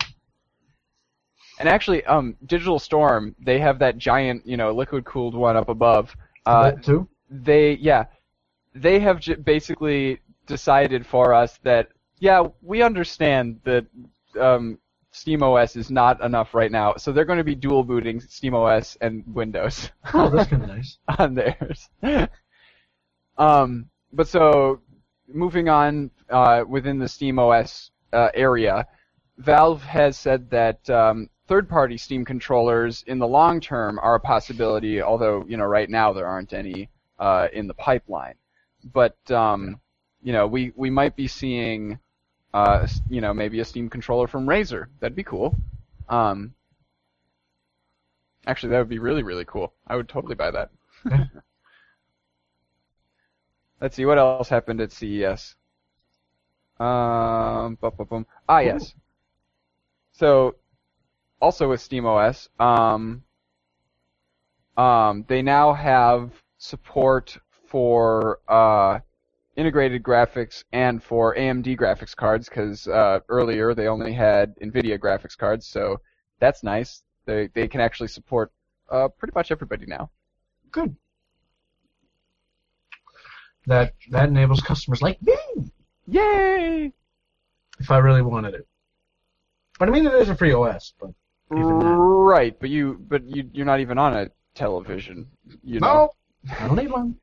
and 1.58 1.68
actually, 1.68 2.04
um, 2.06 2.36
Digital 2.46 2.78
Storm 2.78 3.34
they 3.40 3.58
have 3.60 3.78
that 3.78 3.98
giant, 3.98 4.46
you 4.46 4.56
know, 4.56 4.72
liquid 4.72 5.04
cooled 5.04 5.34
one 5.34 5.56
up 5.56 5.68
above. 5.68 6.14
Uh, 6.46 6.72
that 6.72 6.82
too? 6.82 7.08
they 7.30 7.74
yeah, 7.74 8.04
they 8.74 8.98
have 9.00 9.20
j- 9.20 9.34
basically 9.34 10.20
decided 10.46 11.06
for 11.06 11.32
us 11.34 11.58
that 11.62 11.88
yeah, 12.18 12.46
we 12.62 12.82
understand 12.82 13.60
that 13.64 13.86
um, 14.40 14.78
SteamOS 15.12 15.76
is 15.76 15.90
not 15.90 16.22
enough 16.22 16.54
right 16.54 16.70
now, 16.72 16.94
so 16.96 17.12
they're 17.12 17.24
going 17.24 17.38
to 17.38 17.44
be 17.44 17.54
dual 17.54 17.84
booting 17.84 18.20
SteamOS 18.20 18.96
and 19.00 19.24
Windows 19.34 19.90
Oh, 20.14 20.30
that's 20.30 20.48
kind 20.50 20.62
of 20.62 20.68
nice. 20.76 20.98
on 21.18 21.34
theirs. 21.34 21.88
um, 23.38 23.88
but 24.12 24.28
so 24.28 24.80
moving 25.28 25.68
on 25.68 26.10
uh, 26.30 26.64
within 26.68 26.98
the 26.98 27.06
SteamOS 27.06 27.90
uh, 28.12 28.28
area, 28.34 28.86
Valve 29.38 29.82
has 29.82 30.16
said 30.16 30.50
that 30.50 30.88
um, 30.90 31.28
third-party 31.48 31.96
Steam 31.96 32.24
controllers 32.24 33.02
in 33.06 33.18
the 33.18 33.26
long 33.26 33.60
term 33.60 33.98
are 33.98 34.14
a 34.14 34.20
possibility, 34.20 35.02
although 35.02 35.44
you 35.48 35.56
know 35.56 35.64
right 35.64 35.88
now 35.88 36.12
there 36.12 36.26
aren't 36.26 36.52
any 36.52 36.88
uh, 37.18 37.48
in 37.52 37.66
the 37.66 37.74
pipeline. 37.74 38.34
But 38.84 39.16
um, 39.30 39.80
you 40.22 40.32
know 40.32 40.46
we 40.46 40.72
we 40.76 40.90
might 40.90 41.16
be 41.16 41.28
seeing 41.28 41.98
uh, 42.54 42.86
you 43.08 43.20
know 43.20 43.32
maybe 43.32 43.60
a 43.60 43.64
Steam 43.64 43.88
controller 43.88 44.26
from 44.26 44.46
Razer. 44.46 44.86
That'd 45.00 45.16
be 45.16 45.24
cool. 45.24 45.54
Um, 46.08 46.54
actually, 48.46 48.70
that 48.70 48.78
would 48.78 48.88
be 48.88 48.98
really 48.98 49.22
really 49.22 49.44
cool. 49.46 49.72
I 49.86 49.96
would 49.96 50.08
totally 50.08 50.34
buy 50.34 50.50
that. 50.50 50.70
let's 53.82 53.96
see 53.96 54.06
what 54.06 54.16
else 54.16 54.48
happened 54.48 54.80
at 54.80 54.92
CES. 54.92 55.56
Um, 56.78 57.76
bum, 57.80 57.92
bum, 57.98 58.06
bum. 58.08 58.26
ah 58.48 58.60
yes. 58.60 58.94
So, 60.12 60.54
also 61.40 61.68
with 61.68 61.80
SteamOS, 61.80 62.48
um, 62.60 63.24
um, 64.76 65.24
they 65.28 65.42
now 65.42 65.72
have 65.74 66.30
support 66.58 67.36
for 67.66 68.38
uh, 68.48 69.00
integrated 69.56 70.02
graphics 70.02 70.64
and 70.72 71.02
for 71.02 71.34
AMD 71.34 71.76
graphics 71.76 72.14
cards 72.14 72.48
because 72.48 72.86
uh, 72.86 73.20
earlier 73.28 73.74
they 73.74 73.88
only 73.88 74.12
had 74.12 74.54
NVIDIA 74.60 74.98
graphics 74.98 75.36
cards, 75.36 75.66
so 75.66 76.00
that's 76.40 76.62
nice. 76.62 77.02
They 77.26 77.48
they 77.54 77.66
can 77.66 77.80
actually 77.80 78.08
support 78.08 78.52
uh, 78.90 79.08
pretty 79.08 79.32
much 79.34 79.50
everybody 79.50 79.86
now. 79.86 80.10
Good. 80.70 80.94
That 83.66 83.94
that 84.10 84.28
enables 84.28 84.60
customers 84.60 85.02
like 85.02 85.22
me 85.22 85.36
Yay! 86.08 86.92
if 87.78 87.90
I 87.90 87.98
really 87.98 88.22
wanted 88.22 88.54
it. 88.54 88.66
But 89.78 89.88
I 89.88 89.92
mean, 89.92 90.06
it 90.06 90.14
is 90.14 90.28
a 90.28 90.34
free 90.34 90.52
OS, 90.52 90.94
but. 91.00 91.10
Right, 91.50 92.58
but 92.58 92.70
you 92.70 92.98
but 93.08 93.24
you 93.24 93.48
you're 93.52 93.66
not 93.66 93.80
even 93.80 93.98
on 93.98 94.14
a 94.16 94.30
television. 94.54 95.26
You 95.62 95.80
know. 95.80 96.10
no, 96.44 96.54
I 96.58 96.66
don't 96.66 96.76
need 96.76 96.90
one. 96.90 97.16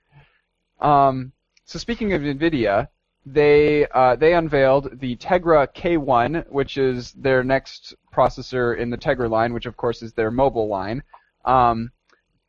Um, 0.79 1.31
so 1.65 1.79
speaking 1.79 2.13
of 2.13 2.21
NVIDIA, 2.21 2.87
they 3.25 3.87
uh, 3.87 4.15
they 4.15 4.35
unveiled 4.35 4.99
the 4.99 5.15
Tegra 5.17 5.67
K1, 5.73 6.47
which 6.49 6.77
is 6.77 7.11
their 7.13 7.43
next 7.43 7.95
processor 8.13 8.77
in 8.77 8.89
the 8.89 8.97
Tegra 8.97 9.29
line, 9.29 9.53
which 9.53 9.65
of 9.65 9.75
course 9.75 10.01
is 10.01 10.13
their 10.13 10.31
mobile 10.31 10.67
line. 10.67 11.01
Um, 11.45 11.91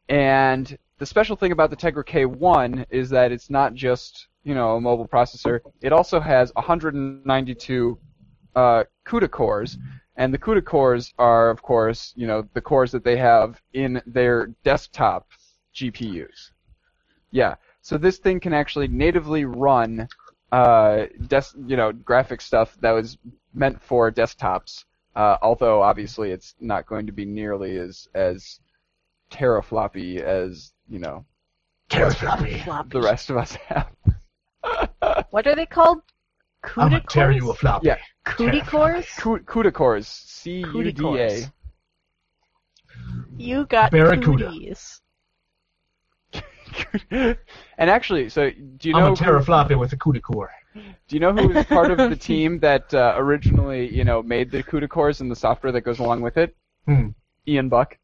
and 0.09 0.77
the 1.01 1.07
special 1.07 1.35
thing 1.35 1.51
about 1.51 1.71
the 1.71 1.77
Tegra 1.77 2.05
K1 2.05 2.85
is 2.91 3.09
that 3.09 3.33
it's 3.33 3.49
not 3.49 3.75
just 3.75 4.29
you 4.45 4.55
know 4.55 4.77
a 4.77 4.81
mobile 4.81 5.09
processor. 5.09 5.61
It 5.81 5.93
also 5.93 6.21
has 6.21 6.53
192 6.55 7.99
uh, 8.55 8.85
CUDA 9.07 9.31
cores, 9.31 9.79
and 10.17 10.33
the 10.33 10.39
CUDA 10.39 10.63
cores 10.63 11.15
are 11.19 11.49
of 11.49 11.63
course 11.63 12.13
you 12.17 12.27
know 12.27 12.47
the 12.53 12.61
cores 12.61 12.93
that 12.93 13.03
they 13.03 13.17
have 13.17 13.61
in 13.73 14.03
their 14.07 14.49
desktop 14.63 15.27
GPUs. 15.75 16.51
Yeah. 17.31 17.55
So 17.81 17.97
this 17.97 18.19
thing 18.19 18.39
can 18.39 18.53
actually 18.53 18.89
natively 18.89 19.47
run, 19.47 20.07
uh, 20.53 21.07
des- 21.29 21.57
you 21.67 21.77
know, 21.79 21.93
graphic 21.93 22.43
stuff 22.43 22.77
that 22.83 22.91
was 22.91 23.17
meant 23.55 23.83
for 23.83 24.13
desktops. 24.13 24.85
Uh, 25.17 25.39
although 25.41 25.81
obviously 25.83 26.31
it's 26.31 26.55
not 26.61 26.87
going 26.87 27.07
to 27.07 27.13
be 27.13 27.25
nearly 27.25 27.79
as 27.79 28.07
as 28.15 28.61
terafloppy 29.31 30.21
as 30.21 30.73
you 30.91 30.99
know 30.99 31.25
Terafloppy. 31.89 32.63
Floppy. 32.65 32.89
the 32.91 33.01
rest 33.01 33.31
of 33.31 33.37
us 33.37 33.55
have. 33.69 33.89
What 35.31 35.47
are 35.47 35.57
they 35.57 35.67
called? 35.67 36.03
I'm 36.77 36.91
gonna 36.91 37.01
CUDA 37.01 37.09
tear 37.09 37.31
you 37.33 37.39
a 37.39 37.45
cores? 37.47 37.59
floppy. 37.59 37.87
Yeah. 37.87 37.97
Cootie 38.25 38.61
cores? 38.61 39.07
Cu- 39.19 39.39
CUDA 39.41 39.73
cores, 39.73 40.41
Cootie 40.45 40.93
cores. 40.93 41.45
A. 41.45 41.53
You 43.39 43.65
got 43.67 43.91
Barracuda. 43.91 44.51
cooties. 44.51 45.01
and 47.11 47.91
actually, 47.91 48.29
so 48.29 48.51
do 48.77 48.89
you 48.91 48.95
I'm 48.97 49.01
know 49.05 49.13
a 49.13 49.17
who, 49.17 49.25
terafloppy 49.25 49.79
with 49.79 49.93
a 49.93 49.97
CUDA 49.97 50.21
core. 50.23 50.51
do 50.75 51.17
you 51.17 51.21
know 51.21 51.33
who 51.33 51.49
was 51.49 51.65
part 51.67 51.91
of 51.91 51.99
the 51.99 52.17
team 52.17 52.59
that 52.61 52.93
uh, 52.95 53.15
originally 53.17 53.93
you 53.95 54.05
know 54.05 54.23
made 54.23 54.51
the 54.51 54.63
CUDA 54.63 54.89
cores 54.89 55.21
and 55.21 55.31
the 55.31 55.37
software 55.37 55.73
that 55.73 55.81
goes 55.83 55.99
along 55.99 56.21
with 56.21 56.37
it? 56.37 56.55
Hmm. 56.87 57.09
Ian 57.49 57.69
Buck. 57.69 57.97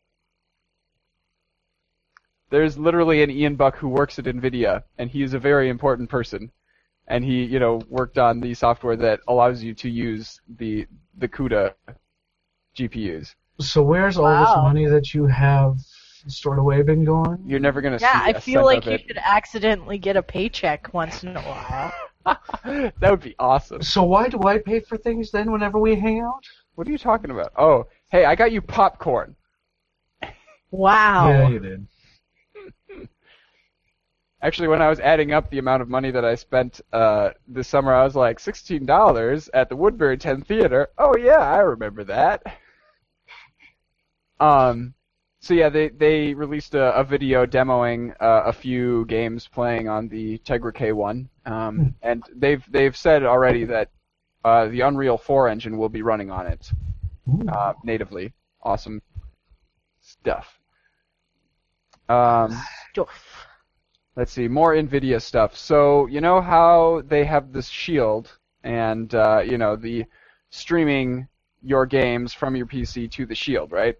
There's 2.50 2.78
literally 2.78 3.22
an 3.22 3.30
Ian 3.30 3.56
Buck 3.56 3.76
who 3.76 3.88
works 3.88 4.18
at 4.18 4.26
Nvidia, 4.26 4.82
and 4.98 5.10
he's 5.10 5.34
a 5.34 5.38
very 5.38 5.68
important 5.68 6.08
person. 6.08 6.50
And 7.08 7.24
he, 7.24 7.44
you 7.44 7.60
know, 7.60 7.80
worked 7.88 8.18
on 8.18 8.40
the 8.40 8.52
software 8.54 8.96
that 8.96 9.20
allows 9.28 9.62
you 9.62 9.74
to 9.74 9.88
use 9.88 10.40
the 10.58 10.86
the 11.18 11.28
CUDA 11.28 11.74
GPUs. 12.76 13.34
So 13.60 13.82
where's 13.82 14.18
all 14.18 14.38
this 14.38 14.56
money 14.56 14.86
that 14.86 15.14
you 15.14 15.26
have 15.26 15.78
stored 16.26 16.58
away 16.58 16.82
been 16.82 17.04
going? 17.04 17.42
You're 17.46 17.60
never 17.60 17.80
gonna 17.80 17.98
see. 17.98 18.04
Yeah, 18.04 18.24
see 18.24 18.26
I 18.26 18.30
a 18.30 18.40
feel 18.40 18.54
cent 18.54 18.66
like 18.66 18.86
you 18.86 18.92
it. 18.92 19.04
should 19.06 19.18
accidentally 19.18 19.98
get 19.98 20.16
a 20.16 20.22
paycheck 20.22 20.92
once 20.92 21.22
in 21.22 21.36
a 21.36 21.42
while. 21.42 21.92
that 22.64 23.10
would 23.10 23.20
be 23.20 23.36
awesome. 23.38 23.82
So 23.82 24.02
why 24.02 24.28
do 24.28 24.42
I 24.42 24.58
pay 24.58 24.80
for 24.80 24.96
things 24.96 25.30
then 25.30 25.52
whenever 25.52 25.78
we 25.78 25.94
hang 25.94 26.20
out? 26.20 26.44
What 26.74 26.88
are 26.88 26.90
you 26.90 26.98
talking 26.98 27.30
about? 27.30 27.52
Oh, 27.56 27.86
hey, 28.10 28.24
I 28.24 28.34
got 28.34 28.50
you 28.52 28.60
popcorn. 28.60 29.36
Wow. 30.72 31.28
Yeah, 31.28 31.48
you 31.48 31.58
did. 31.60 31.86
Actually, 34.42 34.68
when 34.68 34.82
I 34.82 34.88
was 34.88 35.00
adding 35.00 35.32
up 35.32 35.50
the 35.50 35.58
amount 35.58 35.82
of 35.82 35.88
money 35.88 36.10
that 36.10 36.24
I 36.24 36.34
spent 36.34 36.80
uh, 36.92 37.30
this 37.48 37.68
summer, 37.68 37.94
I 37.94 38.04
was 38.04 38.14
like, 38.14 38.38
sixteen 38.38 38.84
dollars 38.84 39.48
at 39.54 39.68
the 39.68 39.76
Woodbury 39.76 40.18
Ten 40.18 40.42
Theater. 40.42 40.88
Oh 40.98 41.16
yeah, 41.16 41.38
I 41.38 41.58
remember 41.58 42.04
that. 42.04 42.42
Um, 44.38 44.92
so 45.40 45.54
yeah, 45.54 45.68
they 45.70 45.88
they 45.88 46.34
released 46.34 46.74
a, 46.74 46.94
a 46.94 47.04
video 47.04 47.46
demoing 47.46 48.14
uh, 48.20 48.42
a 48.46 48.52
few 48.52 49.06
games 49.06 49.48
playing 49.48 49.88
on 49.88 50.08
the 50.08 50.38
Tegra 50.38 50.72
K1, 50.72 51.28
um, 51.50 51.94
and 52.02 52.22
they've 52.34 52.64
they've 52.70 52.96
said 52.96 53.22
already 53.22 53.64
that 53.64 53.90
uh, 54.44 54.66
the 54.66 54.82
Unreal 54.82 55.18
4 55.18 55.48
engine 55.48 55.76
will 55.76 55.88
be 55.88 56.02
running 56.02 56.30
on 56.30 56.46
it 56.46 56.70
uh, 57.48 57.72
natively. 57.82 58.32
Awesome 58.62 59.02
stuff. 60.00 60.60
Um, 62.08 62.56
Stuff. 62.92 63.35
Let's 64.16 64.32
see, 64.32 64.48
more 64.48 64.74
NVIDIA 64.74 65.20
stuff. 65.20 65.56
So 65.56 66.06
you 66.06 66.20
know 66.20 66.40
how 66.40 67.02
they 67.06 67.24
have 67.24 67.52
this 67.52 67.68
Shield, 67.68 68.36
and 68.64 69.14
uh, 69.14 69.42
you 69.44 69.58
know 69.58 69.76
the 69.76 70.04
streaming 70.50 71.28
your 71.62 71.86
games 71.86 72.32
from 72.32 72.56
your 72.56 72.66
PC 72.66 73.10
to 73.12 73.26
the 73.26 73.34
Shield, 73.34 73.72
right? 73.72 73.96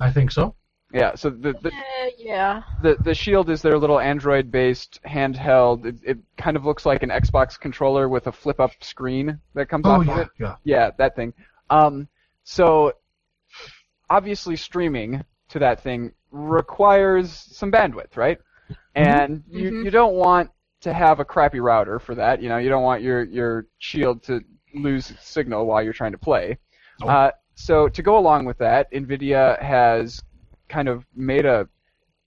I 0.00 0.10
think 0.10 0.30
so. 0.30 0.54
Yeah. 0.92 1.14
So 1.14 1.30
the 1.30 1.54
the 1.62 1.72
Eh, 1.72 2.10
yeah. 2.18 2.62
the, 2.82 2.96
the 3.02 3.14
Shield 3.14 3.48
is 3.48 3.62
their 3.62 3.78
little 3.78 3.98
Android-based 3.98 5.00
handheld. 5.06 5.86
It, 5.86 5.96
it 6.04 6.18
kind 6.36 6.56
of 6.56 6.64
looks 6.66 6.84
like 6.84 7.02
an 7.02 7.08
Xbox 7.08 7.58
controller 7.58 8.08
with 8.10 8.26
a 8.26 8.32
flip-up 8.32 8.72
screen 8.80 9.38
that 9.54 9.68
comes 9.70 9.86
Oh 9.86 9.92
off 9.92 10.08
of 10.08 10.18
it. 10.18 10.28
yeah. 10.38 10.56
Yeah, 10.64 10.90
that 10.98 11.16
thing. 11.16 11.32
Um, 11.70 12.08
so 12.44 12.92
obviously 14.10 14.56
streaming 14.56 15.24
to 15.48 15.58
that 15.60 15.80
thing 15.80 16.12
requires 16.30 17.30
some 17.32 17.72
bandwidth, 17.72 18.16
right? 18.16 18.38
And 18.94 19.42
you 19.48 19.70
Mhm. 19.70 19.84
you 19.84 19.90
don't 19.90 20.14
want 20.14 20.50
to 20.80 20.92
have 20.92 21.20
a 21.20 21.24
crappy 21.24 21.60
router 21.60 21.98
for 21.98 22.14
that. 22.14 22.42
You 22.42 22.48
know, 22.48 22.58
you 22.58 22.68
don't 22.68 22.82
want 22.82 23.02
your 23.02 23.24
your 23.24 23.66
Shield 23.78 24.22
to 24.24 24.42
lose 24.74 25.12
signal 25.20 25.66
while 25.66 25.82
you're 25.82 25.92
trying 25.92 26.12
to 26.12 26.18
play. 26.18 26.58
Nope. 27.00 27.10
Uh, 27.10 27.30
so 27.54 27.88
to 27.88 28.02
go 28.02 28.18
along 28.18 28.44
with 28.44 28.58
that, 28.58 28.90
Nvidia 28.92 29.60
has 29.62 30.22
kind 30.68 30.88
of 30.88 31.06
made 31.14 31.46
a 31.46 31.68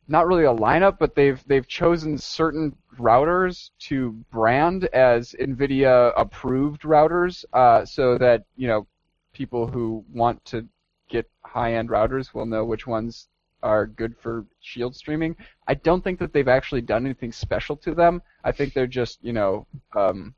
not 0.08 0.28
really 0.28 0.44
a 0.46 0.54
lineup, 0.54 0.98
but 1.00 1.16
they've 1.16 1.44
they've 1.48 1.68
chosen 1.68 2.18
certain 2.18 2.76
routers 3.00 3.72
to 3.80 4.12
brand 4.32 4.86
as 4.86 5.36
NVIDIA 5.40 6.14
approved 6.16 6.84
routers, 6.84 7.44
uh, 7.54 7.84
so 7.86 8.18
that 8.18 8.44
you 8.56 8.68
know 8.68 8.88
people 9.34 9.68
who 9.68 10.06
want 10.14 10.44
to 10.46 10.68
get 11.10 11.30
high 11.44 11.74
end 11.74 11.90
routers 11.90 12.34
will 12.34 12.46
know 12.46 12.64
which 12.64 12.88
ones 12.88 13.28
are 13.66 13.88
good 13.88 14.16
for 14.22 14.46
Shield 14.62 14.96
streaming. 14.96 15.36
I 15.68 15.74
don't 15.74 16.04
think 16.04 16.20
that 16.20 16.32
they've 16.32 16.48
actually 16.48 16.82
done 16.82 17.04
anything 17.04 17.32
special 17.32 17.76
to 17.78 17.96
them. 17.96 18.22
I 18.44 18.52
think 18.52 18.74
they're 18.74 18.86
just 18.86 19.18
you 19.24 19.34
know 19.34 19.66
um, 19.96 20.36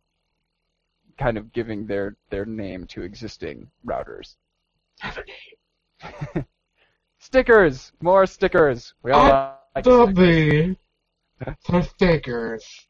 kind 1.20 1.38
of 1.38 1.52
giving 1.52 1.86
their 1.86 2.16
their 2.30 2.46
name 2.46 2.88
to 2.88 3.04
existing 3.04 3.70
routers. 3.86 4.36
stickers, 7.20 7.92
more 8.02 8.26
stickers. 8.26 8.94
We 9.04 9.12
all 9.12 9.60
like 9.76 9.84
stickers. 9.84 10.16
Dobby. 10.16 10.80
For 11.66 11.84
stickers. 11.84 12.88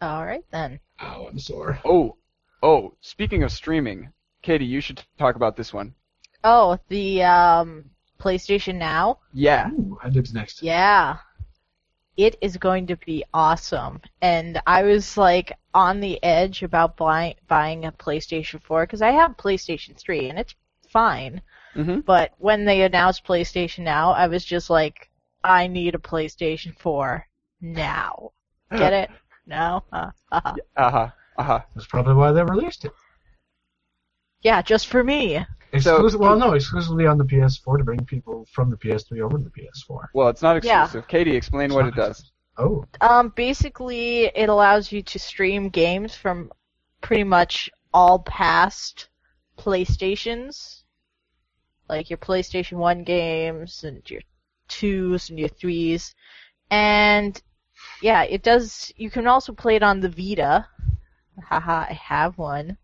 All 0.00 0.24
right 0.24 0.44
then. 0.50 0.80
Ow, 1.02 1.28
I'm 1.30 1.38
sore. 1.38 1.78
Oh, 1.84 2.16
oh. 2.62 2.94
Speaking 3.00 3.42
of 3.42 3.52
streaming, 3.52 4.10
Katie, 4.42 4.64
you 4.64 4.80
should 4.80 5.02
talk 5.18 5.36
about 5.36 5.54
this 5.54 5.72
one. 5.72 5.94
Oh, 6.42 6.78
the 6.88 7.22
um, 7.22 7.90
PlayStation 8.18 8.76
Now. 8.76 9.18
Yeah. 9.32 9.70
Ooh, 9.70 9.98
I 10.02 10.10
dibs 10.10 10.32
next. 10.32 10.62
Yeah. 10.62 11.18
It 12.16 12.36
is 12.40 12.56
going 12.56 12.86
to 12.86 12.96
be 12.96 13.24
awesome. 13.34 14.00
And 14.22 14.60
I 14.66 14.82
was 14.84 15.16
like 15.16 15.52
on 15.74 16.00
the 16.00 16.22
edge 16.22 16.62
about 16.62 16.96
buy- 16.96 17.34
buying 17.48 17.84
a 17.84 17.92
PlayStation 17.92 18.62
4 18.62 18.86
because 18.86 19.02
I 19.02 19.10
have 19.10 19.36
PlayStation 19.36 19.96
3 19.96 20.30
and 20.30 20.38
it's 20.38 20.54
fine. 20.88 21.42
Mm-hmm. 21.74 22.00
But 22.00 22.32
when 22.38 22.64
they 22.64 22.82
announced 22.82 23.26
PlayStation 23.26 23.80
Now, 23.80 24.12
I 24.12 24.28
was 24.28 24.44
just 24.44 24.70
like, 24.70 25.10
I 25.42 25.66
need 25.66 25.94
a 25.94 25.98
PlayStation 25.98 26.78
4 26.78 27.26
now. 27.60 28.30
Get 28.70 28.92
it? 28.92 29.10
No? 29.46 29.84
Uh, 29.92 30.10
uh, 30.32 30.54
Uh 30.74 30.90
huh. 30.90 31.08
Uh 31.36 31.42
huh. 31.42 31.60
That's 31.74 31.86
probably 31.86 32.14
why 32.14 32.32
they 32.32 32.42
released 32.42 32.86
it. 32.86 32.92
Yeah, 34.44 34.62
just 34.62 34.86
for 34.86 35.02
me. 35.02 35.44
Exclusive, 35.72 36.20
well, 36.20 36.36
no, 36.36 36.52
exclusively 36.52 37.06
on 37.06 37.18
the 37.18 37.24
PS4 37.24 37.78
to 37.78 37.84
bring 37.84 38.04
people 38.04 38.46
from 38.52 38.70
the 38.70 38.76
PS3 38.76 39.20
over 39.22 39.38
to 39.38 39.44
the 39.44 39.50
PS4. 39.50 40.06
Well, 40.14 40.28
it's 40.28 40.42
not 40.42 40.62
Yeah. 40.62 40.82
exclusive. 40.84 41.08
Katie, 41.08 41.34
explain 41.34 41.66
It's 41.66 41.74
what 41.74 41.86
it 41.86 41.96
does. 41.96 42.30
Oh, 42.56 42.84
Um, 43.00 43.30
basically, 43.30 44.26
it 44.26 44.48
allows 44.48 44.92
you 44.92 45.02
to 45.02 45.18
stream 45.18 45.68
games 45.70 46.14
from 46.14 46.52
pretty 47.00 47.24
much 47.24 47.68
all 47.92 48.20
past 48.20 49.08
PlayStations, 49.58 50.82
like 51.88 52.08
your 52.08 52.18
PlayStation 52.18 52.74
1 52.74 53.02
games 53.02 53.82
and 53.82 54.08
your 54.08 54.20
2s 54.68 55.30
and 55.30 55.38
your 55.40 55.48
3s. 55.48 56.14
And 56.70 57.42
yeah, 58.00 58.22
it 58.22 58.44
does, 58.44 58.92
you 58.96 59.10
can 59.10 59.26
also 59.26 59.52
play 59.52 59.74
it 59.74 59.82
on 59.82 59.98
the 60.00 60.08
Vita. 60.08 60.68
Haha, 61.48 61.86
I 61.90 61.92
have 61.94 62.38
one. 62.38 62.78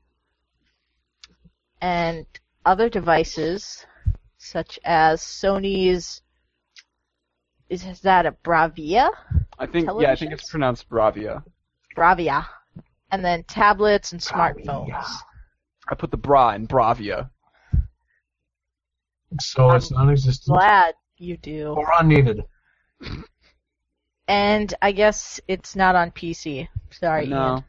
And 1.80 2.26
other 2.64 2.88
devices, 2.88 3.86
such 4.38 4.78
as 4.84 5.20
Sony's, 5.22 6.22
is 7.68 8.00
that 8.00 8.26
a 8.26 8.32
Bravia? 8.32 9.10
I 9.58 9.66
think 9.66 9.88
yeah, 9.98 10.12
I 10.12 10.16
think 10.16 10.32
it's 10.32 10.50
pronounced 10.50 10.88
Bravia. 10.88 11.42
Bravia. 11.96 12.46
And 13.12 13.24
then 13.24 13.44
tablets 13.44 14.12
and 14.12 14.20
smartphones. 14.20 15.04
I 15.88 15.94
put 15.94 16.10
the 16.10 16.16
bra 16.16 16.50
in 16.54 16.66
Bravia. 16.66 17.30
so 19.40 19.70
it's 19.72 19.90
non-existent 19.90 20.56
Glad 20.56 20.94
you 21.18 21.36
do. 21.36 21.74
or 21.76 21.90
unneeded. 21.98 22.44
And 24.28 24.72
I 24.80 24.92
guess 24.92 25.40
it's 25.48 25.74
not 25.74 25.96
on 25.96 26.12
PC. 26.12 26.68
Sorry, 26.90 27.26
no, 27.26 27.54
Ian. 27.54 27.64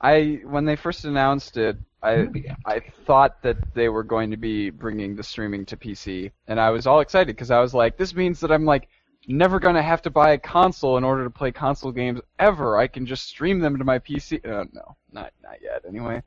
I 0.00 0.40
when 0.44 0.64
they 0.64 0.76
first 0.76 1.04
announced 1.04 1.56
it, 1.56 1.76
I 2.02 2.28
I 2.64 2.80
thought 3.06 3.42
that 3.42 3.56
they 3.74 3.88
were 3.88 4.04
going 4.04 4.30
to 4.30 4.36
be 4.36 4.70
bringing 4.70 5.16
the 5.16 5.22
streaming 5.22 5.64
to 5.66 5.76
PC, 5.76 6.30
and 6.46 6.60
I 6.60 6.70
was 6.70 6.86
all 6.86 7.00
excited 7.00 7.34
because 7.34 7.50
I 7.50 7.60
was 7.60 7.74
like, 7.74 7.96
this 7.96 8.14
means 8.14 8.40
that 8.40 8.52
I'm 8.52 8.64
like 8.64 8.88
never 9.28 9.58
gonna 9.58 9.82
have 9.82 10.02
to 10.02 10.10
buy 10.10 10.32
a 10.32 10.38
console 10.38 10.98
in 10.98 11.04
order 11.04 11.24
to 11.24 11.30
play 11.30 11.50
console 11.50 11.92
games 11.92 12.20
ever. 12.38 12.78
I 12.78 12.86
can 12.86 13.06
just 13.06 13.26
stream 13.26 13.58
them 13.58 13.78
to 13.78 13.84
my 13.84 13.98
PC. 13.98 14.44
Uh, 14.44 14.64
no, 14.72 14.96
not 15.12 15.32
not 15.42 15.62
yet. 15.62 15.84
Anyway, 15.88 16.22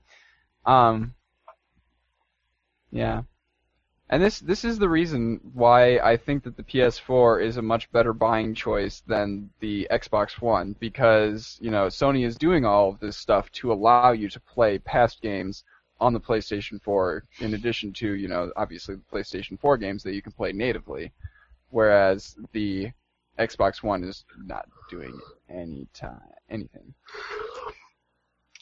um, 0.65 1.13
yeah, 2.91 3.21
and 4.09 4.21
this 4.21 4.39
this 4.39 4.63
is 4.63 4.79
the 4.79 4.89
reason 4.89 5.39
why 5.53 5.97
I 5.99 6.17
think 6.17 6.43
that 6.43 6.57
the 6.57 6.63
PS4 6.63 7.43
is 7.43 7.57
a 7.57 7.61
much 7.61 7.91
better 7.91 8.13
buying 8.13 8.55
choice 8.55 9.01
than 9.07 9.49
the 9.59 9.87
Xbox 9.91 10.41
One 10.41 10.75
because 10.79 11.57
you 11.61 11.71
know 11.71 11.87
Sony 11.87 12.25
is 12.25 12.35
doing 12.35 12.65
all 12.65 12.89
of 12.89 12.99
this 12.99 13.17
stuff 13.17 13.51
to 13.53 13.71
allow 13.71 14.11
you 14.11 14.29
to 14.29 14.39
play 14.39 14.79
past 14.79 15.21
games 15.21 15.63
on 15.99 16.13
the 16.13 16.19
PlayStation 16.19 16.81
4 16.81 17.23
in 17.39 17.53
addition 17.53 17.93
to 17.93 18.13
you 18.13 18.27
know 18.27 18.51
obviously 18.55 18.95
the 18.95 19.17
PlayStation 19.17 19.59
4 19.59 19.77
games 19.77 20.03
that 20.03 20.13
you 20.13 20.21
can 20.21 20.31
play 20.31 20.51
natively 20.51 21.11
whereas 21.69 22.35
the 22.53 22.91
Xbox 23.37 23.81
One 23.81 24.03
is 24.03 24.25
not 24.37 24.67
doing 24.89 25.17
any 25.49 25.87
time 25.93 26.19
anything. 26.49 26.93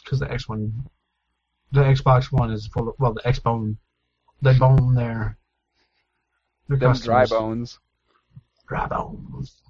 Because 0.04 0.20
the 0.20 0.32
X 0.32 0.48
one, 0.48 0.86
the 1.72 1.82
Xbox 1.82 2.32
One 2.32 2.52
is 2.52 2.68
full 2.68 2.90
of 2.90 2.96
well, 3.00 3.14
the 3.14 3.28
X 3.28 3.40
bone, 4.42 4.54
the 4.54 4.60
bone 4.60 4.96
there. 4.96 5.38
Their 6.68 6.78
Them 6.78 6.94
dry 6.94 7.22
customers- 7.22 7.30
bones. 7.30 7.80
Dry 8.68 8.88
bones. 8.88 9.62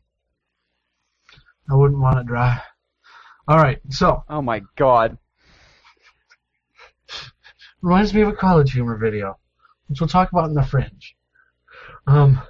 I 1.70 1.76
wouldn't 1.76 2.00
want 2.00 2.20
it 2.20 2.26
dry. 2.26 2.62
All 3.48 3.58
right, 3.58 3.80
so 3.90 4.24
Oh 4.30 4.42
my 4.42 4.62
god. 4.76 5.18
reminds 7.82 8.14
me 8.14 8.22
of 8.22 8.30
a 8.30 8.34
college 8.34 8.72
humor 8.74 8.98
video, 8.98 9.38
which 9.88 10.00
we'll 10.02 10.08
talk 10.08 10.32
about 10.32 10.50
in 10.50 10.56
the 10.56 10.64
fringe. 10.64 11.16
Um, 12.08 12.42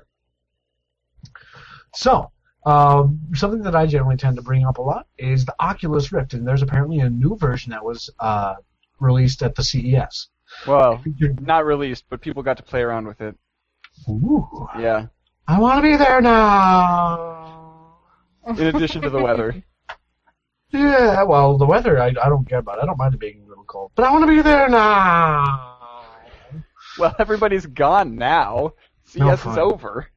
so, 1.93 2.32
um, 2.65 3.20
something 3.34 3.61
that 3.63 3.76
I 3.76 3.86
generally 3.88 4.18
tend 4.18 4.38
to 4.38 4.41
bring 4.41 4.65
up 4.65 4.78
a 4.78 4.82
lot 4.82 5.07
is 5.18 5.45
the 5.45 5.55
Oculus 5.59 6.11
Rift, 6.11 6.34
and 6.34 6.47
there's 6.47 6.61
apparently 6.61 6.99
a 6.99 7.09
new 7.09 7.36
version 7.36 7.72
that 7.72 7.84
was 7.84 8.09
uh, 8.20 8.55
released 8.99 9.43
at 9.43 9.55
the 9.55 9.63
CES. 9.63 10.30
Well, 10.67 11.03
not 11.41 11.65
released, 11.65 12.05
but 12.09 12.21
people 12.21 12.43
got 12.43 12.57
to 12.57 12.63
play 12.63 12.81
around 12.81 13.07
with 13.07 13.21
it. 13.21 13.35
Ooh, 14.09 14.67
Yeah. 14.77 15.07
I 15.49 15.59
want 15.59 15.77
to 15.77 15.81
be 15.81 15.95
there 15.95 16.19
now. 16.21 17.97
In 18.47 18.67
addition 18.67 19.01
to 19.01 19.09
the 19.09 19.21
weather. 19.21 19.63
Yeah, 20.69 21.23
well, 21.23 21.57
the 21.57 21.65
weather 21.65 21.97
I, 21.97 22.07
I 22.07 22.27
don't 22.27 22.47
care 22.47 22.59
about. 22.59 22.83
I 22.83 22.85
don't 22.85 22.97
mind 22.97 23.13
it 23.13 23.21
being 23.21 23.41
a 23.45 23.47
little 23.47 23.63
cold, 23.63 23.91
but 23.95 24.03
I 24.05 24.11
want 24.11 24.23
to 24.23 24.27
be 24.27 24.41
there 24.41 24.67
now. 24.67 25.77
Well, 26.99 27.15
everybody's 27.19 27.65
gone 27.65 28.15
now. 28.17 28.73
CS 29.05 29.45
No 29.45 29.51
is 29.51 29.57
over. 29.57 30.07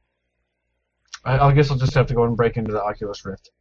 I, 1.23 1.39
I 1.39 1.53
guess 1.53 1.71
I'll 1.71 1.77
just 1.77 1.93
have 1.93 2.07
to 2.07 2.13
go 2.13 2.25
and 2.25 2.35
break 2.35 2.57
into 2.57 2.73
the 2.73 2.83
Oculus 2.83 3.23
Rift. 3.23 3.51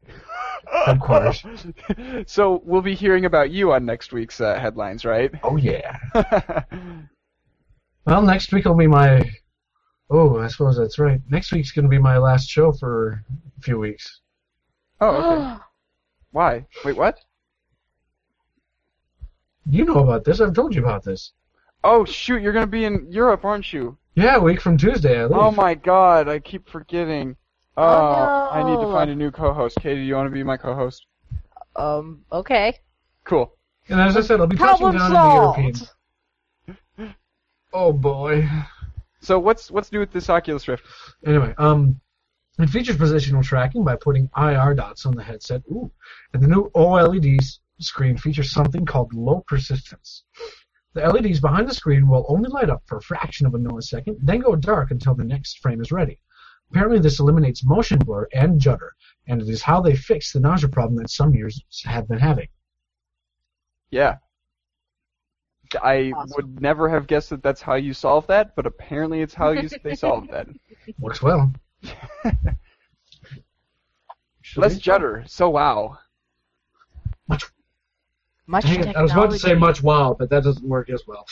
Headquarters. 0.86 1.44
so 2.26 2.62
we'll 2.64 2.82
be 2.82 2.94
hearing 2.94 3.24
about 3.24 3.50
you 3.50 3.72
on 3.72 3.84
next 3.84 4.12
week's 4.12 4.40
uh, 4.40 4.58
headlines, 4.58 5.04
right? 5.04 5.30
Oh 5.42 5.56
yeah. 5.56 5.98
Well, 8.06 8.22
next 8.22 8.52
week 8.52 8.64
will 8.64 8.74
be 8.74 8.86
my. 8.86 9.22
Oh, 10.10 10.38
I 10.38 10.48
suppose 10.48 10.76
that's 10.76 10.98
right. 10.98 11.20
Next 11.28 11.52
week's 11.52 11.70
going 11.70 11.84
to 11.84 11.88
be 11.88 11.98
my 11.98 12.18
last 12.18 12.48
show 12.48 12.72
for 12.72 13.24
a 13.56 13.60
few 13.60 13.78
weeks. 13.78 14.20
oh, 15.00 15.16
okay. 15.16 15.62
Why? 16.32 16.66
Wait, 16.84 16.96
what? 16.96 17.20
You 19.68 19.84
know 19.84 19.98
about 19.98 20.24
this. 20.24 20.40
I've 20.40 20.54
told 20.54 20.74
you 20.74 20.82
about 20.82 21.04
this. 21.04 21.32
Oh 21.82 22.04
shoot, 22.04 22.42
you're 22.42 22.52
gonna 22.52 22.66
be 22.66 22.84
in 22.84 23.06
Europe, 23.10 23.44
aren't 23.44 23.72
you? 23.72 23.96
Yeah, 24.14 24.36
a 24.36 24.40
week 24.40 24.60
from 24.60 24.76
Tuesday, 24.76 25.20
I 25.20 25.24
leave. 25.24 25.36
Oh 25.36 25.50
my 25.50 25.74
god, 25.74 26.28
I 26.28 26.38
keep 26.38 26.68
forgetting. 26.68 27.36
Oh, 27.80 27.84
Oh, 27.84 28.48
I 28.52 28.62
need 28.62 28.80
to 28.80 28.92
find 28.92 29.10
a 29.10 29.14
new 29.14 29.30
co-host. 29.30 29.78
Katie, 29.80 30.00
do 30.00 30.06
you 30.06 30.14
want 30.14 30.26
to 30.26 30.30
be 30.32 30.42
my 30.42 30.56
co-host? 30.56 31.06
Um, 31.76 32.24
okay. 32.30 32.78
Cool. 33.24 33.52
And 33.88 34.00
as 34.00 34.16
I 34.16 34.20
said, 34.20 34.40
I'll 34.40 34.46
be 34.46 34.56
touching 34.56 34.90
Problem 34.90 34.96
down 34.98 35.06
in 35.06 35.12
the 35.12 35.18
solved. 35.18 35.58
European. 36.98 37.14
Oh 37.72 37.92
boy. 37.92 38.48
So 39.20 39.38
what's 39.38 39.70
what's 39.70 39.92
new 39.92 40.00
with 40.00 40.12
this 40.12 40.28
Oculus 40.28 40.66
Rift? 40.66 40.84
Anyway, 41.24 41.54
um, 41.58 42.00
it 42.58 42.68
features 42.68 42.96
positional 42.96 43.42
tracking 43.44 43.84
by 43.84 43.96
putting 43.96 44.28
IR 44.36 44.74
dots 44.74 45.06
on 45.06 45.14
the 45.14 45.22
headset. 45.22 45.62
Ooh, 45.70 45.90
and 46.34 46.42
the 46.42 46.48
new 46.48 46.70
OLED 46.74 47.38
screen 47.78 48.16
features 48.16 48.50
something 48.50 48.84
called 48.84 49.12
low 49.14 49.42
persistence. 49.46 50.24
The 50.94 51.02
LEDs 51.02 51.40
behind 51.40 51.68
the 51.68 51.74
screen 51.74 52.08
will 52.08 52.26
only 52.28 52.50
light 52.50 52.68
up 52.68 52.82
for 52.86 52.98
a 52.98 53.02
fraction 53.02 53.46
of 53.46 53.54
a 53.54 53.58
millisecond, 53.58 54.16
then 54.20 54.40
go 54.40 54.56
dark 54.56 54.90
until 54.90 55.14
the 55.14 55.24
next 55.24 55.60
frame 55.60 55.80
is 55.80 55.92
ready. 55.92 56.18
Apparently, 56.70 57.00
this 57.00 57.18
eliminates 57.18 57.64
motion 57.64 57.98
blur 57.98 58.28
and 58.32 58.60
judder, 58.60 58.94
and 59.26 59.42
it 59.42 59.48
is 59.48 59.62
how 59.62 59.80
they 59.80 59.96
fix 59.96 60.32
the 60.32 60.40
nausea 60.40 60.68
problem 60.68 60.96
that 60.96 61.10
some 61.10 61.34
users 61.34 61.64
have 61.84 62.06
been 62.08 62.18
having. 62.18 62.48
Yeah. 63.90 64.16
I 65.82 66.12
Awesome. 66.16 66.32
would 66.36 66.60
never 66.60 66.88
have 66.88 67.06
guessed 67.06 67.30
that 67.30 67.42
that's 67.42 67.62
how 67.62 67.74
you 67.74 67.92
solve 67.92 68.26
that, 68.28 68.56
but 68.56 68.66
apparently 68.66 69.20
it's 69.20 69.34
how 69.34 69.50
you 69.50 69.68
they 69.82 69.94
solve 69.94 70.28
that. 70.28 70.48
Works 70.98 71.22
well. 71.22 71.52
Less 74.56 74.78
judder. 74.78 75.24
So 75.26 75.50
wow. 75.50 75.98
Much 78.50 78.64
Dang 78.64 78.82
technology. 78.82 78.96
I 78.96 79.02
was 79.02 79.12
about 79.12 79.30
to 79.30 79.38
say 79.38 79.54
much 79.54 79.80
wow, 79.80 80.16
but 80.18 80.28
that 80.30 80.42
doesn't 80.42 80.66
work 80.66 80.90
as 80.90 81.04
well. 81.06 81.24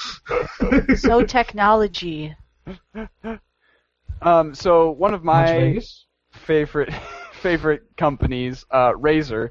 So 0.96 1.22
technology. 1.26 2.36
Um, 4.22 4.54
so 4.54 4.90
one 4.90 5.14
of 5.14 5.24
my 5.24 5.80
favorite 6.32 6.92
favorite 7.32 7.82
companies, 7.96 8.64
uh, 8.70 8.92
Razer, 8.92 9.48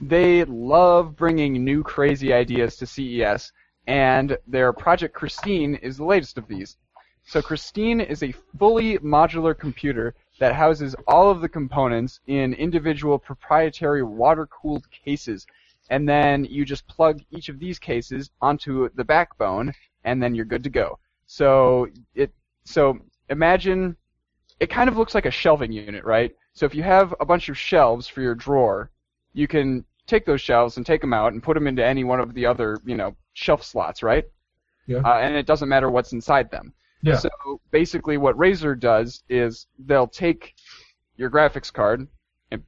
they 0.00 0.44
love 0.44 1.16
bringing 1.16 1.64
new 1.64 1.82
crazy 1.82 2.32
ideas 2.32 2.76
to 2.76 2.86
CES, 2.86 3.52
and 3.86 4.36
their 4.46 4.72
Project 4.72 5.14
Christine 5.14 5.74
is 5.76 5.96
the 5.96 6.04
latest 6.04 6.38
of 6.38 6.46
these. 6.48 6.76
So 7.24 7.40
Christine 7.40 8.00
is 8.00 8.22
a 8.22 8.32
fully 8.58 8.98
modular 8.98 9.56
computer 9.56 10.14
that 10.38 10.54
houses 10.54 10.96
all 11.06 11.30
of 11.30 11.40
the 11.40 11.48
components 11.48 12.20
in 12.26 12.54
individual 12.54 13.18
proprietary 13.18 14.02
water-cooled 14.02 14.90
cases, 14.90 15.46
and 15.90 16.08
then 16.08 16.44
you 16.44 16.64
just 16.64 16.88
plug 16.88 17.20
each 17.30 17.48
of 17.48 17.58
these 17.58 17.78
cases 17.78 18.30
onto 18.40 18.88
the 18.94 19.04
backbone, 19.04 19.72
and 20.04 20.22
then 20.22 20.34
you're 20.34 20.44
good 20.44 20.64
to 20.64 20.70
go. 20.70 20.98
So 21.26 21.88
it 22.14 22.32
so 22.64 22.98
imagine 23.28 23.96
it 24.60 24.68
kind 24.68 24.88
of 24.88 24.96
looks 24.96 25.14
like 25.14 25.24
a 25.26 25.30
shelving 25.30 25.72
unit, 25.72 26.04
right? 26.04 26.34
So 26.52 26.66
if 26.66 26.74
you 26.74 26.82
have 26.82 27.14
a 27.18 27.24
bunch 27.24 27.48
of 27.48 27.58
shelves 27.58 28.06
for 28.06 28.20
your 28.20 28.34
drawer, 28.34 28.90
you 29.32 29.48
can 29.48 29.84
take 30.06 30.26
those 30.26 30.40
shelves 30.40 30.76
and 30.76 30.84
take 30.84 31.00
them 31.00 31.14
out 31.14 31.32
and 31.32 31.42
put 31.42 31.54
them 31.54 31.66
into 31.66 31.84
any 31.84 32.04
one 32.04 32.20
of 32.20 32.34
the 32.34 32.44
other, 32.44 32.78
you 32.84 32.96
know, 32.96 33.16
shelf 33.32 33.64
slots, 33.64 34.02
right? 34.02 34.24
Yeah. 34.86 34.98
Uh, 34.98 35.18
and 35.18 35.34
it 35.34 35.46
doesn't 35.46 35.68
matter 35.68 35.90
what's 35.90 36.12
inside 36.12 36.50
them. 36.50 36.74
Yeah. 37.02 37.16
So 37.16 37.30
basically, 37.70 38.18
what 38.18 38.36
Razer 38.36 38.78
does 38.78 39.22
is 39.30 39.66
they'll 39.78 40.06
take 40.06 40.54
your 41.16 41.30
graphics 41.30 41.72
card 41.72 42.06
and 42.50 42.62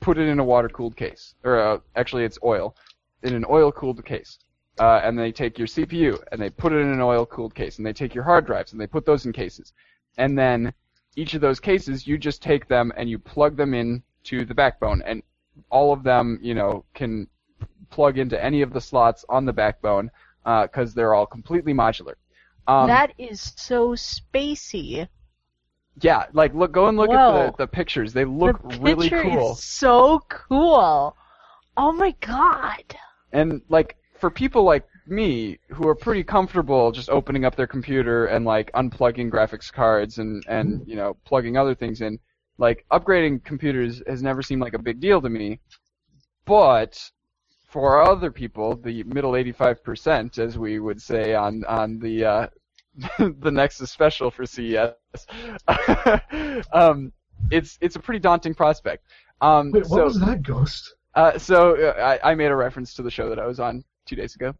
put 0.00 0.18
it 0.18 0.28
in 0.28 0.38
a 0.38 0.44
water-cooled 0.44 0.96
case, 0.96 1.34
or 1.44 1.58
uh, 1.58 1.78
actually, 1.96 2.24
it's 2.24 2.38
oil, 2.44 2.76
in 3.22 3.34
an 3.34 3.46
oil-cooled 3.48 4.04
case. 4.04 4.38
Uh, 4.78 5.00
and 5.02 5.18
they 5.18 5.32
take 5.32 5.58
your 5.58 5.66
CPU 5.66 6.22
and 6.30 6.40
they 6.40 6.48
put 6.48 6.72
it 6.72 6.76
in 6.76 6.86
an 6.86 7.00
oil-cooled 7.00 7.54
case, 7.54 7.78
and 7.78 7.86
they 7.86 7.92
take 7.92 8.14
your 8.14 8.22
hard 8.22 8.46
drives 8.46 8.70
and 8.70 8.80
they 8.80 8.86
put 8.86 9.04
those 9.06 9.26
in 9.26 9.32
cases, 9.32 9.72
and 10.18 10.38
then 10.38 10.72
each 11.18 11.34
of 11.34 11.40
those 11.40 11.58
cases, 11.58 12.06
you 12.06 12.16
just 12.16 12.40
take 12.42 12.68
them 12.68 12.92
and 12.96 13.10
you 13.10 13.18
plug 13.18 13.56
them 13.56 13.74
in 13.74 14.02
to 14.24 14.44
the 14.44 14.54
backbone, 14.54 15.02
and 15.02 15.22
all 15.68 15.92
of 15.92 16.02
them, 16.04 16.38
you 16.40 16.54
know, 16.54 16.84
can 16.94 17.26
plug 17.90 18.18
into 18.18 18.42
any 18.42 18.62
of 18.62 18.72
the 18.72 18.80
slots 18.80 19.24
on 19.28 19.44
the 19.44 19.52
backbone 19.52 20.10
because 20.44 20.94
they're 20.94 21.14
all 21.14 21.26
completely 21.26 21.74
modular. 21.74 22.14
Um, 22.68 22.86
that 22.86 23.12
is 23.18 23.54
so 23.56 23.90
spacey. 23.94 25.08
yeah, 26.00 26.26
like 26.32 26.54
look, 26.54 26.70
go 26.72 26.86
and 26.86 26.96
look 26.96 27.10
Whoa. 27.10 27.46
at 27.46 27.56
the, 27.56 27.64
the 27.64 27.66
pictures. 27.66 28.12
They 28.12 28.24
look 28.24 28.56
the 28.62 28.78
really 28.78 29.08
picture 29.08 29.30
cool. 29.30 29.52
is 29.52 29.64
so 29.64 30.20
cool. 30.28 31.16
Oh 31.76 31.92
my 31.92 32.14
god. 32.20 32.84
And 33.32 33.62
like 33.68 33.96
for 34.20 34.30
people 34.30 34.62
like 34.64 34.86
me 35.08 35.58
who 35.70 35.88
are 35.88 35.94
pretty 35.94 36.22
comfortable 36.22 36.92
just 36.92 37.10
opening 37.10 37.44
up 37.44 37.56
their 37.56 37.66
computer 37.66 38.26
and 38.26 38.44
like 38.44 38.70
unplugging 38.72 39.30
graphics 39.30 39.72
cards 39.72 40.18
and 40.18 40.44
and 40.48 40.86
you 40.86 40.96
know 40.96 41.16
plugging 41.24 41.56
other 41.56 41.74
things 41.74 42.00
in, 42.00 42.18
like 42.58 42.84
upgrading 42.90 43.44
computers 43.44 44.02
has 44.06 44.22
never 44.22 44.42
seemed 44.42 44.62
like 44.62 44.74
a 44.74 44.78
big 44.78 45.00
deal 45.00 45.20
to 45.20 45.28
me. 45.28 45.60
But 46.44 46.98
for 47.68 48.02
other 48.02 48.30
people, 48.30 48.76
the 48.76 49.04
middle 49.04 49.32
85%, 49.32 50.38
as 50.38 50.58
we 50.58 50.80
would 50.80 51.00
say 51.00 51.34
on 51.34 51.64
on 51.66 51.98
the 51.98 52.24
uh, 52.24 52.46
the 53.18 53.50
Nexus 53.50 53.90
special 53.90 54.30
for 54.30 54.46
CES, 54.46 54.94
um, 56.72 57.12
it's 57.50 57.78
it's 57.80 57.96
a 57.96 58.00
pretty 58.00 58.20
daunting 58.20 58.54
prospect. 58.54 59.04
Um, 59.40 59.70
Wait, 59.70 59.86
what 59.88 59.98
so, 59.98 60.04
was 60.04 60.20
that, 60.20 60.42
Ghost? 60.42 60.94
uh, 61.14 61.38
so 61.38 61.76
uh, 61.76 62.18
I, 62.24 62.32
I 62.32 62.34
made 62.34 62.50
a 62.50 62.56
reference 62.56 62.94
to 62.94 63.02
the 63.02 63.10
show 63.10 63.28
that 63.28 63.38
I 63.38 63.46
was 63.46 63.60
on 63.60 63.84
two 64.06 64.16
days 64.16 64.34
ago. 64.34 64.54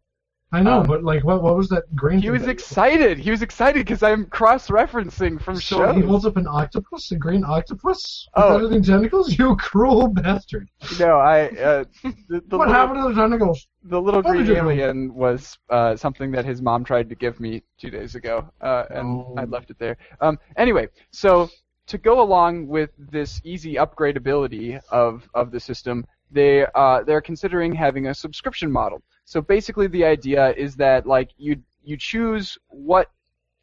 I 0.51 0.61
know, 0.63 0.79
um, 0.79 0.87
but 0.87 1.03
like, 1.03 1.23
what 1.23 1.43
what 1.43 1.55
was 1.55 1.69
that 1.69 1.83
green? 1.95 2.19
He 2.21 2.31
was 2.31 2.41
that- 2.43 2.49
excited. 2.49 3.19
He 3.19 3.29
was 3.29 3.43
excited 3.43 3.85
because 3.85 4.01
I'm 4.01 4.25
cross-referencing 4.25 5.39
from 5.41 5.55
So 5.57 5.77
shows. 5.77 5.95
he 5.95 6.01
holds 6.01 6.25
up 6.25 6.37
an 6.37 6.47
octopus, 6.47 7.11
a 7.11 7.17
green 7.17 7.43
octopus 7.43 8.27
Oh. 8.33 8.57
editing 8.57 8.83
tentacles. 8.83 9.27
You 9.39 9.55
cruel 9.57 10.07
bastard! 10.07 10.67
No, 10.99 11.17
I 11.19 11.49
uh, 11.49 11.83
the, 12.03 12.41
the 12.47 12.57
what 12.57 12.67
little, 12.67 12.73
happened 12.73 13.03
to 13.03 13.09
the 13.13 13.21
tentacles? 13.21 13.67
the 13.83 14.01
little 14.01 14.21
What 14.21 14.31
green 14.31 14.49
alien 14.55 15.13
was 15.13 15.57
uh, 15.69 15.95
something 15.95 16.31
that 16.31 16.45
his 16.45 16.61
mom 16.61 16.83
tried 16.83 17.09
to 17.09 17.15
give 17.15 17.39
me 17.39 17.61
two 17.79 17.89
days 17.91 18.15
ago, 18.15 18.49
uh, 18.61 18.85
and 18.89 19.07
Oh. 19.07 19.35
I 19.37 19.43
left 19.45 19.69
it 19.69 19.77
there. 19.79 19.97
Um, 20.19 20.39
anyway, 20.57 20.87
so 21.11 21.49
to 21.87 21.97
go 21.97 22.21
along 22.21 22.67
with 22.67 22.89
this 22.97 23.39
easy 23.43 23.75
upgradability 23.75 24.79
of 24.91 25.27
of 25.35 25.51
the 25.51 25.59
system, 25.59 26.05
they 26.31 26.65
uh, 26.75 27.03
they're 27.03 27.21
considering 27.21 27.73
having 27.73 28.07
a 28.07 28.13
subscription 28.15 28.71
model. 28.71 29.01
So 29.29 29.41
basically, 29.41 29.85
the 29.85 30.03
idea 30.05 30.53
is 30.53 30.75
that 30.77 31.05
like 31.05 31.29
you 31.37 31.61
you 31.83 31.95
choose 31.97 32.57
what 32.67 33.11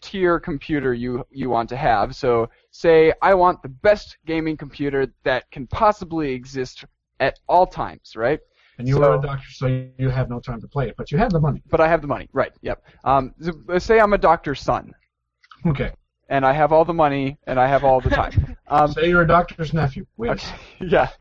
tier 0.00 0.38
computer 0.38 0.94
you 0.94 1.26
you 1.30 1.50
want 1.50 1.68
to 1.70 1.76
have. 1.76 2.14
So 2.14 2.48
say 2.70 3.12
I 3.20 3.34
want 3.34 3.62
the 3.62 3.68
best 3.88 4.16
gaming 4.26 4.56
computer 4.56 5.08
that 5.24 5.50
can 5.50 5.66
possibly 5.66 6.30
exist 6.32 6.84
at 7.18 7.40
all 7.48 7.66
times, 7.66 8.14
right? 8.14 8.38
And 8.78 8.86
you 8.86 8.94
So- 8.94 9.02
are 9.04 9.18
a 9.18 9.20
doctor, 9.20 9.50
so 9.50 9.66
you 9.98 10.08
have 10.08 10.28
no 10.30 10.38
time 10.38 10.60
to 10.60 10.68
play 10.68 10.86
it, 10.88 10.94
but 10.96 11.10
you 11.10 11.18
have 11.18 11.32
the 11.32 11.40
money. 11.40 11.60
But 11.68 11.80
I 11.80 11.88
have 11.88 12.00
the 12.00 12.06
money, 12.06 12.28
right? 12.32 12.52
Yep. 12.62 12.78
Um, 13.02 13.34
so- 13.40 13.78
say 13.78 13.98
I'm 13.98 14.12
a 14.12 14.18
doctor's 14.18 14.60
son, 14.60 14.94
Okay. 15.66 15.90
and 16.28 16.46
I 16.46 16.52
have 16.52 16.70
all 16.72 16.84
the 16.84 16.94
money, 16.94 17.38
and 17.48 17.58
I 17.58 17.66
have 17.66 17.82
all 17.82 18.00
the 18.00 18.10
time. 18.10 18.55
Um, 18.68 18.92
Say 18.92 19.08
you're 19.08 19.22
a 19.22 19.26
doctor's 19.26 19.72
nephew. 19.72 20.06
Okay, 20.18 20.54
yeah. 20.80 21.08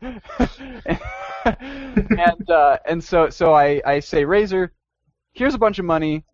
and 1.44 2.50
uh, 2.50 2.78
and 2.86 3.02
so 3.02 3.30
so 3.30 3.54
I, 3.54 3.80
I 3.86 4.00
say 4.00 4.24
Razer, 4.24 4.70
here's 5.32 5.54
a 5.54 5.58
bunch 5.58 5.78
of 5.78 5.84
money. 5.84 6.24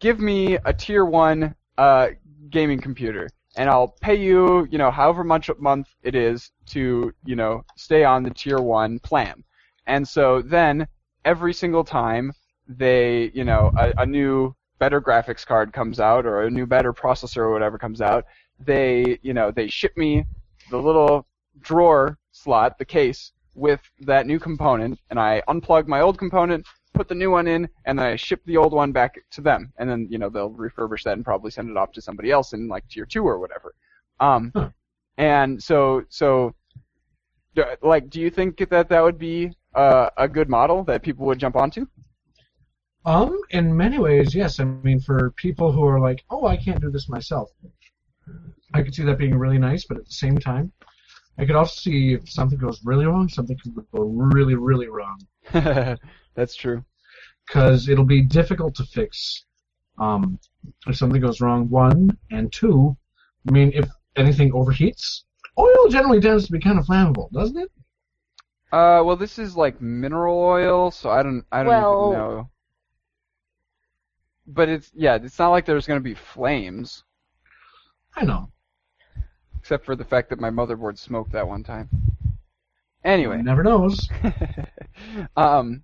Give 0.00 0.18
me 0.20 0.58
a 0.64 0.72
tier 0.72 1.04
one 1.04 1.54
uh, 1.76 2.08
gaming 2.50 2.80
computer, 2.80 3.28
and 3.56 3.68
I'll 3.68 3.88
pay 3.88 4.14
you 4.14 4.66
you 4.70 4.78
know 4.78 4.90
however 4.90 5.24
much 5.24 5.50
a 5.50 5.54
month 5.56 5.88
it 6.02 6.14
is 6.14 6.52
to 6.66 7.12
you 7.24 7.36
know 7.36 7.64
stay 7.76 8.04
on 8.04 8.22
the 8.22 8.30
tier 8.30 8.58
one 8.60 8.98
plan. 9.00 9.44
And 9.86 10.08
so 10.08 10.40
then 10.40 10.88
every 11.26 11.52
single 11.52 11.84
time 11.84 12.32
they 12.66 13.30
you 13.34 13.44
know 13.44 13.72
a, 13.76 13.92
a 13.98 14.06
new 14.06 14.54
better 14.78 15.00
graphics 15.00 15.46
card 15.46 15.72
comes 15.72 16.00
out 16.00 16.26
or 16.26 16.42
a 16.42 16.50
new 16.50 16.66
better 16.66 16.92
processor 16.92 17.38
or 17.38 17.52
whatever 17.52 17.78
comes 17.78 18.00
out, 18.00 18.24
they 18.60 19.18
you 19.22 19.34
know 19.34 19.50
they 19.50 19.68
ship 19.68 19.96
me 19.96 20.24
the 20.70 20.78
little 20.78 21.26
drawer 21.60 22.18
slot, 22.32 22.78
the 22.78 22.84
case, 22.84 23.32
with 23.54 23.80
that 24.00 24.26
new 24.26 24.38
component, 24.38 24.98
and 25.10 25.18
I 25.20 25.42
unplug 25.48 25.86
my 25.86 26.00
old 26.00 26.18
component, 26.18 26.66
put 26.94 27.08
the 27.08 27.14
new 27.14 27.30
one 27.30 27.46
in, 27.46 27.68
and 27.84 27.98
then 27.98 28.06
I 28.06 28.16
ship 28.16 28.40
the 28.46 28.56
old 28.56 28.72
one 28.72 28.92
back 28.92 29.16
to 29.32 29.40
them, 29.40 29.72
and 29.78 29.88
then 29.88 30.06
you 30.10 30.18
know 30.18 30.28
they'll 30.28 30.50
refurbish 30.50 31.02
that 31.04 31.14
and 31.14 31.24
probably 31.24 31.50
send 31.50 31.70
it 31.70 31.76
off 31.76 31.92
to 31.92 32.02
somebody 32.02 32.30
else 32.30 32.52
in 32.52 32.68
like 32.68 32.86
tier 32.88 33.06
two 33.06 33.24
or 33.24 33.38
whatever. 33.38 33.74
Um, 34.20 34.54
Huh. 34.54 34.70
and 35.18 35.62
so 35.62 36.04
so, 36.08 36.54
like, 37.82 38.10
do 38.10 38.20
you 38.20 38.30
think 38.30 38.58
that 38.70 38.88
that 38.88 39.02
would 39.02 39.18
be 39.18 39.52
uh, 39.74 40.10
a 40.16 40.28
good 40.28 40.48
model 40.48 40.84
that 40.84 41.02
people 41.02 41.26
would 41.26 41.38
jump 41.38 41.56
onto? 41.56 41.86
Um, 43.06 43.38
in 43.50 43.76
many 43.76 43.98
ways, 43.98 44.34
yes. 44.34 44.60
I 44.60 44.64
mean, 44.64 45.00
for 45.00 45.30
people 45.32 45.72
who 45.72 45.84
are 45.86 46.00
like, 46.00 46.24
oh, 46.30 46.46
I 46.46 46.56
can't 46.56 46.80
do 46.80 46.90
this 46.90 47.08
myself, 47.08 47.50
I 48.72 48.82
could 48.82 48.94
see 48.94 49.04
that 49.04 49.18
being 49.18 49.36
really 49.36 49.58
nice, 49.58 49.84
but 49.84 49.98
at 49.98 50.06
the 50.06 50.12
same 50.12 50.38
time, 50.38 50.72
I 51.38 51.44
could 51.44 51.56
also 51.56 51.74
see 51.80 52.12
if 52.14 52.30
something 52.30 52.58
goes 52.58 52.80
really 52.84 53.06
wrong, 53.06 53.28
something 53.28 53.56
could 53.62 53.74
go 53.92 54.02
really, 54.04 54.54
really 54.54 54.88
wrong. 54.88 55.18
That's 56.34 56.54
true. 56.54 56.84
Because 57.46 57.88
it'll 57.88 58.04
be 58.04 58.22
difficult 58.22 58.74
to 58.76 58.84
fix 58.84 59.44
um, 59.98 60.38
if 60.86 60.96
something 60.96 61.20
goes 61.20 61.40
wrong, 61.40 61.68
one, 61.68 62.16
and 62.30 62.52
two, 62.52 62.96
I 63.48 63.52
mean, 63.52 63.70
if 63.74 63.88
anything 64.16 64.50
overheats, 64.52 65.22
oil 65.58 65.88
generally 65.88 66.20
tends 66.20 66.46
to 66.46 66.52
be 66.52 66.58
kind 66.60 66.78
of 66.78 66.86
flammable, 66.86 67.30
doesn't 67.32 67.56
it? 67.58 67.70
Uh, 68.72 69.02
well, 69.04 69.14
this 69.16 69.38
is 69.38 69.56
like 69.56 69.80
mineral 69.80 70.36
oil, 70.36 70.90
so 70.90 71.10
I 71.10 71.22
don't, 71.22 71.44
I 71.52 71.58
don't 71.58 71.68
Well- 71.68 72.08
even 72.12 72.18
know. 72.18 72.50
But 74.46 74.68
it's 74.68 74.90
yeah, 74.94 75.14
it's 75.14 75.38
not 75.38 75.48
like 75.50 75.64
there's 75.64 75.86
gonna 75.86 76.00
be 76.00 76.14
flames, 76.14 77.02
I 78.16 78.24
know. 78.24 78.50
except 79.58 79.84
for 79.84 79.96
the 79.96 80.04
fact 80.04 80.28
that 80.30 80.40
my 80.40 80.50
motherboard 80.50 80.98
smoked 80.98 81.32
that 81.32 81.46
one 81.48 81.62
time. 81.64 81.90
Anyway, 83.04 83.42
Never 83.42 83.62
knows. 83.62 84.08
um, 85.36 85.82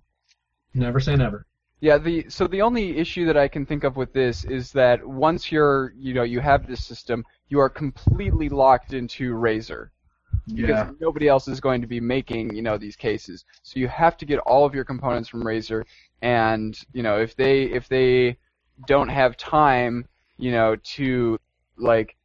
Never 0.73 0.99
say 0.99 1.15
never. 1.15 1.45
yeah, 1.81 1.97
the 1.97 2.25
so 2.29 2.47
the 2.47 2.61
only 2.61 2.97
issue 2.97 3.25
that 3.25 3.37
I 3.37 3.47
can 3.47 3.65
think 3.65 3.83
of 3.83 3.95
with 3.97 4.13
this 4.13 4.43
is 4.45 4.71
that 4.73 5.05
once 5.05 5.51
you're, 5.51 5.93
you 5.97 6.13
know, 6.13 6.23
you 6.23 6.39
have 6.39 6.65
this 6.67 6.83
system, 6.85 7.25
you 7.49 7.59
are 7.59 7.69
completely 7.69 8.49
locked 8.49 8.93
into 8.93 9.33
Razer. 9.33 9.89
because 10.55 10.79
Yeah. 10.79 10.91
nobody 10.99 11.27
else 11.27 11.47
is 11.47 11.59
going 11.61 11.81
to 11.81 11.87
be 11.87 11.99
making 11.99 12.53
you 12.55 12.61
know 12.61 12.77
these 12.77 12.95
cases. 12.97 13.45
So 13.63 13.79
you 13.79 13.87
have 13.87 14.17
to 14.17 14.25
get 14.25 14.39
all 14.39 14.65
of 14.65 14.73
your 14.75 14.85
components 14.85 15.29
from 15.29 15.43
Razer, 15.43 15.83
and 16.21 16.77
you 16.93 17.03
know 17.03 17.19
if 17.19 17.35
they 17.35 17.63
if 17.63 17.87
they 17.87 18.37
don't 18.85 19.09
have 19.09 19.37
time, 19.37 20.07
you 20.37 20.51
know, 20.51 20.75
to 20.95 21.39
like 21.77 22.15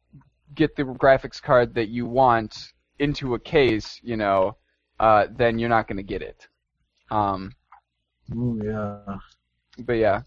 get 0.55 0.75
the 0.75 0.83
graphics 0.83 1.41
card 1.41 1.75
that 1.75 1.89
you 1.89 2.05
want 2.05 2.73
into 2.99 3.35
a 3.35 3.39
case, 3.39 3.99
you 4.03 4.17
know, 4.17 4.57
uh, 4.99 5.27
then 5.35 5.59
you're 5.59 5.69
not 5.69 5.87
going 5.87 5.97
to 5.97 6.03
get 6.03 6.21
it. 6.21 6.47
Um, 7.11 7.53
Ooh, 8.33 8.59
yeah. 8.63 9.17
but 9.79 9.93
yeah. 9.93 10.21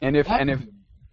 And 0.00 0.16
if 0.16 0.30
and 0.30 0.48
if 0.50 0.60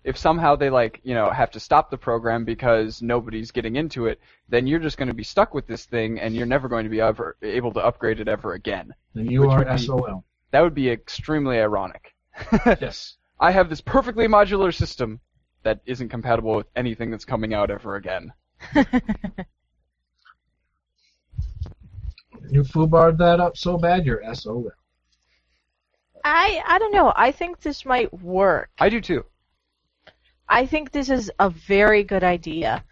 if 0.03 0.17
somehow 0.17 0.55
they 0.55 0.69
like 0.69 1.01
you 1.03 1.15
know 1.15 1.31
have 1.31 1.49
to 1.51 1.59
stop 1.59 1.89
the 1.89 1.97
program 1.97 2.45
because 2.45 3.01
nobody's 3.01 3.51
getting 3.51 3.75
into 3.75 4.05
it, 4.05 4.19
then 4.47 4.67
you're 4.67 4.79
just 4.79 4.97
going 4.97 5.07
to 5.07 5.13
be 5.13 5.23
stuck 5.23 5.53
with 5.53 5.65
this 5.65 5.85
thing, 5.85 6.19
and 6.19 6.35
you're 6.35 6.45
never 6.45 6.67
going 6.69 6.83
to 6.83 6.89
be 6.89 7.01
ever 7.01 7.35
able 7.41 7.73
to 7.73 7.79
upgrade 7.79 8.19
it 8.19 8.27
ever 8.27 8.53
again. 8.53 8.93
then 9.15 9.25
you 9.25 9.49
are 9.49 9.65
be- 9.65 9.77
SOL. 9.77 10.23
That 10.51 10.61
would 10.61 10.75
be 10.75 10.89
extremely 10.89 11.59
ironic. 11.59 12.13
Yes. 12.65 13.17
I 13.39 13.51
have 13.51 13.69
this 13.69 13.81
perfectly 13.81 14.27
modular 14.27 14.73
system 14.73 15.19
that 15.65 15.81
isn't 15.85 16.09
compatible 16.09 16.55
with 16.55 16.67
anything 16.75 17.11
that's 17.11 17.25
coming 17.25 17.53
out 17.53 17.69
ever 17.69 17.95
again. 17.97 18.31
You 22.49 22.61
foobarred 22.61 23.17
that 23.17 23.39
up 23.39 23.57
so 23.57 23.77
bad, 23.77 24.05
you're 24.05 24.23
SOL. 24.33 24.71
I 26.23 26.61
I 26.65 26.79
don't 26.79 26.93
know. 26.93 27.11
I 27.15 27.31
think 27.31 27.59
this 27.59 27.85
might 27.85 28.13
work. 28.21 28.69
I 28.79 28.89
do 28.89 29.01
too. 29.01 29.25
I 30.47 30.65
think 30.65 30.91
this 30.91 31.09
is 31.09 31.31
a 31.39 31.49
very 31.49 32.03
good 32.03 32.23
idea. 32.23 32.83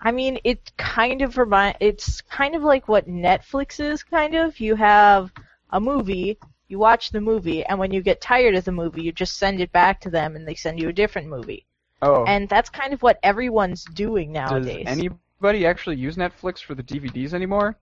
I 0.00 0.12
mean, 0.12 0.38
it 0.44 0.72
kind 0.76 1.22
of 1.22 1.36
remind 1.36 1.76
it's 1.80 2.20
kind 2.22 2.54
of 2.54 2.62
like 2.62 2.88
what 2.88 3.08
Netflix 3.08 3.80
is 3.80 4.02
kind 4.02 4.34
of. 4.34 4.58
You 4.60 4.76
have 4.76 5.32
a 5.70 5.80
movie, 5.80 6.38
you 6.68 6.78
watch 6.78 7.10
the 7.10 7.20
movie, 7.20 7.64
and 7.64 7.78
when 7.78 7.92
you 7.92 8.02
get 8.02 8.20
tired 8.20 8.54
of 8.54 8.64
the 8.64 8.72
movie, 8.72 9.02
you 9.02 9.12
just 9.12 9.38
send 9.38 9.60
it 9.60 9.72
back 9.72 10.00
to 10.00 10.10
them 10.10 10.36
and 10.36 10.46
they 10.46 10.54
send 10.54 10.80
you 10.80 10.88
a 10.88 10.92
different 10.92 11.28
movie. 11.28 11.66
Oh, 12.02 12.24
And 12.26 12.48
that's 12.48 12.68
kind 12.68 12.92
of 12.92 13.00
what 13.02 13.18
everyone's 13.22 13.84
doing 13.84 14.32
nowadays. 14.32 14.86
does 14.86 14.98
anybody 14.98 15.64
actually 15.66 15.96
use 15.96 16.16
Netflix 16.16 16.60
for 16.62 16.74
the 16.74 16.82
DVDs 16.82 17.32
anymore? 17.32 17.78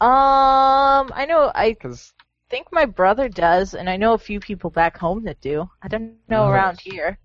Um, 0.00 1.10
I 1.14 1.26
know 1.28 1.50
I 1.54 1.70
Because 1.72 2.12
think 2.50 2.68
my 2.72 2.84
brother 2.86 3.28
does, 3.28 3.74
and 3.74 3.90
I 3.90 3.96
know 3.96 4.14
a 4.14 4.18
few 4.18 4.40
people 4.40 4.70
back 4.70 4.96
home 4.96 5.24
that 5.24 5.40
do. 5.40 5.68
I 5.82 5.88
don't 5.88 6.16
know 6.28 6.44
Nice. 6.46 6.54
around 6.54 6.80
here. 6.80 7.18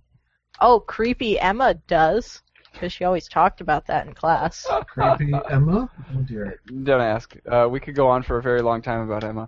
Oh, 0.60 0.80
creepy 0.80 1.40
Emma 1.40 1.76
does. 1.88 2.42
because 2.74 2.92
she 2.92 3.04
always 3.06 3.28
talked 3.28 3.62
about 3.62 3.86
that 3.88 4.08
in 4.08 4.14
class. 4.14 4.68
Creepy 4.88 5.32
Emma? 5.50 5.90
Oh 6.16 6.22
dear. 6.24 6.60
Don't 6.84 7.02
ask. 7.02 7.36
Uh, 7.50 7.68
we 7.70 7.80
could 7.80 7.96
go 7.96 8.08
on 8.10 8.24
for 8.24 8.38
a 8.40 8.42
very 8.42 8.62
long 8.64 8.82
time 8.82 9.02
about 9.02 9.24
Emma. 9.24 9.48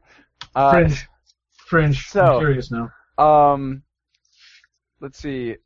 Uh, 0.55 0.71
Fringe. 0.71 1.07
Fringe. 1.67 2.07
so- 2.07 2.23
I'm 2.23 2.39
curious 2.39 2.71
now. 2.71 2.91
Um, 3.17 3.81
let's 5.01 5.17
see. 5.19 5.57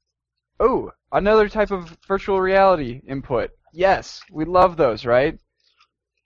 Oh, 0.59 0.91
another 1.11 1.47
type 1.47 1.71
of 1.71 1.97
virtual 2.07 2.41
reality 2.41 3.01
input. 3.07 3.51
Yes, 3.73 4.21
we 4.31 4.45
love 4.45 4.77
those, 4.77 5.05
right? 5.05 5.39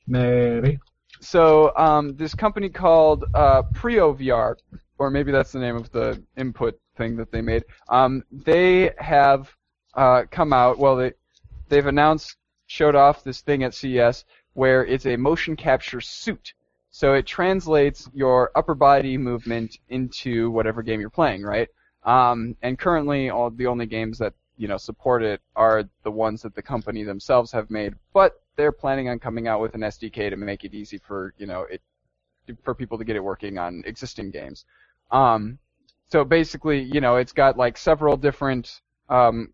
Maybe. 0.08 0.80
So, 1.20 1.72
um, 1.78 2.16
this 2.16 2.34
company 2.36 2.70
called 2.70 3.26
uh, 3.34 3.64
Prio 3.74 4.18
VR, 4.18 4.56
or 4.98 5.10
maybe 5.10 5.32
that's 5.32 5.52
the 5.52 5.60
name 5.60 5.76
of 5.76 5.92
the 5.92 6.22
input 6.36 6.80
thing 6.98 7.16
that 7.18 7.32
they 7.32 7.42
made. 7.42 7.64
Um, 7.90 8.24
they 8.32 8.92
have 8.98 9.50
uh, 9.94 10.24
come 10.32 10.52
out. 10.52 10.80
Well, 10.80 10.96
they 10.96 11.14
they've 11.70 11.86
announced, 11.86 12.36
showed 12.68 12.96
off 12.96 13.24
this 13.24 13.42
thing 13.42 13.64
at 13.64 13.74
CES 13.74 14.26
where 14.54 14.86
it's 14.86 15.06
a 15.06 15.16
motion 15.16 15.56
capture 15.56 16.02
suit. 16.02 16.54
So 16.92 17.14
it 17.14 17.26
translates 17.26 18.10
your 18.14 18.52
upper 18.56 18.76
body 18.76 19.18
movement 19.18 19.78
into 19.90 20.52
whatever 20.52 20.84
game 20.84 21.02
you're 21.02 21.10
playing, 21.10 21.42
right? 21.42 21.68
Um, 22.06 22.56
and 22.62 22.78
currently, 22.78 23.30
all 23.30 23.49
the 23.49 23.68
only 23.68 23.86
games 23.86 24.18
that 24.20 24.34
you 24.58 24.68
know 24.68 24.78
support 24.78 25.24
it 25.24 25.41
are 25.56 25.84
the 26.04 26.12
ones 26.12 26.41
that 26.41 26.56
the 26.56 26.62
company 26.62 27.04
themselves 27.04 27.51
have 27.51 27.70
made. 27.70 27.93
But 28.14 28.41
they're 28.56 28.72
planning 28.72 29.10
on 29.10 29.20
coming 29.20 29.47
out 29.47 29.62
with 29.62 29.74
an 29.76 29.82
SDK 29.82 30.30
to 30.30 30.36
make 30.36 30.64
it 30.64 30.74
easy 30.74 30.97
for 30.97 31.34
you 31.38 31.45
know 31.45 31.62
it 31.64 31.82
for 32.64 32.76
people 32.76 32.97
to 32.97 33.06
get 33.06 33.16
it 33.16 33.24
working 33.24 33.58
on 33.58 33.84
existing 33.86 34.32
games. 34.32 34.66
Um, 35.12 35.60
so 36.10 36.24
basically, 36.24 36.82
you 36.82 37.01
know, 37.01 37.16
it's 37.16 37.32
got 37.32 37.58
like 37.58 37.78
several 37.78 38.18
different 38.18 38.82
um, 39.10 39.54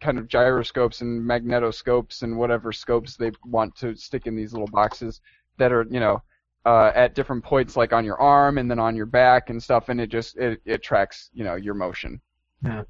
kind 0.00 0.18
of 0.18 0.28
gyroscopes 0.28 1.00
and 1.00 1.22
magnetoscopes 1.22 2.22
and 2.22 2.36
whatever 2.36 2.72
scopes 2.72 3.16
they 3.16 3.32
want 3.44 3.74
to 3.76 3.96
stick 3.96 4.26
in 4.26 4.36
these 4.36 4.52
little 4.52 4.68
boxes 4.68 5.20
that 5.58 5.72
are 5.72 5.86
you 5.90 6.00
know 6.00 6.22
uh, 6.66 6.90
at 6.96 7.14
different 7.14 7.44
points 7.44 7.76
like 7.76 7.92
on 7.92 8.04
your 8.04 8.20
arm 8.20 8.58
and 8.58 8.68
then 8.68 8.80
on 8.80 8.96
your 8.96 9.06
back 9.06 9.50
and 9.50 9.62
stuff 9.62 9.88
and 9.88 10.00
it 10.00 10.08
just 10.08 10.36
it, 10.36 10.60
it 10.64 10.82
tracks 10.82 11.30
you 11.32 11.44
know 11.44 11.54
your 11.54 11.74
motion 11.74 12.20
Yeah. 12.62 12.82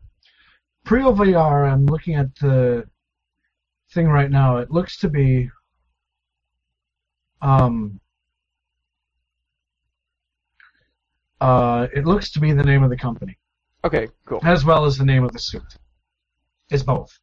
Prio 0.87 1.14
VR, 1.14 1.70
I'm 1.70 1.85
looking 1.85 2.14
at 2.14 2.35
the 2.37 2.89
thing 3.93 4.07
right 4.07 4.31
now. 4.31 4.59
It 4.59 4.70
looks 4.70 4.99
to 5.01 5.09
be 5.09 5.51
um 7.43 8.01
uh 11.43 11.87
it 11.95 12.07
looks 12.07 12.31
to 12.33 12.41
be 12.41 12.53
the 12.53 12.62
name 12.62 12.83
of 12.83 12.89
the 12.89 12.97
company 12.97 13.37
okay 13.85 14.09
cool 14.24 14.41
as 14.43 14.64
well 14.64 14.87
as 14.87 14.97
the 14.97 15.05
name 15.05 15.22
of 15.22 15.33
the 15.33 15.39
suit. 15.39 15.77
It's 16.70 16.83
both. 16.83 17.18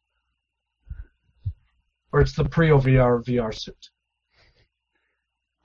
Or 2.12 2.20
it's 2.20 2.36
the 2.36 2.44
Prio 2.44 2.80
VR 2.80 3.24
VR 3.24 3.52
suit. 3.52 3.90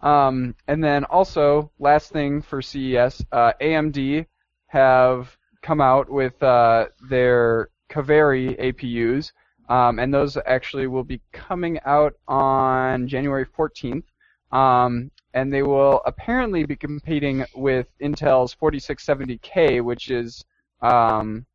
Um, 0.02 0.56
and 0.68 0.84
then 0.84 1.04
also, 1.06 1.72
last 1.80 2.12
thing 2.12 2.42
for 2.42 2.62
CES, 2.62 3.24
uh, 3.32 3.54
AMD 3.62 4.26
have 4.68 5.36
come 5.62 5.82
out 5.82 6.10
with 6.10 6.42
uh, 6.42 6.88
their 7.10 7.70
Kaveri 7.90 8.58
APUs, 8.60 9.32
um, 9.68 10.00
and 10.00 10.14
those 10.14 10.38
actually 10.46 10.88
will 10.88 11.04
be 11.04 11.22
coming 11.34 11.80
out 11.86 12.14
on 12.28 13.08
January 13.08 13.46
14th. 13.46 14.04
Um, 14.52 15.12
and 15.34 15.54
they 15.54 15.62
will 15.62 16.02
apparently 16.06 16.64
be 16.66 16.76
competing 16.76 17.46
with 17.56 17.88
Intel's 18.02 18.56
4670K, 18.56 19.84
which 19.84 20.10
is, 20.10 20.44
um, 20.82 21.46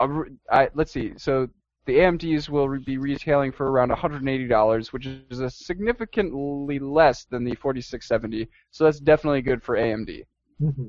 a, 0.00 0.08
I, 0.50 0.70
let's 0.74 0.92
see, 0.92 1.12
so 1.16 1.48
the 1.86 1.94
AMDs 1.98 2.48
will 2.48 2.68
re- 2.68 2.78
be 2.80 2.98
retailing 2.98 3.52
for 3.52 3.70
around 3.70 3.90
$180, 3.90 4.92
which 4.92 5.06
is 5.06 5.40
a 5.40 5.48
significantly 5.48 6.78
less 6.78 7.24
than 7.24 7.44
the 7.44 7.54
4670. 7.54 8.48
So 8.70 8.84
that's 8.84 9.00
definitely 9.00 9.42
good 9.42 9.62
for 9.62 9.76
AMD. 9.76 10.24
Mm-hmm. 10.60 10.88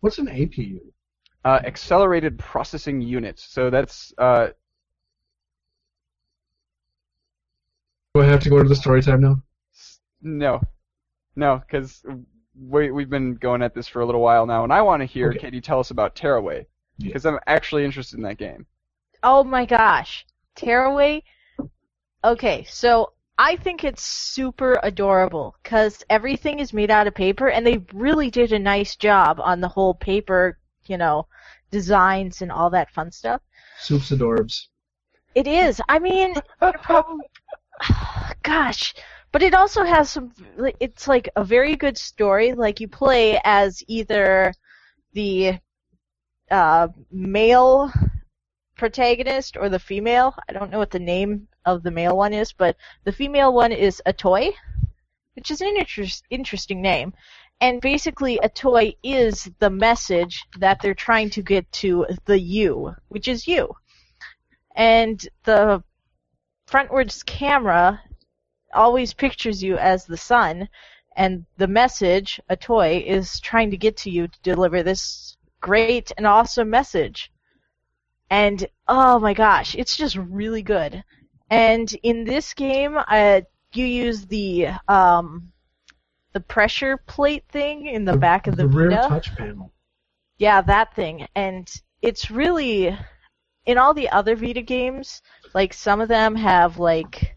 What's 0.00 0.18
an 0.18 0.26
APU? 0.26 0.78
Uh, 1.44 1.60
accelerated 1.64 2.38
processing 2.38 3.00
unit. 3.00 3.38
So 3.38 3.70
that's 3.70 4.12
uh, 4.18 4.48
Do 8.14 8.20
I 8.22 8.26
have 8.26 8.40
to 8.40 8.50
go 8.50 8.62
to 8.62 8.68
the 8.68 8.76
story 8.76 9.02
time 9.02 9.20
now? 9.22 9.42
no, 10.20 10.60
no, 11.34 11.60
because 11.66 12.04
we 12.60 12.90
we've 12.90 13.08
been 13.10 13.34
going 13.36 13.62
at 13.62 13.74
this 13.74 13.88
for 13.88 14.02
a 14.02 14.06
little 14.06 14.20
while 14.20 14.44
now, 14.46 14.64
and 14.64 14.72
I 14.72 14.82
want 14.82 15.00
to 15.00 15.06
hear 15.06 15.30
Okay. 15.30 15.38
Katie 15.38 15.60
tell 15.60 15.80
us 15.80 15.90
about 15.90 16.14
Tearaway 16.14 16.66
Yeah. 16.98 17.06
because 17.08 17.24
I'm 17.26 17.38
actually 17.46 17.84
interested 17.84 18.16
in 18.18 18.22
that 18.24 18.36
game. 18.38 18.66
Oh 19.22 19.44
my 19.44 19.64
gosh. 19.64 20.26
Tearaway? 20.54 21.22
Okay, 22.24 22.64
so 22.68 23.12
I 23.38 23.56
think 23.56 23.84
it's 23.84 24.04
super 24.04 24.78
adorable 24.82 25.56
because 25.62 26.04
everything 26.10 26.58
is 26.58 26.72
made 26.72 26.90
out 26.90 27.06
of 27.06 27.14
paper 27.14 27.48
and 27.48 27.66
they 27.66 27.84
really 27.92 28.30
did 28.30 28.52
a 28.52 28.58
nice 28.58 28.96
job 28.96 29.40
on 29.40 29.60
the 29.60 29.68
whole 29.68 29.94
paper, 29.94 30.58
you 30.86 30.98
know, 30.98 31.26
designs 31.70 32.42
and 32.42 32.52
all 32.52 32.70
that 32.70 32.90
fun 32.90 33.10
stuff. 33.10 33.40
Soups 33.80 34.10
adorbs. 34.10 34.66
It 35.34 35.46
is. 35.46 35.80
I 35.88 35.98
mean, 35.98 36.34
probably. 36.82 37.24
Gosh. 38.42 38.94
But 39.32 39.42
it 39.42 39.54
also 39.54 39.82
has 39.82 40.10
some. 40.10 40.32
It's 40.78 41.08
like 41.08 41.28
a 41.36 41.42
very 41.42 41.74
good 41.74 41.96
story. 41.96 42.52
Like, 42.52 42.80
you 42.80 42.88
play 42.88 43.40
as 43.44 43.82
either 43.88 44.52
the 45.14 45.58
uh, 46.50 46.88
male 47.10 47.90
protagonist 48.82 49.56
or 49.56 49.68
the 49.68 49.78
female. 49.78 50.34
I 50.48 50.52
don't 50.52 50.70
know 50.70 50.78
what 50.78 50.90
the 50.90 50.98
name 50.98 51.46
of 51.64 51.82
the 51.82 51.90
male 51.90 52.16
one 52.16 52.32
is, 52.32 52.52
but 52.52 52.76
the 53.04 53.12
female 53.12 53.52
one 53.52 53.72
is 53.72 54.02
Atoi, 54.06 54.52
which 55.36 55.50
is 55.52 55.60
an 55.60 55.76
interest, 55.78 56.24
interesting 56.30 56.82
name. 56.82 57.12
And 57.60 57.80
basically, 57.80 58.40
Atoi 58.42 58.96
is 59.02 59.48
the 59.60 59.70
message 59.70 60.44
that 60.58 60.80
they're 60.82 60.94
trying 60.94 61.30
to 61.30 61.42
get 61.42 61.70
to 61.82 62.06
the 62.24 62.38
you, 62.38 62.94
which 63.08 63.28
is 63.28 63.46
you 63.46 63.74
and 64.74 65.28
the 65.44 65.82
frontwards 66.68 67.24
camera 67.24 68.00
always 68.74 69.12
pictures 69.12 69.62
you 69.62 69.76
as 69.76 70.06
the 70.06 70.16
sun, 70.16 70.68
and 71.16 71.44
the 71.58 71.68
message, 71.68 72.40
Atoi, 72.50 73.04
is 73.04 73.38
trying 73.40 73.70
to 73.70 73.76
get 73.76 73.96
to 73.98 74.10
you 74.10 74.28
to 74.28 74.40
deliver 74.42 74.82
this 74.82 75.36
great 75.60 76.10
and 76.16 76.26
awesome 76.26 76.70
message. 76.70 77.31
And 78.32 78.66
oh 78.88 79.18
my 79.18 79.34
gosh, 79.34 79.74
it's 79.74 79.94
just 79.94 80.16
really 80.16 80.62
good. 80.62 81.04
And 81.50 81.92
in 82.02 82.24
this 82.24 82.54
game, 82.54 82.96
uh, 82.96 83.42
you 83.74 83.84
use 83.84 84.24
the 84.24 84.68
um, 84.88 85.52
the 86.32 86.40
pressure 86.40 86.96
plate 86.96 87.44
thing 87.50 87.88
in 87.88 88.06
the, 88.06 88.16
back 88.16 88.46
of 88.46 88.56
the, 88.56 88.66
rear 88.66 88.88
Vita. 88.88 89.06
touch 89.06 89.36
panel. 89.36 89.70
Yeah, 90.38 90.62
that 90.62 90.94
thing. 90.94 91.26
And 91.34 91.70
it's 92.00 92.30
really 92.30 92.98
in 93.66 93.76
all 93.76 93.92
the 93.92 94.08
other 94.08 94.34
Vita 94.34 94.62
games, 94.62 95.20
like 95.52 95.74
some 95.74 96.00
of 96.00 96.08
them 96.08 96.34
have 96.34 96.78
like 96.78 97.36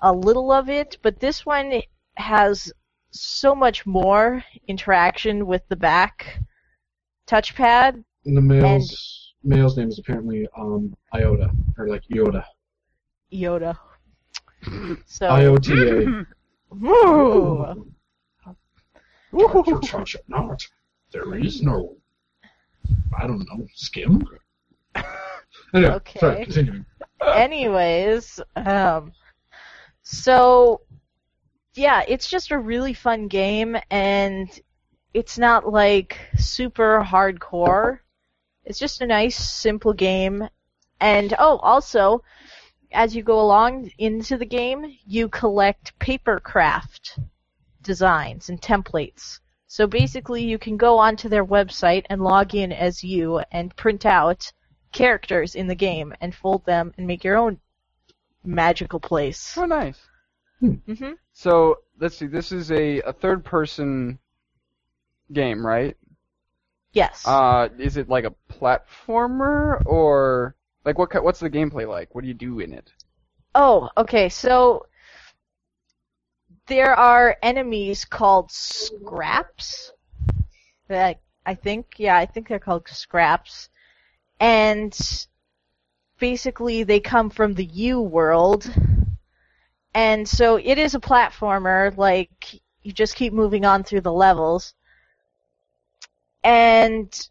a 0.00 0.10
little 0.10 0.52
of 0.52 0.70
it, 0.70 0.96
but 1.02 1.20
this 1.20 1.44
one 1.44 1.82
has 2.14 2.72
so 3.10 3.54
much 3.54 3.84
more 3.84 4.42
interaction 4.68 5.46
with 5.46 5.68
the 5.68 5.76
back 5.76 6.40
touchpad. 7.28 8.02
And 8.24 8.36
the 8.38 8.40
male's 8.40 9.19
male's 9.42 9.76
name 9.76 9.88
is 9.88 9.98
apparently 9.98 10.46
um 10.56 10.94
Iota 11.14 11.50
or 11.78 11.88
like 11.88 12.02
Yoda. 12.10 12.44
Yoda. 13.32 13.76
So 15.06 15.28
IOTA. 15.30 16.26
Woo! 16.70 17.86
Not. 20.28 20.66
There 21.12 21.34
is 21.34 21.62
no. 21.62 21.96
I 23.18 23.26
don't 23.26 23.46
know. 23.48 23.66
Skim. 23.74 24.22
anyway, 25.74 25.94
Okay. 25.94 26.18
sorry. 26.20 26.44
Continuing. 26.44 26.86
anyways, 27.34 28.40
um, 28.56 29.12
so 30.02 30.80
yeah, 31.74 32.02
it's 32.06 32.28
just 32.28 32.50
a 32.50 32.58
really 32.58 32.92
fun 32.94 33.28
game, 33.28 33.76
and 33.90 34.48
it's 35.14 35.38
not 35.38 35.68
like 35.70 36.18
super 36.36 37.02
hardcore. 37.04 37.98
It's 38.64 38.78
just 38.78 39.00
a 39.00 39.06
nice, 39.06 39.36
simple 39.36 39.92
game. 39.92 40.48
And 41.00 41.34
oh, 41.38 41.58
also, 41.58 42.22
as 42.92 43.14
you 43.16 43.22
go 43.22 43.40
along 43.40 43.90
into 43.98 44.36
the 44.36 44.46
game, 44.46 44.96
you 45.06 45.28
collect 45.28 45.98
paper 45.98 46.40
craft 46.40 47.18
designs 47.82 48.48
and 48.48 48.60
templates. 48.60 49.40
So 49.66 49.86
basically, 49.86 50.42
you 50.44 50.58
can 50.58 50.76
go 50.76 50.98
onto 50.98 51.28
their 51.28 51.44
website 51.44 52.04
and 52.10 52.22
log 52.22 52.54
in 52.54 52.72
as 52.72 53.04
you 53.04 53.40
and 53.52 53.74
print 53.76 54.04
out 54.04 54.52
characters 54.92 55.54
in 55.54 55.68
the 55.68 55.74
game 55.76 56.12
and 56.20 56.34
fold 56.34 56.66
them 56.66 56.92
and 56.98 57.06
make 57.06 57.22
your 57.22 57.36
own 57.36 57.60
magical 58.44 58.98
place. 59.00 59.56
Oh, 59.56 59.66
nice. 59.66 60.00
hmm 60.58 61.12
So 61.32 61.78
let's 61.98 62.16
see. 62.16 62.26
This 62.26 62.52
is 62.52 62.72
a, 62.72 63.00
a 63.02 63.12
third 63.12 63.44
person 63.44 64.18
game, 65.32 65.64
right? 65.64 65.96
Yes. 66.92 67.24
Uh, 67.26 67.68
is 67.78 67.96
it 67.96 68.08
like 68.08 68.24
a 68.24 68.34
platformer 68.52 69.80
or 69.86 70.56
Like 70.84 70.98
what? 70.98 71.22
What's 71.22 71.40
the 71.40 71.50
gameplay 71.50 71.86
like? 71.86 72.14
What 72.14 72.22
do 72.22 72.28
you 72.28 72.34
do 72.34 72.60
in 72.60 72.72
it? 72.72 72.92
Oh, 73.54 73.90
okay. 73.96 74.28
So 74.28 74.86
there 76.66 76.94
are 76.94 77.36
enemies 77.42 78.04
called 78.04 78.50
scraps. 78.50 79.92
That 80.88 81.20
I 81.46 81.54
think, 81.54 81.86
yeah, 81.98 82.16
I 82.16 82.26
think 82.26 82.48
they're 82.48 82.58
called 82.58 82.88
scraps, 82.88 83.68
and 84.40 84.96
basically 86.18 86.82
they 86.82 87.00
come 87.00 87.30
from 87.30 87.54
the 87.54 87.64
U 87.64 88.00
world, 88.00 88.72
and 89.94 90.28
so 90.28 90.56
it 90.56 90.78
is 90.78 90.94
a 90.94 91.00
platformer. 91.00 91.96
Like 91.96 92.60
you 92.82 92.92
just 92.92 93.14
keep 93.16 93.32
moving 93.32 93.64
on 93.64 93.84
through 93.84 94.00
the 94.00 94.12
levels, 94.12 94.74
and 96.42 97.28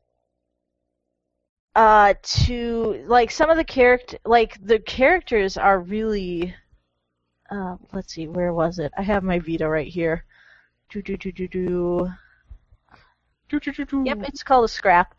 uh 1.75 2.13
to 2.23 3.03
like 3.07 3.31
some 3.31 3.49
of 3.49 3.57
the 3.57 3.63
character 3.63 4.17
like 4.25 4.57
the 4.65 4.79
characters 4.79 5.57
are 5.57 5.79
really 5.79 6.53
uh 7.51 7.75
let's 7.93 8.13
see 8.13 8.27
where 8.27 8.53
was 8.53 8.79
it 8.79 8.91
i 8.97 9.01
have 9.01 9.23
my 9.23 9.39
vita 9.39 9.67
right 9.67 9.87
here 9.87 10.25
do 10.89 11.01
do 11.01 11.15
do 11.17 11.31
do 11.31 11.47
do 11.47 12.09
yep 14.05 14.17
it's 14.23 14.43
called 14.43 14.65
a 14.65 14.67
scrap 14.67 15.15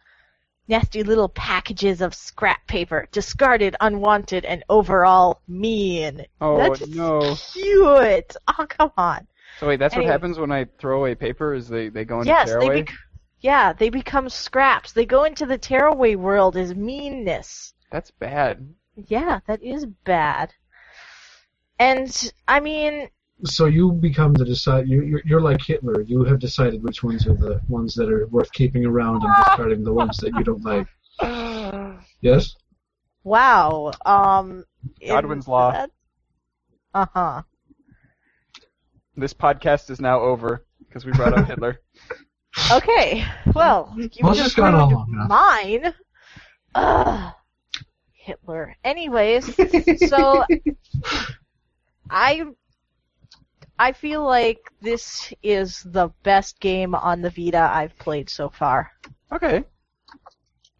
nasty 0.68 1.02
little 1.02 1.28
packages 1.28 2.00
of 2.00 2.14
scrap 2.14 2.64
paper 2.66 3.06
discarded 3.12 3.74
unwanted 3.80 4.44
and 4.44 4.62
overall 4.68 5.40
mean 5.48 6.24
Oh 6.40 6.56
That's 6.58 6.86
no! 6.88 7.34
cute 7.52 8.36
oh 8.48 8.66
come 8.68 8.92
on 8.96 9.26
So 9.58 9.66
wait, 9.68 9.78
that's 9.78 9.94
Anyway. 9.94 10.08
what 10.08 10.12
happens 10.12 10.38
when 10.38 10.52
I 10.52 10.66
throw 10.78 10.98
away 10.98 11.14
paper? 11.14 11.54
Is 11.54 11.68
they 11.68 11.88
they 11.88 12.04
go 12.04 12.20
into 12.20 12.28
yes 12.28 12.48
they 12.48 12.68
tearaway? 12.68 12.82
bec- 12.82 12.94
yeah 13.40 13.72
they 13.72 13.88
become 13.90 14.28
scraps 14.28 14.92
they 14.92 15.06
go 15.06 15.24
into 15.24 15.46
the 15.46 15.58
tearaway 15.58 16.14
world 16.14 16.56
as 16.56 16.74
meanness 16.74 17.74
That's 17.90 18.10
bad. 18.12 18.72
Yeah, 18.94 19.40
that 19.46 19.62
is 19.62 19.86
bad. 19.86 20.52
And 21.78 22.32
I 22.46 22.60
mean, 22.60 23.08
So 23.44 23.66
you 23.66 23.92
become 23.92 24.34
the 24.34 24.44
decide. 24.44 24.86
You, 24.88 25.02
you're, 25.02 25.22
you're 25.24 25.40
like 25.40 25.62
Hitler. 25.62 26.02
You 26.02 26.24
have 26.24 26.38
decided 26.38 26.82
which 26.82 27.02
ones 27.02 27.26
are 27.26 27.34
the 27.34 27.60
ones 27.68 27.94
that 27.94 28.10
are 28.10 28.26
worth 28.26 28.52
keeping 28.52 28.84
around 28.84 29.22
and 29.22 29.32
discarding 29.38 29.82
the 29.82 29.92
ones 29.92 30.18
that 30.18 30.32
you 30.34 30.44
don't 30.44 30.64
like. 30.64 30.86
Yes. 32.22 32.54
wow. 33.24 33.92
Um, 34.04 34.64
Godwin's 35.06 35.48
law. 35.48 35.86
Uh 36.94 37.06
huh. 37.14 37.42
This 39.16 39.32
podcast 39.32 39.90
is 39.90 40.00
now 40.00 40.20
over 40.20 40.64
because 40.86 41.06
we 41.06 41.12
brought 41.12 41.32
up 41.38 41.46
Hitler. 41.52 41.80
Okay. 42.70 43.24
Well, 43.54 43.94
you 43.96 44.08
Well, 44.22 44.34
just 44.34 44.56
gone 44.56 44.74
on 44.74 44.92
long 44.92 45.12
enough. 45.12 45.28
Mine. 45.28 45.94
Ugh. 46.74 47.34
Hitler. 48.12 48.76
Anyways, 48.84 49.56
so 50.08 50.44
I 52.10 52.44
I 53.78 53.92
feel 53.92 54.24
like 54.24 54.58
this 54.82 55.32
is 55.42 55.82
the 55.84 56.10
best 56.22 56.60
game 56.60 56.94
on 56.94 57.22
the 57.22 57.30
Vita 57.30 57.58
I've 57.72 57.98
played 57.98 58.28
so 58.28 58.50
far. 58.50 58.92
Okay. 59.32 59.64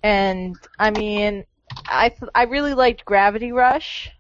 And 0.03 0.57
I 0.78 0.91
mean, 0.91 1.45
I 1.89 2.11
th- 2.11 2.31
I 2.35 2.45
really 2.45 2.74
liked 2.74 3.05
Gravity 3.05 3.53
Rush, 3.53 4.11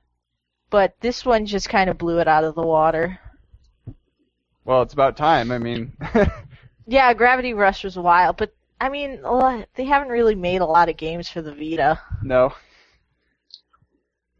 but 0.70 0.94
this 1.00 1.24
one 1.24 1.46
just 1.46 1.68
kind 1.68 1.90
of 1.90 1.98
blew 1.98 2.18
it 2.20 2.28
out 2.28 2.44
of 2.44 2.54
the 2.54 2.62
water. 2.66 3.18
Well, 4.64 4.82
it's 4.82 4.94
about 4.94 5.16
time. 5.16 5.50
I 5.50 5.58
mean, 5.58 5.92
Yeah, 6.90 7.14
Gravity 7.14 7.54
Rush 7.54 7.84
was 7.84 7.96
wild, 7.96 8.36
but 8.36 8.52
I 8.80 8.88
mean, 8.88 9.22
lot, 9.22 9.68
they 9.74 9.84
haven't 9.84 10.08
really 10.08 10.34
made 10.34 10.60
a 10.60 10.66
lot 10.66 10.88
of 10.88 10.96
games 10.96 11.28
for 11.28 11.40
the 11.40 11.54
Vita. 11.54 12.00
no. 12.20 12.52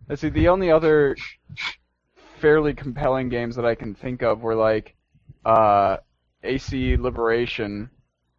Let's 0.09 0.22
see. 0.22 0.30
The 0.30 0.48
only 0.48 0.70
other 0.72 1.16
fairly 2.40 2.74
compelling 2.74 3.28
games 3.28 3.55
that 3.57 3.64
I 3.64 3.74
can 3.76 3.94
think 3.94 4.22
of 4.22 4.42
were 4.42 4.57
like 4.57 4.96
uh, 5.44 5.98
AC 6.42 6.96
Liberation, 6.96 7.88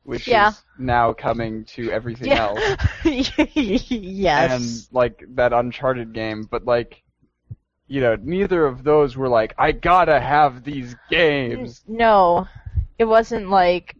which 0.03 0.27
Yeah. 0.27 0.49
is 0.49 0.63
now 0.77 1.13
coming 1.13 1.63
to 1.75 1.89
everything 1.91 2.27
Yeah. 2.31 2.37
else. 2.37 2.77
yes. 3.05 4.51
and 4.51 4.93
like 4.93 5.23
that 5.35 5.53
Uncharted 5.53 6.11
game, 6.13 6.47
but 6.51 6.65
like, 6.65 7.01
you 7.87 8.01
know, 8.01 8.17
neither 8.21 8.65
of 8.65 8.83
those 8.83 9.15
were 9.15 9.29
like, 9.29 9.53
I 9.57 9.71
gotta 9.71 10.19
have 10.19 10.63
these 10.65 10.95
games. 11.09 11.83
No, 11.87 12.47
it 12.99 13.05
wasn't 13.05 13.49
like 13.49 13.95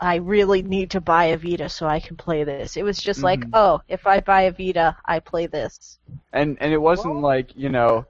I 0.00 0.16
really 0.16 0.62
need 0.62 0.90
to 0.92 1.00
buy 1.00 1.26
a 1.26 1.36
Vita 1.36 1.68
so 1.68 1.86
I 1.86 2.00
can 2.00 2.16
play 2.16 2.44
this. 2.44 2.76
It 2.76 2.84
was 2.84 2.98
just 2.98 3.22
like, 3.22 3.40
Mhm. 3.40 3.50
oh, 3.52 3.80
if 3.88 4.06
I 4.06 4.20
buy 4.20 4.42
a 4.42 4.52
Vita, 4.52 4.96
I 5.04 5.18
play 5.20 5.46
this. 5.46 5.98
And 6.32 6.56
and 6.60 6.72
it 6.72 6.80
wasn't 6.80 7.20
like, 7.20 7.56
you 7.56 7.68
know, 7.68 8.06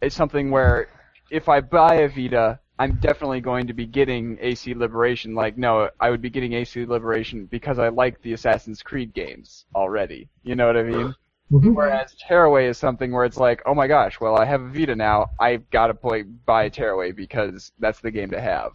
it's 0.00 0.14
something 0.14 0.50
where 0.50 0.88
if 1.30 1.48
I 1.48 1.60
buy 1.60 1.96
a 1.96 2.08
Vita, 2.08 2.60
I'm 2.78 2.96
definitely 2.96 3.40
going 3.40 3.66
to 3.66 3.72
be 3.72 3.86
getting 3.86 4.38
AC 4.40 4.74
Liberation. 4.74 5.34
Like, 5.34 5.56
no, 5.56 5.90
I 5.98 6.10
would 6.10 6.20
be 6.20 6.30
getting 6.30 6.52
AC 6.52 6.84
Liberation 6.84 7.46
because 7.46 7.78
I 7.78 7.88
like 7.88 8.20
the 8.22 8.34
Assassin's 8.34 8.82
Creed 8.82 9.14
games 9.14 9.64
already. 9.74 10.28
You 10.42 10.54
know 10.54 10.66
what 10.66 10.76
I 10.76 10.82
mean? 10.82 11.14
Mhm. 11.50 11.74
Whereas 11.74 12.14
Tearaway 12.16 12.66
is 12.66 12.76
something 12.76 13.12
where 13.12 13.24
it's 13.24 13.38
like, 13.38 13.62
oh 13.66 13.74
my 13.74 13.86
gosh, 13.86 14.20
well 14.20 14.36
I 14.36 14.44
have 14.44 14.60
a 14.62 14.68
Vita 14.68 14.94
now, 14.94 15.30
I've 15.40 15.68
got 15.70 15.86
to 15.88 15.94
play 15.94 16.22
buy 16.22 16.68
Tearaway 16.68 17.12
because 17.12 17.72
that's 17.78 18.00
the 18.00 18.10
game 18.10 18.30
to 18.30 18.40
have. 18.40 18.72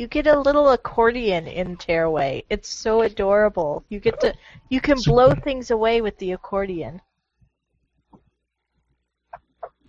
You 0.00 0.06
get 0.06 0.26
a 0.26 0.40
little 0.40 0.70
accordion 0.70 1.46
in 1.46 1.76
Tearaway. 1.76 2.44
It's 2.48 2.70
so 2.70 3.02
adorable. 3.02 3.84
You 3.90 4.00
get 4.00 4.18
to 4.20 4.32
you 4.70 4.80
can 4.80 4.96
blow 5.04 5.34
things 5.34 5.70
away 5.70 6.00
with 6.00 6.16
the 6.16 6.32
accordion. 6.32 7.02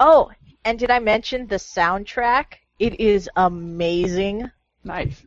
Oh, 0.02 0.30
and 0.66 0.78
did 0.78 0.92
I 0.92 1.00
mention 1.00 1.48
the 1.48 1.56
soundtrack? 1.56 2.56
It 2.78 3.00
is 3.00 3.30
amazing. 3.38 4.52
Nice. 4.84 5.24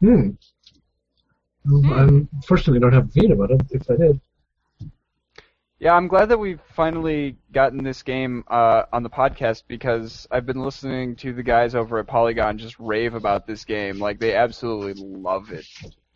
Hmm. 0.00 0.30
Well, 1.66 1.94
I 1.94 2.02
unfortunately 2.02 2.80
don't 2.80 2.92
have 2.92 3.04
a 3.04 3.20
Vita, 3.20 3.36
but 3.36 3.52
if 3.70 3.88
I 3.88 3.94
did, 3.94 4.20
Yeah, 5.80 5.94
I'm 5.94 6.08
glad 6.08 6.28
that 6.28 6.38
we've 6.38 6.60
finally 6.74 7.36
gotten 7.52 7.82
this 7.82 8.02
game 8.02 8.44
uh, 8.48 8.82
on 8.92 9.02
the 9.02 9.08
podcast 9.08 9.62
because 9.66 10.28
I've 10.30 10.44
been 10.44 10.62
listening 10.62 11.16
to 11.16 11.32
the 11.32 11.42
guys 11.42 11.74
over 11.74 11.98
at 11.98 12.06
Polygon 12.06 12.58
just 12.58 12.78
rave 12.78 13.14
about 13.14 13.46
this 13.46 13.64
game. 13.64 13.98
Like 13.98 14.20
they 14.20 14.36
absolutely 14.36 15.02
love 15.02 15.50
it, 15.50 15.66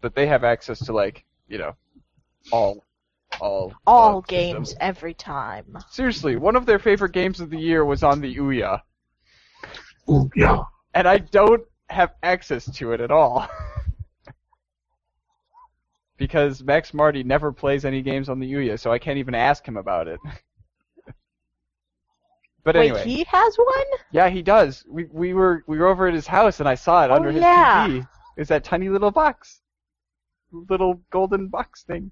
but 0.03 0.15
they 0.15 0.27
have 0.27 0.45
access 0.45 0.81
to 0.81 0.93
like 0.93 1.25
you 1.49 1.57
know 1.57 1.75
all 2.53 2.85
all 3.41 3.73
All 3.87 4.21
games 4.21 4.69
systems. 4.69 4.77
every 4.83 5.15
time. 5.15 5.79
Seriously, 5.91 6.37
one 6.37 6.57
of 6.57 6.67
their 6.67 6.79
favorite 6.79 7.13
games 7.13 7.41
of 7.41 7.49
the 7.49 7.59
year 7.59 7.87
was 7.87 8.03
on 8.03 8.21
the 8.21 8.37
Ouya, 8.37 8.83
ooh 10.11 10.29
yeah. 10.37 10.65
and 10.93 11.09
I 11.09 11.19
don't 11.19 11.63
have 11.89 12.13
access 12.23 12.71
to 12.77 12.93
it 12.93 13.01
at 13.01 13.11
all. 13.11 13.49
Because 16.17 16.63
Max 16.63 16.95
Marty 16.95 17.23
never 17.25 17.53
plays 17.53 17.85
any 17.85 18.01
games 18.01 18.29
on 18.29 18.39
the 18.39 18.53
Ouya, 18.53 18.79
so 18.79 18.93
I 18.93 18.99
can't 18.99 19.19
even 19.19 19.35
ask 19.35 19.67
him 19.67 19.77
about 19.77 20.07
it. 20.07 20.21
but 22.65 22.77
Wait, 22.77 22.91
anyway, 22.91 23.05
he 23.05 23.25
has 23.25 23.57
one? 23.57 23.87
Yeah, 24.13 24.29
he 24.29 24.41
does. 24.43 24.85
We 24.89 25.07
we 25.11 25.35
were 25.35 25.65
we 25.67 25.79
were 25.79 25.89
over 25.89 26.07
at 26.07 26.15
his 26.15 26.27
house 26.27 26.61
and 26.61 26.69
I 26.69 26.77
saw 26.77 27.05
it 27.05 27.11
Oh, 27.11 27.15
under 27.15 27.33
his 27.33 27.43
yeah. 27.43 27.89
TV. 27.89 28.09
It's 28.37 28.49
that 28.49 28.63
tiny 28.65 28.89
little 28.89 29.11
box, 29.11 29.61
little 30.53 31.01
golden 31.11 31.49
box 31.49 31.83
thing. 31.83 32.11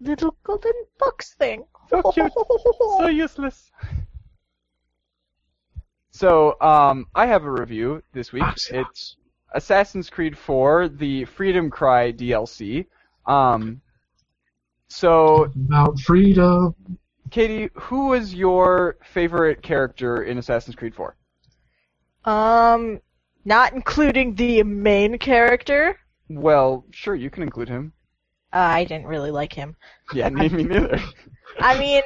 Little 0.00 0.36
golden 0.44 0.72
box 0.98 1.34
thing. 1.34 1.64
So 1.88 2.02
cute, 2.12 2.32
so 2.98 3.08
useless. 3.08 3.70
So 6.10 6.60
um, 6.60 7.06
I 7.14 7.26
have 7.26 7.44
a 7.44 7.50
review 7.50 8.02
this 8.12 8.32
week. 8.32 8.42
It's 8.70 9.16
Assassin's 9.54 10.10
Creed 10.10 10.36
4, 10.36 10.88
the 10.88 11.24
Freedom 11.24 11.70
Cry 11.70 12.12
DLC. 12.12 12.86
Um, 13.28 13.80
so 14.88 15.44
About 15.68 16.00
freedom. 16.00 16.74
Katie, 17.30 17.68
who 17.74 18.08
was 18.08 18.34
your 18.34 18.96
favorite 19.04 19.62
character 19.62 20.22
in 20.22 20.38
Assassin's 20.38 20.74
Creed 20.74 20.94
4? 20.94 21.14
Um, 22.24 23.00
not 23.44 23.74
including 23.74 24.34
the 24.34 24.62
main 24.62 25.18
character. 25.18 25.98
Well, 26.30 26.84
sure, 26.90 27.14
you 27.14 27.30
can 27.30 27.42
include 27.42 27.68
him. 27.68 27.92
Uh, 28.52 28.58
I 28.58 28.84
didn't 28.84 29.06
really 29.06 29.30
like 29.30 29.52
him. 29.52 29.76
Yeah, 30.14 30.30
me 30.30 30.48
neither. 30.48 30.98
I 31.60 31.78
mean, 31.78 32.02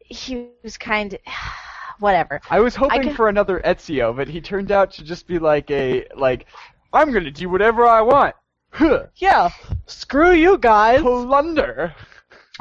he 0.00 0.48
was 0.64 0.76
kind 0.76 1.14
of 1.14 1.20
whatever. 2.00 2.40
I 2.50 2.58
was 2.60 2.74
hoping 2.74 3.02
can- 3.02 3.14
for 3.14 3.28
another 3.28 3.60
Ezio, 3.64 4.14
but 4.16 4.26
he 4.28 4.40
turned 4.40 4.72
out 4.72 4.90
to 4.92 5.04
just 5.04 5.26
be 5.28 5.38
like 5.38 5.70
a 5.70 6.06
like 6.16 6.46
I'm 6.92 7.12
gonna 7.12 7.30
do 7.30 7.48
whatever 7.48 7.86
I 7.86 8.00
want. 8.00 8.34
Huh. 8.70 9.06
Yeah, 9.16 9.50
screw 9.86 10.32
you 10.32 10.58
guys. 10.58 11.00
Plunder. 11.00 11.94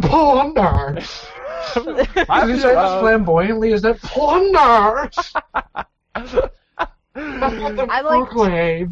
Plunder. 0.01 0.99
I'm 2.29 2.47
Did 2.47 2.55
you 2.55 2.61
say 2.61 2.73
that 2.73 2.77
uh, 2.77 2.99
flamboyantly? 3.01 3.71
Is 3.71 3.81
that 3.81 3.99
plunder? 4.01 5.09
I 7.15 8.01
like 8.01 8.29
Conclave. 8.29 8.91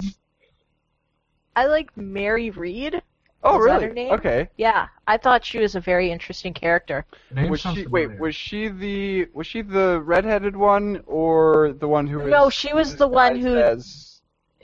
I 1.55 1.67
like 1.67 1.95
Mary 1.95 2.49
Read. 2.49 3.01
Oh, 3.43 3.59
Is 3.59 3.65
that 3.65 3.73
really? 3.73 3.87
her 3.87 3.93
name? 3.93 4.13
Okay. 4.13 4.49
Yeah, 4.57 4.87
I 5.07 5.17
thought 5.17 5.45
she 5.45 5.59
was 5.59 5.75
a 5.75 5.79
very 5.79 6.11
interesting 6.11 6.53
character. 6.53 7.05
Name 7.31 7.51
Was 7.51 7.61
she 7.61 7.85
wait? 7.85 8.19
Was 8.19 8.35
she 8.35 8.69
the 8.69 9.27
was 9.33 9.45
she 9.45 9.61
the 9.61 10.01
redheaded 10.01 10.55
one 10.55 11.03
or 11.05 11.73
the 11.73 11.87
one 11.87 12.07
who 12.07 12.19
was? 12.19 12.31
No, 12.31 12.49
she 12.49 12.73
was 12.73 12.95
the 12.95 13.07
one 13.07 13.39
who- 13.39 13.57
As... 13.57 14.14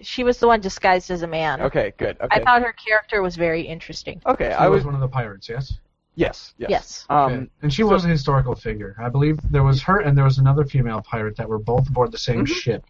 She 0.01 0.23
was 0.23 0.37
the 0.39 0.47
one 0.47 0.59
disguised 0.61 1.11
as 1.11 1.21
a 1.21 1.27
man. 1.27 1.61
Okay, 1.61 1.93
good. 1.97 2.17
Okay. 2.21 2.39
I 2.39 2.43
thought 2.43 2.61
her 2.61 2.73
character 2.73 3.21
was 3.21 3.35
very 3.35 3.61
interesting. 3.61 4.21
okay, 4.25 4.49
She 4.49 4.53
I 4.53 4.67
was 4.67 4.79
was. 4.79 4.85
one 4.85 4.95
of 4.95 5.01
the 5.01 5.07
pirates, 5.07 5.47
yes. 5.49 5.79
Yes. 6.15 6.53
Yes. 6.57 6.69
Yes. 6.69 7.05
Um, 7.09 7.31
Okay. 7.31 7.49
and 7.61 7.73
she 7.73 7.81
so- 7.83 7.87
was 7.89 8.03
a 8.05 8.09
historical 8.09 8.53
figure. 8.55 8.95
I 8.99 9.09
believe 9.09 9.39
there 9.49 9.63
was 9.63 9.81
her 9.83 9.99
and 9.99 10.17
there 10.17 10.25
was 10.25 10.39
another 10.39 10.65
female 10.65 11.01
pirate 11.01 11.37
that 11.37 11.47
were 11.47 11.57
both 11.59 11.87
aboard 11.89 12.11
the 12.11 12.17
same 12.17 12.45
Mhm. 12.45 12.47
ship. 12.47 12.85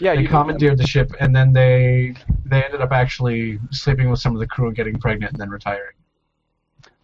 yeah. 0.00 0.14
they 0.16 0.24
commandeered 0.24 0.78
the 0.78 0.86
ship, 0.86 1.12
and 1.20 1.36
then 1.36 1.52
they 1.52 2.14
they 2.46 2.62
ended 2.64 2.80
up 2.80 2.92
actually 2.92 3.60
sleeping 3.70 4.08
with 4.10 4.18
some 4.20 4.32
of 4.34 4.40
the 4.40 4.46
crew 4.46 4.66
and 4.68 4.74
getting 4.74 4.98
pregnant, 4.98 5.32
and 5.32 5.40
then 5.40 5.50
retiring. 5.50 5.94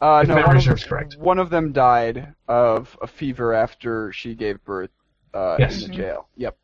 Uh, 0.00 0.20
If 0.22 0.28
no, 0.28 0.34
memory 0.36 0.46
one 0.48 0.56
of, 0.56 0.62
serves 0.62 0.84
correct. 0.84 1.16
one 1.18 1.38
of 1.38 1.50
them 1.50 1.72
died 1.72 2.34
of 2.48 2.96
a 3.02 3.06
fever 3.06 3.52
after 3.52 4.10
she 4.12 4.34
gave 4.34 4.62
birth 4.64 4.90
uh, 5.34 5.56
Yes. 5.58 5.82
in 5.82 5.90
the 5.90 5.96
jail. 5.96 6.28
Yep. 6.36 6.56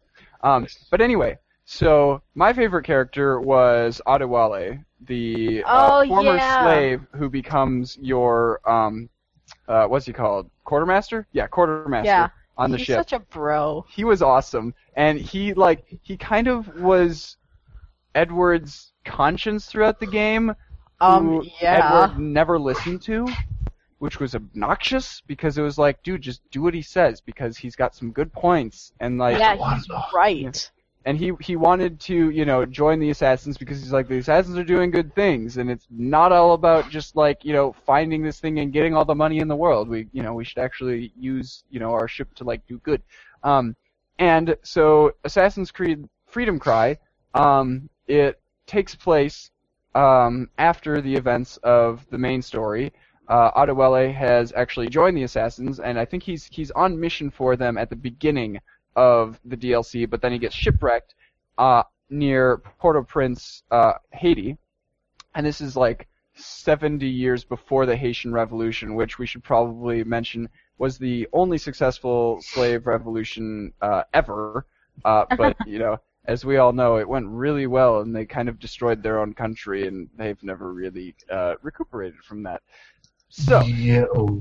Um, 0.43 0.67
but 0.91 1.01
anyway, 1.03 1.39
so 1.65 2.21
my 2.35 2.53
favorite 2.53 2.85
character 2.85 3.41
was 3.41 4.01
Adewale, 4.07 4.85
the 5.07 5.63
uh, 5.65 6.03
Oh, 6.03 6.07
former 6.09 6.37
yeah. 6.37 6.63
slave 6.63 7.07
who 7.15 7.29
becomes 7.29 7.97
your 8.01 8.61
um, 8.69 9.09
uh, 9.69 9.87
what's 9.87 10.07
he 10.07 10.13
called? 10.13 10.51
Quartermaster? 10.65 11.27
Yeah, 11.33 11.47
quartermaster 11.47 12.07
Yeah. 12.07 12.29
on 12.57 12.71
the 12.71 12.77
He's 12.79 12.87
ship. 12.87 12.97
He's 12.99 13.11
such 13.11 13.13
a 13.13 13.21
bro. 13.21 13.85
he 13.89 14.05
was 14.05 14.23
awesome, 14.23 14.75
and 14.97 15.19
he 15.19 15.55
like 15.55 15.85
he 16.03 16.17
kind 16.17 16.49
of 16.49 16.81
was 16.81 17.37
Edward's 18.15 18.93
conscience 19.05 19.67
throughout 19.67 20.01
the 20.01 20.07
game 20.07 20.55
Um, 21.01 21.27
who 21.27 21.45
yeah. 21.61 22.05
Edward 22.07 22.19
never 22.19 22.59
listened 22.59 23.03
to, 23.03 23.27
which 23.99 24.21
was 24.21 24.35
obnoxious 24.35 25.21
because 25.27 25.59
it 25.59 25.63
was 25.63 25.77
like, 25.79 26.03
dude, 26.03 26.23
just 26.23 26.41
do 26.51 26.63
what 26.63 26.73
he 26.75 26.83
says 26.83 27.21
because 27.21 27.57
he's 27.59 27.75
got 27.77 27.95
some 27.95 28.11
good 28.13 28.33
points 28.33 28.93
and 29.01 29.19
like, 29.19 29.39
Yeah, 29.39 29.57
he's 29.75 29.87
the- 29.87 30.03
right. 30.15 30.71
And 31.05 31.19
he 31.19 31.33
he 31.41 31.57
wanted 31.57 32.01
to 32.01 32.31
you 32.31 32.45
know 32.45 32.65
join 32.65 32.99
the 32.99 33.11
assassins 33.11 33.59
because 33.59 33.81
he's 33.81 33.93
like 33.93 34.09
the 34.09 34.19
assassins 34.19 34.57
are 34.57 34.65
doing 34.65 34.91
good 34.91 35.15
things 35.15 35.59
and 35.59 35.71
it's 35.71 35.87
not 35.91 36.33
all 36.33 36.55
about 36.55 36.89
just 36.91 37.15
like 37.15 37.45
you 37.45 37.53
know 37.53 37.75
finding 37.85 38.23
this 38.23 38.41
thing 38.41 38.59
and 38.61 38.73
getting 38.73 38.95
all 38.95 39.05
the 39.05 39.15
money 39.15 39.39
in 39.39 39.49
the 39.49 39.57
world. 39.57 39.89
We 39.89 40.09
you 40.13 40.23
know 40.23 40.35
we 40.35 40.45
should 40.45 40.59
actually 40.59 41.13
use 41.19 41.65
you 41.71 41.81
know 41.81 41.93
our 41.93 42.09
ship 42.09 42.35
to 42.37 42.45
like 42.45 42.67
do 42.67 42.79
good. 42.79 43.03
Um, 43.43 43.77
and 44.19 44.57
so 44.63 45.13
Assassin's 45.25 45.71
Creed 45.71 46.09
Freedom 46.27 46.59
Cry, 46.59 46.97
um, 47.35 47.89
it 48.07 48.41
takes 48.67 48.95
place 48.95 49.51
um, 49.95 50.49
after 50.59 51.01
the 51.01 51.15
events 51.15 51.59
of 51.59 52.07
the 52.11 52.19
main 52.19 52.41
story. 52.41 52.93
Uh, 53.29 53.51
Adewale 53.53 54.13
has 54.13 54.53
actually 54.55 54.89
joined 54.89 55.17
the 55.17 55.23
assassins, 55.23 55.81
and 55.81 55.99
I 55.99 56.05
think 56.05 56.23
he's 56.23 56.47
he's 56.47 56.71
on 56.73 56.99
mission 56.99 57.31
for 57.31 57.57
them 57.57 57.77
at 57.77 57.91
the 57.91 57.97
beginning 57.97 58.59
of 58.97 59.39
the 59.45 59.57
DLC, 59.57 60.09
but 60.09 60.21
then 60.23 60.33
he 60.33 60.39
gets 60.39 60.55
shipwrecked 60.55 61.15
uh, 61.59 61.83
near 62.11 62.59
Port-au-Prince, 62.79 63.63
uh, 63.71 63.95
Haiti, 64.13 64.57
and 65.35 65.45
this 65.45 65.61
is 65.61 65.77
like 65.77 66.09
70 66.35 67.07
years 67.07 67.45
before 67.45 67.87
the 67.87 67.97
Haitian 67.97 68.33
Revolution, 68.33 68.95
which 68.95 69.19
we 69.19 69.27
should 69.27 69.45
probably 69.45 70.05
mention 70.05 70.49
was 70.79 70.99
the 70.99 71.29
only 71.33 71.59
successful 71.59 72.41
slave 72.43 72.87
revolution 72.87 73.73
uh, 73.81 74.03
ever. 74.13 74.67
Uh, 75.05 75.25
but 75.37 75.57
you 75.67 75.79
know, 75.79 75.99
as 76.27 76.45
we 76.45 76.57
all 76.57 76.73
know, 76.73 76.97
it 76.97 77.09
went 77.09 77.27
really 77.29 77.67
well, 77.67 78.01
and 78.01 78.15
they 78.15 78.25
kind 78.25 78.49
of 78.49 78.59
destroyed 78.59 79.03
their 79.03 79.21
own 79.21 79.35
country, 79.35 79.87
and 79.87 80.09
they've 80.17 80.43
never 80.43 80.73
really 80.73 81.15
uh, 81.31 81.55
recuperated 81.63 82.21
from 82.25 82.43
that. 82.45 82.63
So 83.29 83.63
yeah, 83.63 84.05
oh. 84.15 84.41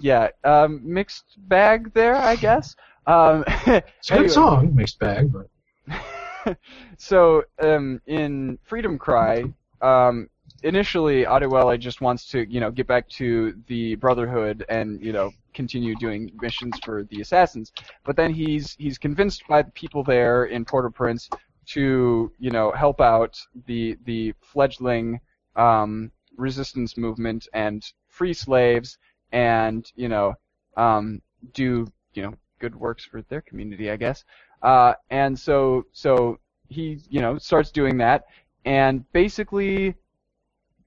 yeah, 0.00 0.28
um, 0.44 0.80
mixed 0.82 1.36
bag 1.36 1.92
there, 1.92 2.16
I 2.16 2.36
guess. 2.36 2.74
Um, 3.06 3.44
it's 3.66 4.10
a 4.10 4.18
good 4.18 4.30
song, 4.30 4.74
mixed 4.74 4.98
bag, 4.98 5.32
but 5.32 6.56
so 6.98 7.44
um, 7.60 8.00
in 8.06 8.58
Freedom 8.64 8.98
Cry, 8.98 9.44
um, 9.82 10.28
initially 10.62 11.24
Adewale 11.24 11.78
just 11.78 12.00
wants 12.00 12.26
to 12.26 12.50
you 12.50 12.60
know 12.60 12.70
get 12.70 12.86
back 12.86 13.08
to 13.10 13.54
the 13.66 13.94
Brotherhood 13.96 14.64
and 14.68 15.02
you 15.02 15.12
know 15.12 15.30
continue 15.54 15.94
doing 15.96 16.30
missions 16.40 16.78
for 16.84 17.04
the 17.04 17.20
assassins, 17.20 17.72
but 18.04 18.16
then 18.16 18.32
he's 18.32 18.74
he's 18.78 18.98
convinced 18.98 19.42
by 19.48 19.62
the 19.62 19.70
people 19.72 20.04
there 20.04 20.44
in 20.44 20.64
Port-au-Prince 20.64 21.28
to 21.66 22.32
you 22.38 22.50
know 22.50 22.70
help 22.72 23.00
out 23.00 23.38
the 23.66 23.96
the 24.04 24.34
fledgling 24.40 25.20
um, 25.56 26.10
resistance 26.36 26.96
movement 26.96 27.48
and 27.52 27.92
free 28.08 28.32
slaves 28.32 28.98
and 29.32 29.90
you 29.94 30.08
know 30.08 30.34
um, 30.76 31.20
do 31.52 31.86
you 32.14 32.22
know 32.22 32.34
good 32.60 32.76
works 32.76 33.04
for 33.04 33.22
their 33.22 33.40
community, 33.40 33.90
I 33.90 33.96
guess. 33.96 34.24
Uh, 34.62 34.94
and 35.10 35.38
so 35.38 35.84
so 35.92 36.38
he 36.68 37.00
you 37.08 37.20
know 37.20 37.38
starts 37.38 37.70
doing 37.70 37.98
that, 37.98 38.26
and 38.64 39.10
basically 39.12 39.94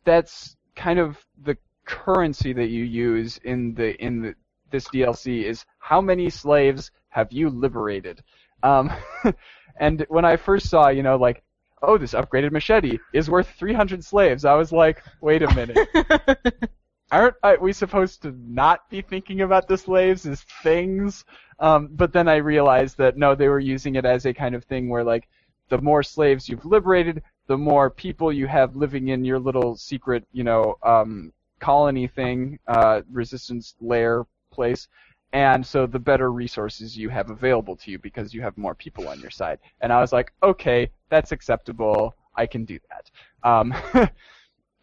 that's 0.05 0.55
kind 0.75 0.99
of 0.99 1.17
the 1.43 1.57
currency 1.85 2.53
that 2.53 2.67
you 2.67 2.83
use 2.83 3.39
in 3.43 3.73
the 3.73 4.01
in 4.03 4.21
the 4.21 4.35
this 4.71 4.87
DLC 4.89 5.43
is 5.43 5.65
how 5.79 6.01
many 6.01 6.29
slaves 6.29 6.91
have 7.09 7.31
you 7.31 7.49
liberated? 7.49 8.23
Um, 8.63 8.91
and 9.79 10.05
when 10.09 10.25
I 10.25 10.35
first 10.35 10.69
saw, 10.69 10.89
you 10.89 11.03
know, 11.03 11.15
like, 11.15 11.43
oh, 11.81 11.97
this 11.97 12.13
upgraded 12.13 12.51
machete 12.51 12.97
is 13.13 13.29
worth 13.29 13.47
300 13.59 14.03
slaves, 14.03 14.45
I 14.45 14.55
was 14.55 14.71
like, 14.71 15.03
wait 15.21 15.43
a 15.43 15.53
minute, 15.53 15.77
aren't 17.13 17.61
we 17.61 17.73
supposed 17.73 18.21
to 18.23 18.35
not 18.47 18.89
be 18.89 19.01
thinking 19.01 19.41
about 19.41 19.67
the 19.67 19.77
slaves 19.77 20.25
as 20.25 20.41
things? 20.63 21.25
Um, 21.59 21.89
but 21.91 22.11
then 22.11 22.27
I 22.27 22.37
realized 22.37 22.97
that 22.97 23.17
no, 23.17 23.35
they 23.35 23.47
were 23.47 23.59
using 23.59 23.95
it 23.95 24.05
as 24.05 24.25
a 24.25 24.33
kind 24.33 24.55
of 24.55 24.63
thing 24.63 24.89
where 24.89 25.03
like 25.03 25.27
the 25.69 25.77
more 25.79 26.03
slaves 26.03 26.49
you've 26.49 26.65
liberated, 26.65 27.21
the 27.47 27.57
more 27.57 27.89
people 27.89 28.33
you 28.33 28.47
have 28.47 28.75
living 28.75 29.09
in 29.09 29.23
your 29.23 29.39
little 29.39 29.75
secret, 29.75 30.25
you 30.31 30.43
know, 30.43 30.75
um, 30.83 31.31
colony 31.59 32.07
thing, 32.07 32.59
uh, 32.67 33.01
resistance 33.11 33.75
lair 33.79 34.25
place. 34.51 34.87
And 35.33 35.65
so 35.65 35.87
the 35.87 35.99
better 35.99 36.31
resources 36.31 36.97
you 36.97 37.09
have 37.09 37.29
available 37.29 37.75
to 37.77 37.91
you 37.91 37.99
because 37.99 38.33
you 38.33 38.41
have 38.41 38.57
more 38.57 38.75
people 38.75 39.07
on 39.07 39.19
your 39.19 39.31
side. 39.31 39.59
And 39.81 39.91
I 39.91 39.99
was 39.99 40.13
like, 40.13 40.31
okay, 40.43 40.89
that's 41.09 41.31
acceptable. 41.31 42.15
I 42.35 42.45
can 42.45 42.65
do 42.65 42.79
that. 42.89 43.49
Um, 43.49 43.73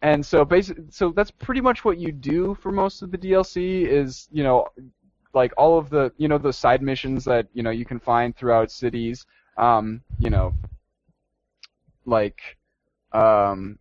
and 0.01 0.25
so 0.25 0.43
basically, 0.43 0.85
so 0.89 1.11
that's 1.11 1.31
pretty 1.31 1.61
much 1.61 1.85
what 1.85 1.97
you 1.99 2.11
do 2.11 2.55
for 2.55 2.71
most 2.71 3.01
of 3.01 3.11
the 3.11 3.17
DLC 3.17 3.87
is, 3.87 4.27
you 4.31 4.43
know, 4.43 4.67
like 5.33 5.53
all 5.57 5.77
of 5.77 5.89
the, 5.89 6.11
you 6.17 6.27
know, 6.27 6.39
the 6.39 6.51
side 6.51 6.81
missions 6.81 7.23
that, 7.25 7.47
you 7.53 7.61
know, 7.61 7.69
you 7.69 7.85
can 7.85 7.99
find 7.99 8.35
throughout 8.35 8.71
cities, 8.71 9.25
um, 9.57 10.01
you 10.17 10.29
know, 10.29 10.53
like, 12.05 12.41
um, 13.13 13.77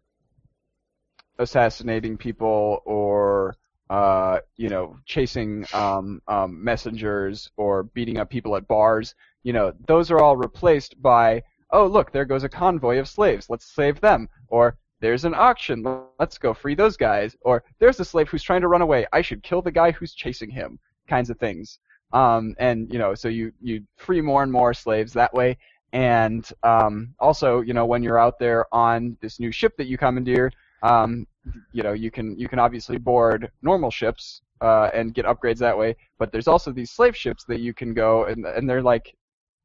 assassinating 1.39 2.19
people 2.19 2.83
or, 2.85 3.57
uh, 3.89 4.41
you 4.57 4.69
know, 4.69 4.97
chasing, 5.07 5.65
um, 5.73 6.21
um, 6.29 6.63
messengers 6.63 7.51
or 7.57 7.85
beating 7.85 8.19
up 8.19 8.29
people 8.29 8.55
at 8.57 8.69
bars, 8.69 9.15
you 9.43 9.55
know, 9.55 9.73
those 9.87 10.11
are 10.11 10.21
all 10.21 10.37
replaced 10.37 11.01
by, 11.01 11.43
oh, 11.71 11.87
look, 11.87 12.13
there 12.13 12.27
goes 12.27 12.45
a 12.45 12.49
convoy 12.49 12.99
of 12.99 13.09
slaves. 13.09 13.49
Let's 13.49 13.75
save 13.75 14.01
them. 14.01 14.29
Or, 14.49 14.77
there's 15.01 15.25
an 15.25 15.35
auction. 15.35 15.85
Let's 16.19 16.39
go 16.39 16.55
free 16.55 16.75
those 16.75 16.97
guys. 16.97 17.37
Or, 17.43 17.65
there's 17.79 18.01
a 18.01 18.05
slave 18.05 18.29
who's 18.29 18.43
trying 18.43 18.61
to 18.61 18.69
run 18.69 18.83
away. 18.83 19.07
I 19.13 19.23
should 19.23 19.43
kill 19.43 19.63
the 19.63 19.73
guy 19.73 19.91
who's 19.91 20.15
chasing 20.15 20.51
him. 20.51 20.79
Kinds 21.09 21.31
of 21.31 21.39
things. 21.39 21.79
Um, 22.13 22.55
and, 22.59 22.93
you 22.93 22.99
know, 22.99 23.15
so 23.15 23.29
you, 23.29 23.53
you 23.61 23.83
free 23.97 24.21
more 24.21 24.43
and 24.43 24.53
more 24.53 24.75
slaves 24.75 25.13
that 25.15 25.33
way. 25.33 25.59
And, 25.93 26.49
um, 26.63 27.15
also, 27.19 27.61
you 27.63 27.73
know, 27.73 27.87
when 27.87 28.03
you're 28.03 28.19
out 28.19 28.39
there 28.39 28.67
on 28.75 29.17
this 29.21 29.41
new 29.41 29.51
ship 29.51 29.77
that 29.79 29.87
you 29.87 29.99
commandeer, 29.99 30.53
um, 30.83 31.27
you 31.73 31.83
know, 31.83 31.93
you 31.93 32.11
can, 32.11 32.39
you 32.39 32.49
can 32.49 32.59
obviously 32.59 32.99
board 32.99 33.51
normal 33.63 33.91
ships, 33.91 34.43
uh, 34.61 34.91
and 34.93 35.15
get 35.15 35.25
upgrades 35.25 35.59
that 35.59 35.77
way. 35.77 35.97
But 36.19 36.31
there's 36.33 36.49
also 36.49 36.71
these 36.71 36.91
slave 36.91 37.17
ships 37.17 37.45
that 37.45 37.61
you 37.61 37.73
can 37.73 37.95
go 37.95 38.25
and, 38.25 38.45
and 38.45 38.69
they're 38.69 38.83
like, 38.83 39.17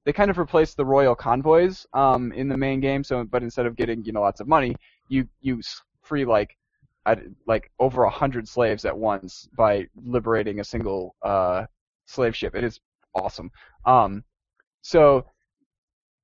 they 0.05 0.13
kind 0.13 0.29
of 0.29 0.37
replace 0.37 0.73
the 0.73 0.85
royal 0.85 1.15
convoys 1.15 1.85
um, 1.93 2.31
in 2.33 2.47
the 2.47 2.57
main 2.57 2.79
game. 2.79 3.03
So, 3.03 3.23
but 3.23 3.43
instead 3.43 3.65
of 3.65 3.75
getting 3.75 4.03
you 4.05 4.11
know 4.13 4.21
lots 4.21 4.39
of 4.39 4.47
money, 4.47 4.75
you 5.09 5.27
you 5.41 5.61
free 6.01 6.25
like 6.25 6.55
I, 7.05 7.17
like 7.47 7.71
over 7.79 8.03
a 8.03 8.09
hundred 8.09 8.47
slaves 8.47 8.85
at 8.85 8.97
once 8.97 9.47
by 9.57 9.87
liberating 9.95 10.59
a 10.59 10.63
single 10.63 11.15
uh, 11.23 11.65
slave 12.05 12.35
ship. 12.35 12.55
It 12.55 12.63
is 12.63 12.79
awesome. 13.13 13.51
Um, 13.85 14.23
so 14.81 15.25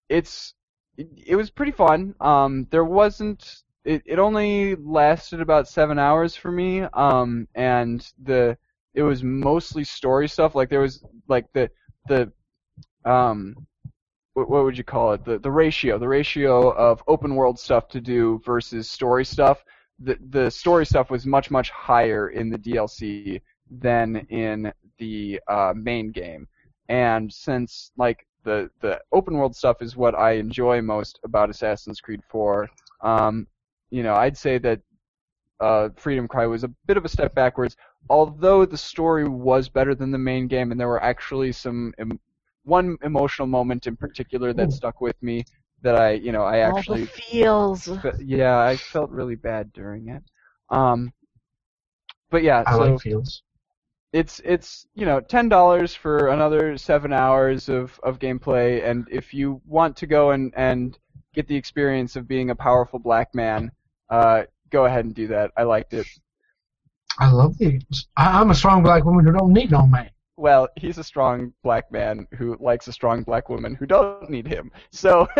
it's 0.09 0.53
it, 0.97 1.07
it 1.27 1.35
was 1.35 1.49
pretty 1.49 1.71
fun. 1.71 2.15
Um, 2.19 2.67
there 2.71 2.85
wasn't 2.85 3.63
it, 3.83 4.03
it 4.05 4.19
only 4.19 4.75
lasted 4.75 5.41
about 5.41 5.67
seven 5.67 5.97
hours 5.97 6.35
for 6.35 6.51
me. 6.51 6.81
Um, 6.93 7.47
and 7.55 8.07
the 8.23 8.57
it 8.93 9.03
was 9.03 9.23
mostly 9.23 9.83
story 9.83 10.27
stuff. 10.27 10.55
Like 10.55 10.69
there 10.69 10.81
was 10.81 11.03
like 11.27 11.51
the 11.53 11.69
the 12.07 12.31
um 13.05 13.55
what, 14.33 14.49
would 14.49 14.77
you 14.77 14.83
call 14.83 15.13
it? 15.13 15.25
The 15.25 15.39
the 15.39 15.51
ratio, 15.51 15.97
the 15.97 16.07
ratio 16.07 16.71
of 16.71 17.03
open 17.07 17.35
world 17.35 17.59
stuff 17.59 17.87
to 17.89 18.01
do 18.01 18.41
versus 18.45 18.89
story 18.89 19.25
stuff 19.25 19.63
the 20.03 20.17
the 20.29 20.49
story 20.49 20.85
stuff 20.85 21.09
was 21.09 21.25
much 21.25 21.51
much 21.51 21.69
higher 21.69 22.29
in 22.29 22.49
the 22.49 22.57
DLC 22.57 23.41
than 23.69 24.17
in 24.29 24.71
the 24.97 25.39
uh, 25.47 25.73
main 25.75 26.11
game. 26.11 26.47
And 26.89 27.31
since 27.31 27.91
like 27.97 28.25
the 28.43 28.69
the 28.81 28.99
open 29.11 29.35
world 29.35 29.55
stuff 29.55 29.81
is 29.81 29.95
what 29.95 30.15
I 30.15 30.33
enjoy 30.33 30.81
most 30.81 31.19
about 31.23 31.49
Assassin's 31.49 32.01
Creed 32.01 32.21
4, 32.29 32.69
um, 33.01 33.47
you 33.91 34.03
know, 34.03 34.15
I'd 34.15 34.37
say 34.37 34.57
that 34.59 34.81
uh, 35.59 35.89
Freedom 35.95 36.27
Cry 36.27 36.47
was 36.47 36.63
a 36.63 36.71
bit 36.87 36.97
of 36.97 37.05
a 37.05 37.09
step 37.09 37.35
backwards. 37.35 37.77
Although 38.09 38.65
the 38.65 38.77
story 38.77 39.27
was 39.27 39.69
better 39.69 39.93
than 39.93 40.11
the 40.11 40.17
main 40.17 40.47
game, 40.47 40.71
and 40.71 40.79
there 40.79 40.87
were 40.87 41.03
actually 41.03 41.51
some 41.51 41.93
one 42.63 42.97
emotional 43.03 43.47
moment 43.47 43.87
in 43.87 43.95
particular 43.95 44.53
that 44.53 44.71
stuck 44.71 45.01
with 45.01 45.21
me 45.21 45.43
that 45.81 45.95
I, 45.95 46.11
you 46.11 46.31
know, 46.31 46.43
I 46.43 46.61
All 46.61 46.77
actually 46.77 47.01
the 47.01 47.07
feels. 47.07 47.89
yeah, 48.19 48.59
I 48.59 48.75
felt 48.75 49.09
really 49.09 49.35
bad 49.35 49.73
during 49.73 50.09
it. 50.09 50.23
Um, 50.69 51.11
but 52.29 52.43
yeah, 52.43 52.63
I 52.65 52.71
so 52.71 52.77
like 52.77 53.01
fields. 53.01 53.43
it's 54.13 54.41
it's 54.45 54.87
you 54.93 55.05
know 55.05 55.19
ten 55.19 55.49
dollars 55.49 55.93
for 55.93 56.29
another 56.29 56.77
seven 56.77 57.11
hours 57.11 57.67
of, 57.67 57.99
of 58.03 58.19
gameplay, 58.19 58.87
and 58.87 59.07
if 59.11 59.33
you 59.33 59.61
want 59.65 59.97
to 59.97 60.07
go 60.07 60.31
and, 60.31 60.53
and 60.55 60.97
get 61.33 61.47
the 61.47 61.55
experience 61.55 62.15
of 62.15 62.27
being 62.27 62.51
a 62.51 62.55
powerful 62.55 62.99
black 62.99 63.33
man, 63.33 63.71
uh, 64.09 64.43
go 64.69 64.85
ahead 64.85 65.05
and 65.05 65.15
do 65.15 65.27
that. 65.27 65.51
I 65.57 65.63
liked 65.63 65.93
it. 65.93 66.07
I 67.19 67.29
love 67.31 67.57
the. 67.57 67.81
I'm 68.15 68.51
a 68.51 68.55
strong 68.55 68.83
black 68.83 69.03
woman 69.03 69.25
who 69.25 69.31
don't 69.33 69.51
need 69.51 69.71
no 69.71 69.85
man. 69.85 70.09
Well, 70.37 70.69
he's 70.75 70.97
a 70.97 71.03
strong 71.03 71.53
black 71.63 71.91
man 71.91 72.27
who 72.37 72.57
likes 72.59 72.87
a 72.87 72.93
strong 72.93 73.23
black 73.23 73.49
woman 73.49 73.75
who 73.75 73.85
don't 73.85 74.29
need 74.29 74.47
him. 74.47 74.71
So. 74.91 75.27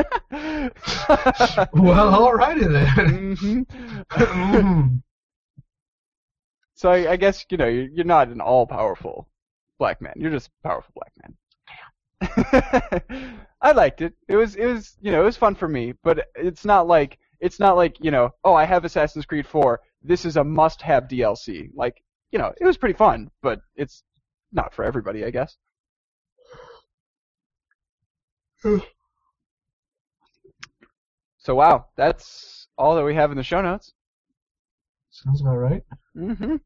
Well, 1.74 2.12
alrighty 2.14 2.72
then. 2.72 3.36
Mhm. 3.36 3.66
Mm. 4.10 5.02
So 6.76 6.92
I, 6.92 7.12
I 7.12 7.16
guess 7.16 7.46
you 7.50 7.58
know 7.58 7.68
you're, 7.68 7.90
you're 7.90 8.06
not 8.06 8.30
an 8.30 8.42
all-powerful 8.42 9.28
black 9.78 10.02
man. 10.02 10.14
You're 10.18 10.32
just 10.32 10.48
a 10.50 10.68
powerful 10.68 10.94
black 10.96 11.14
man. 11.22 11.36
I 13.62 13.72
liked 13.72 14.02
it. 14.02 14.14
It 14.28 14.36
was 14.36 14.56
it 14.56 14.66
was 14.66 14.98
you 15.02 15.12
know 15.12 15.22
it 15.22 15.26
was 15.26 15.38
fun 15.38 15.56
for 15.56 15.68
me, 15.68 15.94
but 16.04 16.28
it's 16.36 16.66
not 16.66 16.88
like 16.88 17.18
it's 17.40 17.60
not 17.60 17.76
like 17.78 17.98
you 18.04 18.12
know 18.12 18.32
oh 18.44 18.54
I 18.54 18.66
have 18.66 18.86
Assassin's 18.86 19.26
Creed 19.26 19.46
4. 19.48 19.80
This 20.04 20.26
is 20.26 20.38
a 20.38 20.44
must-have 20.44 21.08
DLC. 21.08 21.70
Like 21.76 22.04
you 22.32 22.40
know 22.40 22.54
it 22.60 22.66
was 22.66 22.78
pretty 22.78 22.98
fun, 22.98 23.30
but 23.42 23.62
it's 23.76 24.04
not 24.52 24.74
for 24.74 24.84
everybody, 24.86 25.26
I 25.26 25.32
guess. 25.32 25.58
So 31.44 31.56
wow, 31.56 31.88
that's 31.96 32.68
all 32.78 32.96
that 32.96 33.04
we 33.04 33.16
have 33.16 33.32
in 33.32 33.38
the 33.38 33.44
show 33.44 33.64
notes. 33.64 33.94
Sounds 35.10 35.42
about 35.42 35.56
right. 35.58 35.84
hmm 36.14 36.58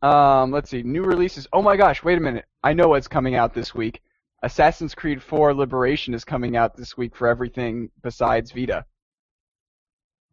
Um, 0.00 0.52
let's 0.52 0.70
see. 0.70 0.84
New 0.84 1.02
releases. 1.02 1.48
Oh 1.52 1.60
my 1.60 1.76
gosh, 1.76 2.04
wait 2.04 2.18
a 2.18 2.20
minute. 2.20 2.44
I 2.62 2.72
know 2.72 2.86
what's 2.88 3.08
coming 3.08 3.34
out 3.34 3.52
this 3.54 3.74
week. 3.74 4.00
Assassin's 4.44 4.94
Creed 4.94 5.20
4 5.20 5.52
Liberation 5.54 6.14
is 6.14 6.24
coming 6.24 6.56
out 6.56 6.76
this 6.76 6.96
week 6.96 7.16
for 7.16 7.26
everything 7.26 7.90
besides 8.02 8.52
Vita. 8.52 8.84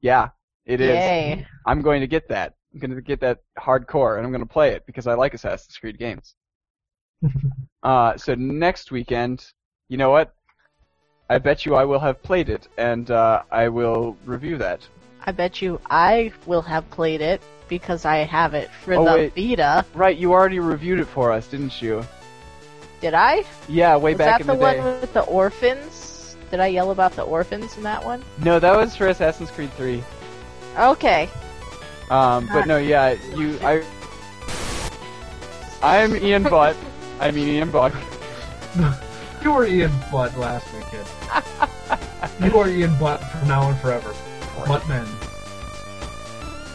Yeah, 0.02 0.30
it 0.68 0.80
is. 0.80 1.04
Yay. 1.04 1.48
I'm 1.66 1.82
going 1.82 2.02
to 2.02 2.08
get 2.08 2.28
that. 2.30 2.54
I'm 2.76 2.82
going 2.82 2.94
to 2.94 3.02
get 3.02 3.22
that 3.22 3.40
hardcore, 3.58 4.18
and 4.18 4.26
I'm 4.26 4.34
going 4.34 4.44
to 4.46 4.54
play 4.54 4.72
it 4.72 4.86
because 4.86 5.08
I 5.08 5.14
like 5.14 5.34
Assassin's 5.34 5.78
Creed 5.78 5.98
games. 5.98 6.36
Uh, 7.84 8.18
so 8.18 8.34
next 8.34 8.92
weekend, 8.92 9.46
you 9.90 9.98
know 9.98 10.10
what? 10.10 10.34
I 11.30 11.38
bet 11.38 11.68
you 11.68 11.76
I 11.76 11.86
will 11.86 12.00
have 12.00 12.20
played 12.24 12.50
it, 12.50 12.68
and 12.80 13.12
uh, 13.12 13.44
I 13.52 13.70
will 13.70 14.18
review 14.26 14.58
that. 14.58 14.82
I 15.24 15.32
bet 15.32 15.62
you 15.62 15.80
I 15.88 16.34
will 16.48 16.64
have 16.64 16.90
played 16.90 17.22
it 17.22 17.44
because 17.70 18.04
I 18.04 18.18
have 18.18 18.56
it 18.56 18.72
for 18.84 18.96
Oh, 18.96 19.06
the 19.06 19.12
wait. 19.12 19.36
Vita. 19.36 19.86
Right, 19.94 20.18
you 20.18 20.34
already 20.34 20.58
reviewed 20.58 21.00
it 21.00 21.06
for 21.06 21.32
us, 21.32 21.48
didn't 21.48 21.80
you? 21.80 22.04
Did 23.02 23.14
I? 23.14 23.46
Yeah, 23.70 23.98
way 23.98 24.14
Was 24.14 24.18
back 24.18 24.40
that 24.40 24.42
in 24.42 24.48
the, 24.48 24.54
the, 24.54 24.60
one 24.60 25.02
with 25.02 25.14
the 25.14 25.22
orphans? 25.22 26.36
Did 26.50 26.60
I 26.60 26.68
yell 26.68 26.90
about 26.90 27.12
the 27.12 27.22
orphans 27.22 27.78
in 27.78 27.84
that 27.84 28.04
one? 28.04 28.24
No, 28.44 28.58
that 28.58 28.76
was 28.76 28.96
for 28.96 29.10
Assassin's 29.10 29.52
Creed 29.52 29.72
3. 29.74 30.04
Okay. 30.80 31.30
Um, 32.10 32.48
but 32.54 32.68
no, 32.68 32.78
yeah, 32.78 33.16
you, 33.36 33.58
I, 33.62 33.84
I'm 35.82 36.16
Ian 36.16 36.44
Butt. 36.44 36.76
I 37.20 37.32
mean 37.32 37.48
Ian 37.48 37.72
Buck. 37.72 37.94
You 39.44 39.52
were 39.52 39.68
Ian 39.68 39.92
Butt 40.12 40.36
last 40.40 40.66
weekend. 40.74 41.08
you 42.52 42.60
are 42.60 42.68
Ian 42.68 42.98
Butt 42.98 43.24
from 43.24 43.48
now 43.48 43.70
and 43.70 43.78
forever. 43.80 44.12
Buttman. 44.64 45.06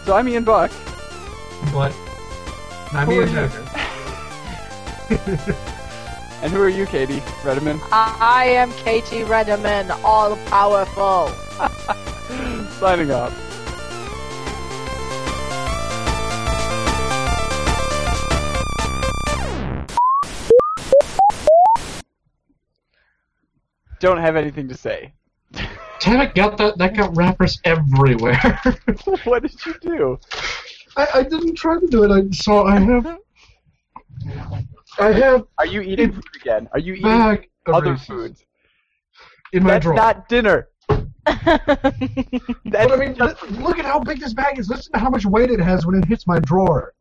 So 0.06 0.14
I'm 0.14 0.28
Ian 0.28 0.44
Buck. 0.44 0.70
But 1.72 1.92
I'm 2.92 3.08
Who 3.08 3.22
are 3.22 3.26
Ian 3.26 3.50
you? 5.10 5.54
And 6.42 6.52
who 6.52 6.62
are 6.62 6.68
you, 6.68 6.86
Katie 6.86 7.20
Redeman? 7.42 7.80
I 7.90 8.44
am 8.46 8.70
Katie 8.72 9.24
Redeman, 9.24 9.90
all 10.04 10.36
powerful. 10.46 11.28
Signing 12.78 13.10
off. 13.10 13.49
Don't 24.00 24.18
have 24.18 24.36
anything 24.36 24.68
to 24.68 24.74
say. 24.74 25.12
Damn 26.00 26.22
it, 26.22 26.34
got 26.34 26.56
that 26.56 26.78
that 26.78 26.96
got 26.96 27.14
wrappers 27.16 27.60
everywhere. 27.64 28.60
what 29.24 29.42
did 29.42 29.66
you 29.66 29.74
do? 29.80 30.18
I, 30.96 31.06
I 31.14 31.22
didn't 31.22 31.54
try 31.54 31.78
to 31.78 31.86
do 31.86 32.04
it, 32.04 32.10
I 32.10 32.28
so 32.30 32.64
I 32.64 32.80
have 32.80 33.18
I 34.98 35.12
have 35.12 35.46
Are 35.58 35.66
you 35.66 35.82
eating 35.82 36.12
food 36.12 36.24
again? 36.36 36.68
Are 36.72 36.78
you 36.78 36.94
eating 36.94 37.44
other 37.66 37.96
foods? 37.96 38.44
in 39.52 39.62
my 39.62 39.74
That's 39.74 39.84
drawer. 39.84 39.96
not 39.96 40.28
dinner. 40.28 40.68
But 41.26 42.92
I 42.92 42.96
mean, 42.96 43.14
look 43.62 43.78
at 43.78 43.84
how 43.84 44.00
big 44.00 44.20
this 44.20 44.32
bag 44.32 44.58
is. 44.58 44.68
Listen 44.68 44.92
to 44.94 44.98
how 44.98 45.10
much 45.10 45.26
weight 45.26 45.50
it 45.50 45.60
has 45.60 45.86
when 45.86 45.96
it 45.96 46.04
hits 46.04 46.26
my 46.26 46.38
drawer. 46.40 46.94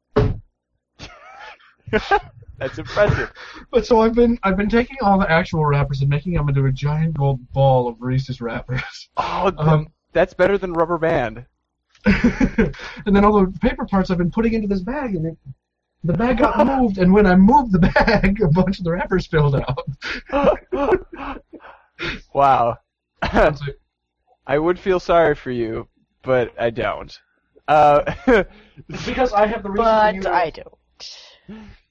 That's 2.60 2.78
impressive. 2.78 3.32
But 3.72 3.86
so 3.86 4.00
I've 4.02 4.14
been 4.16 4.38
I've 4.44 4.58
been 4.58 4.70
taking 4.70 4.98
all 5.02 5.20
the 5.20 5.30
actual 5.30 5.66
wrappers 5.66 6.02
and 6.02 6.10
making 6.10 6.34
them 6.34 6.50
into 6.50 6.66
a 6.66 6.72
giant 6.72 7.18
gold 7.18 7.40
ball 7.54 7.88
of 7.88 8.02
Reese's 8.02 8.42
wrappers. 8.42 9.10
Oh, 9.18 9.50
th- 9.52 9.60
Um, 9.60 9.88
that's 10.14 10.34
better 10.34 10.58
than 10.58 10.74
rubber 10.74 10.98
band. 10.98 11.46
and 12.06 12.76
then 13.16 13.24
all 13.26 13.34
the 13.46 13.52
paper 13.60 13.86
parts 13.86 14.10
I've 14.10 14.18
been 14.18 14.32
putting 14.32 14.54
into 14.54 14.68
this 14.68 14.82
bag, 14.82 15.16
and 15.16 15.26
it, 15.28 15.38
the 16.04 16.14
bag 16.14 16.38
got 16.40 16.66
moved. 16.82 16.98
And 16.98 17.14
when 17.14 17.26
I 17.28 17.36
moved 17.36 17.74
the 17.74 17.80
bag, 17.80 18.42
a 18.42 18.48
bunch 18.48 18.80
of 18.80 18.86
the 18.86 18.92
wrappers 18.92 19.26
spilled 19.26 19.56
out. 19.56 19.88
wow. 22.34 22.78
I 23.22 24.58
would 24.58 24.80
feel 24.80 25.00
sorry 25.00 25.36
for 25.36 25.52
you, 25.52 25.88
but 26.24 26.54
I 26.60 26.70
don't. 26.70 27.18
Uh, 27.68 28.14
because 28.88 29.32
I 29.34 29.46
have 29.46 29.62
the 29.64 29.70
Reese's. 29.70 30.24
but 30.24 30.34
I 30.34 30.50
don't. 30.50 31.70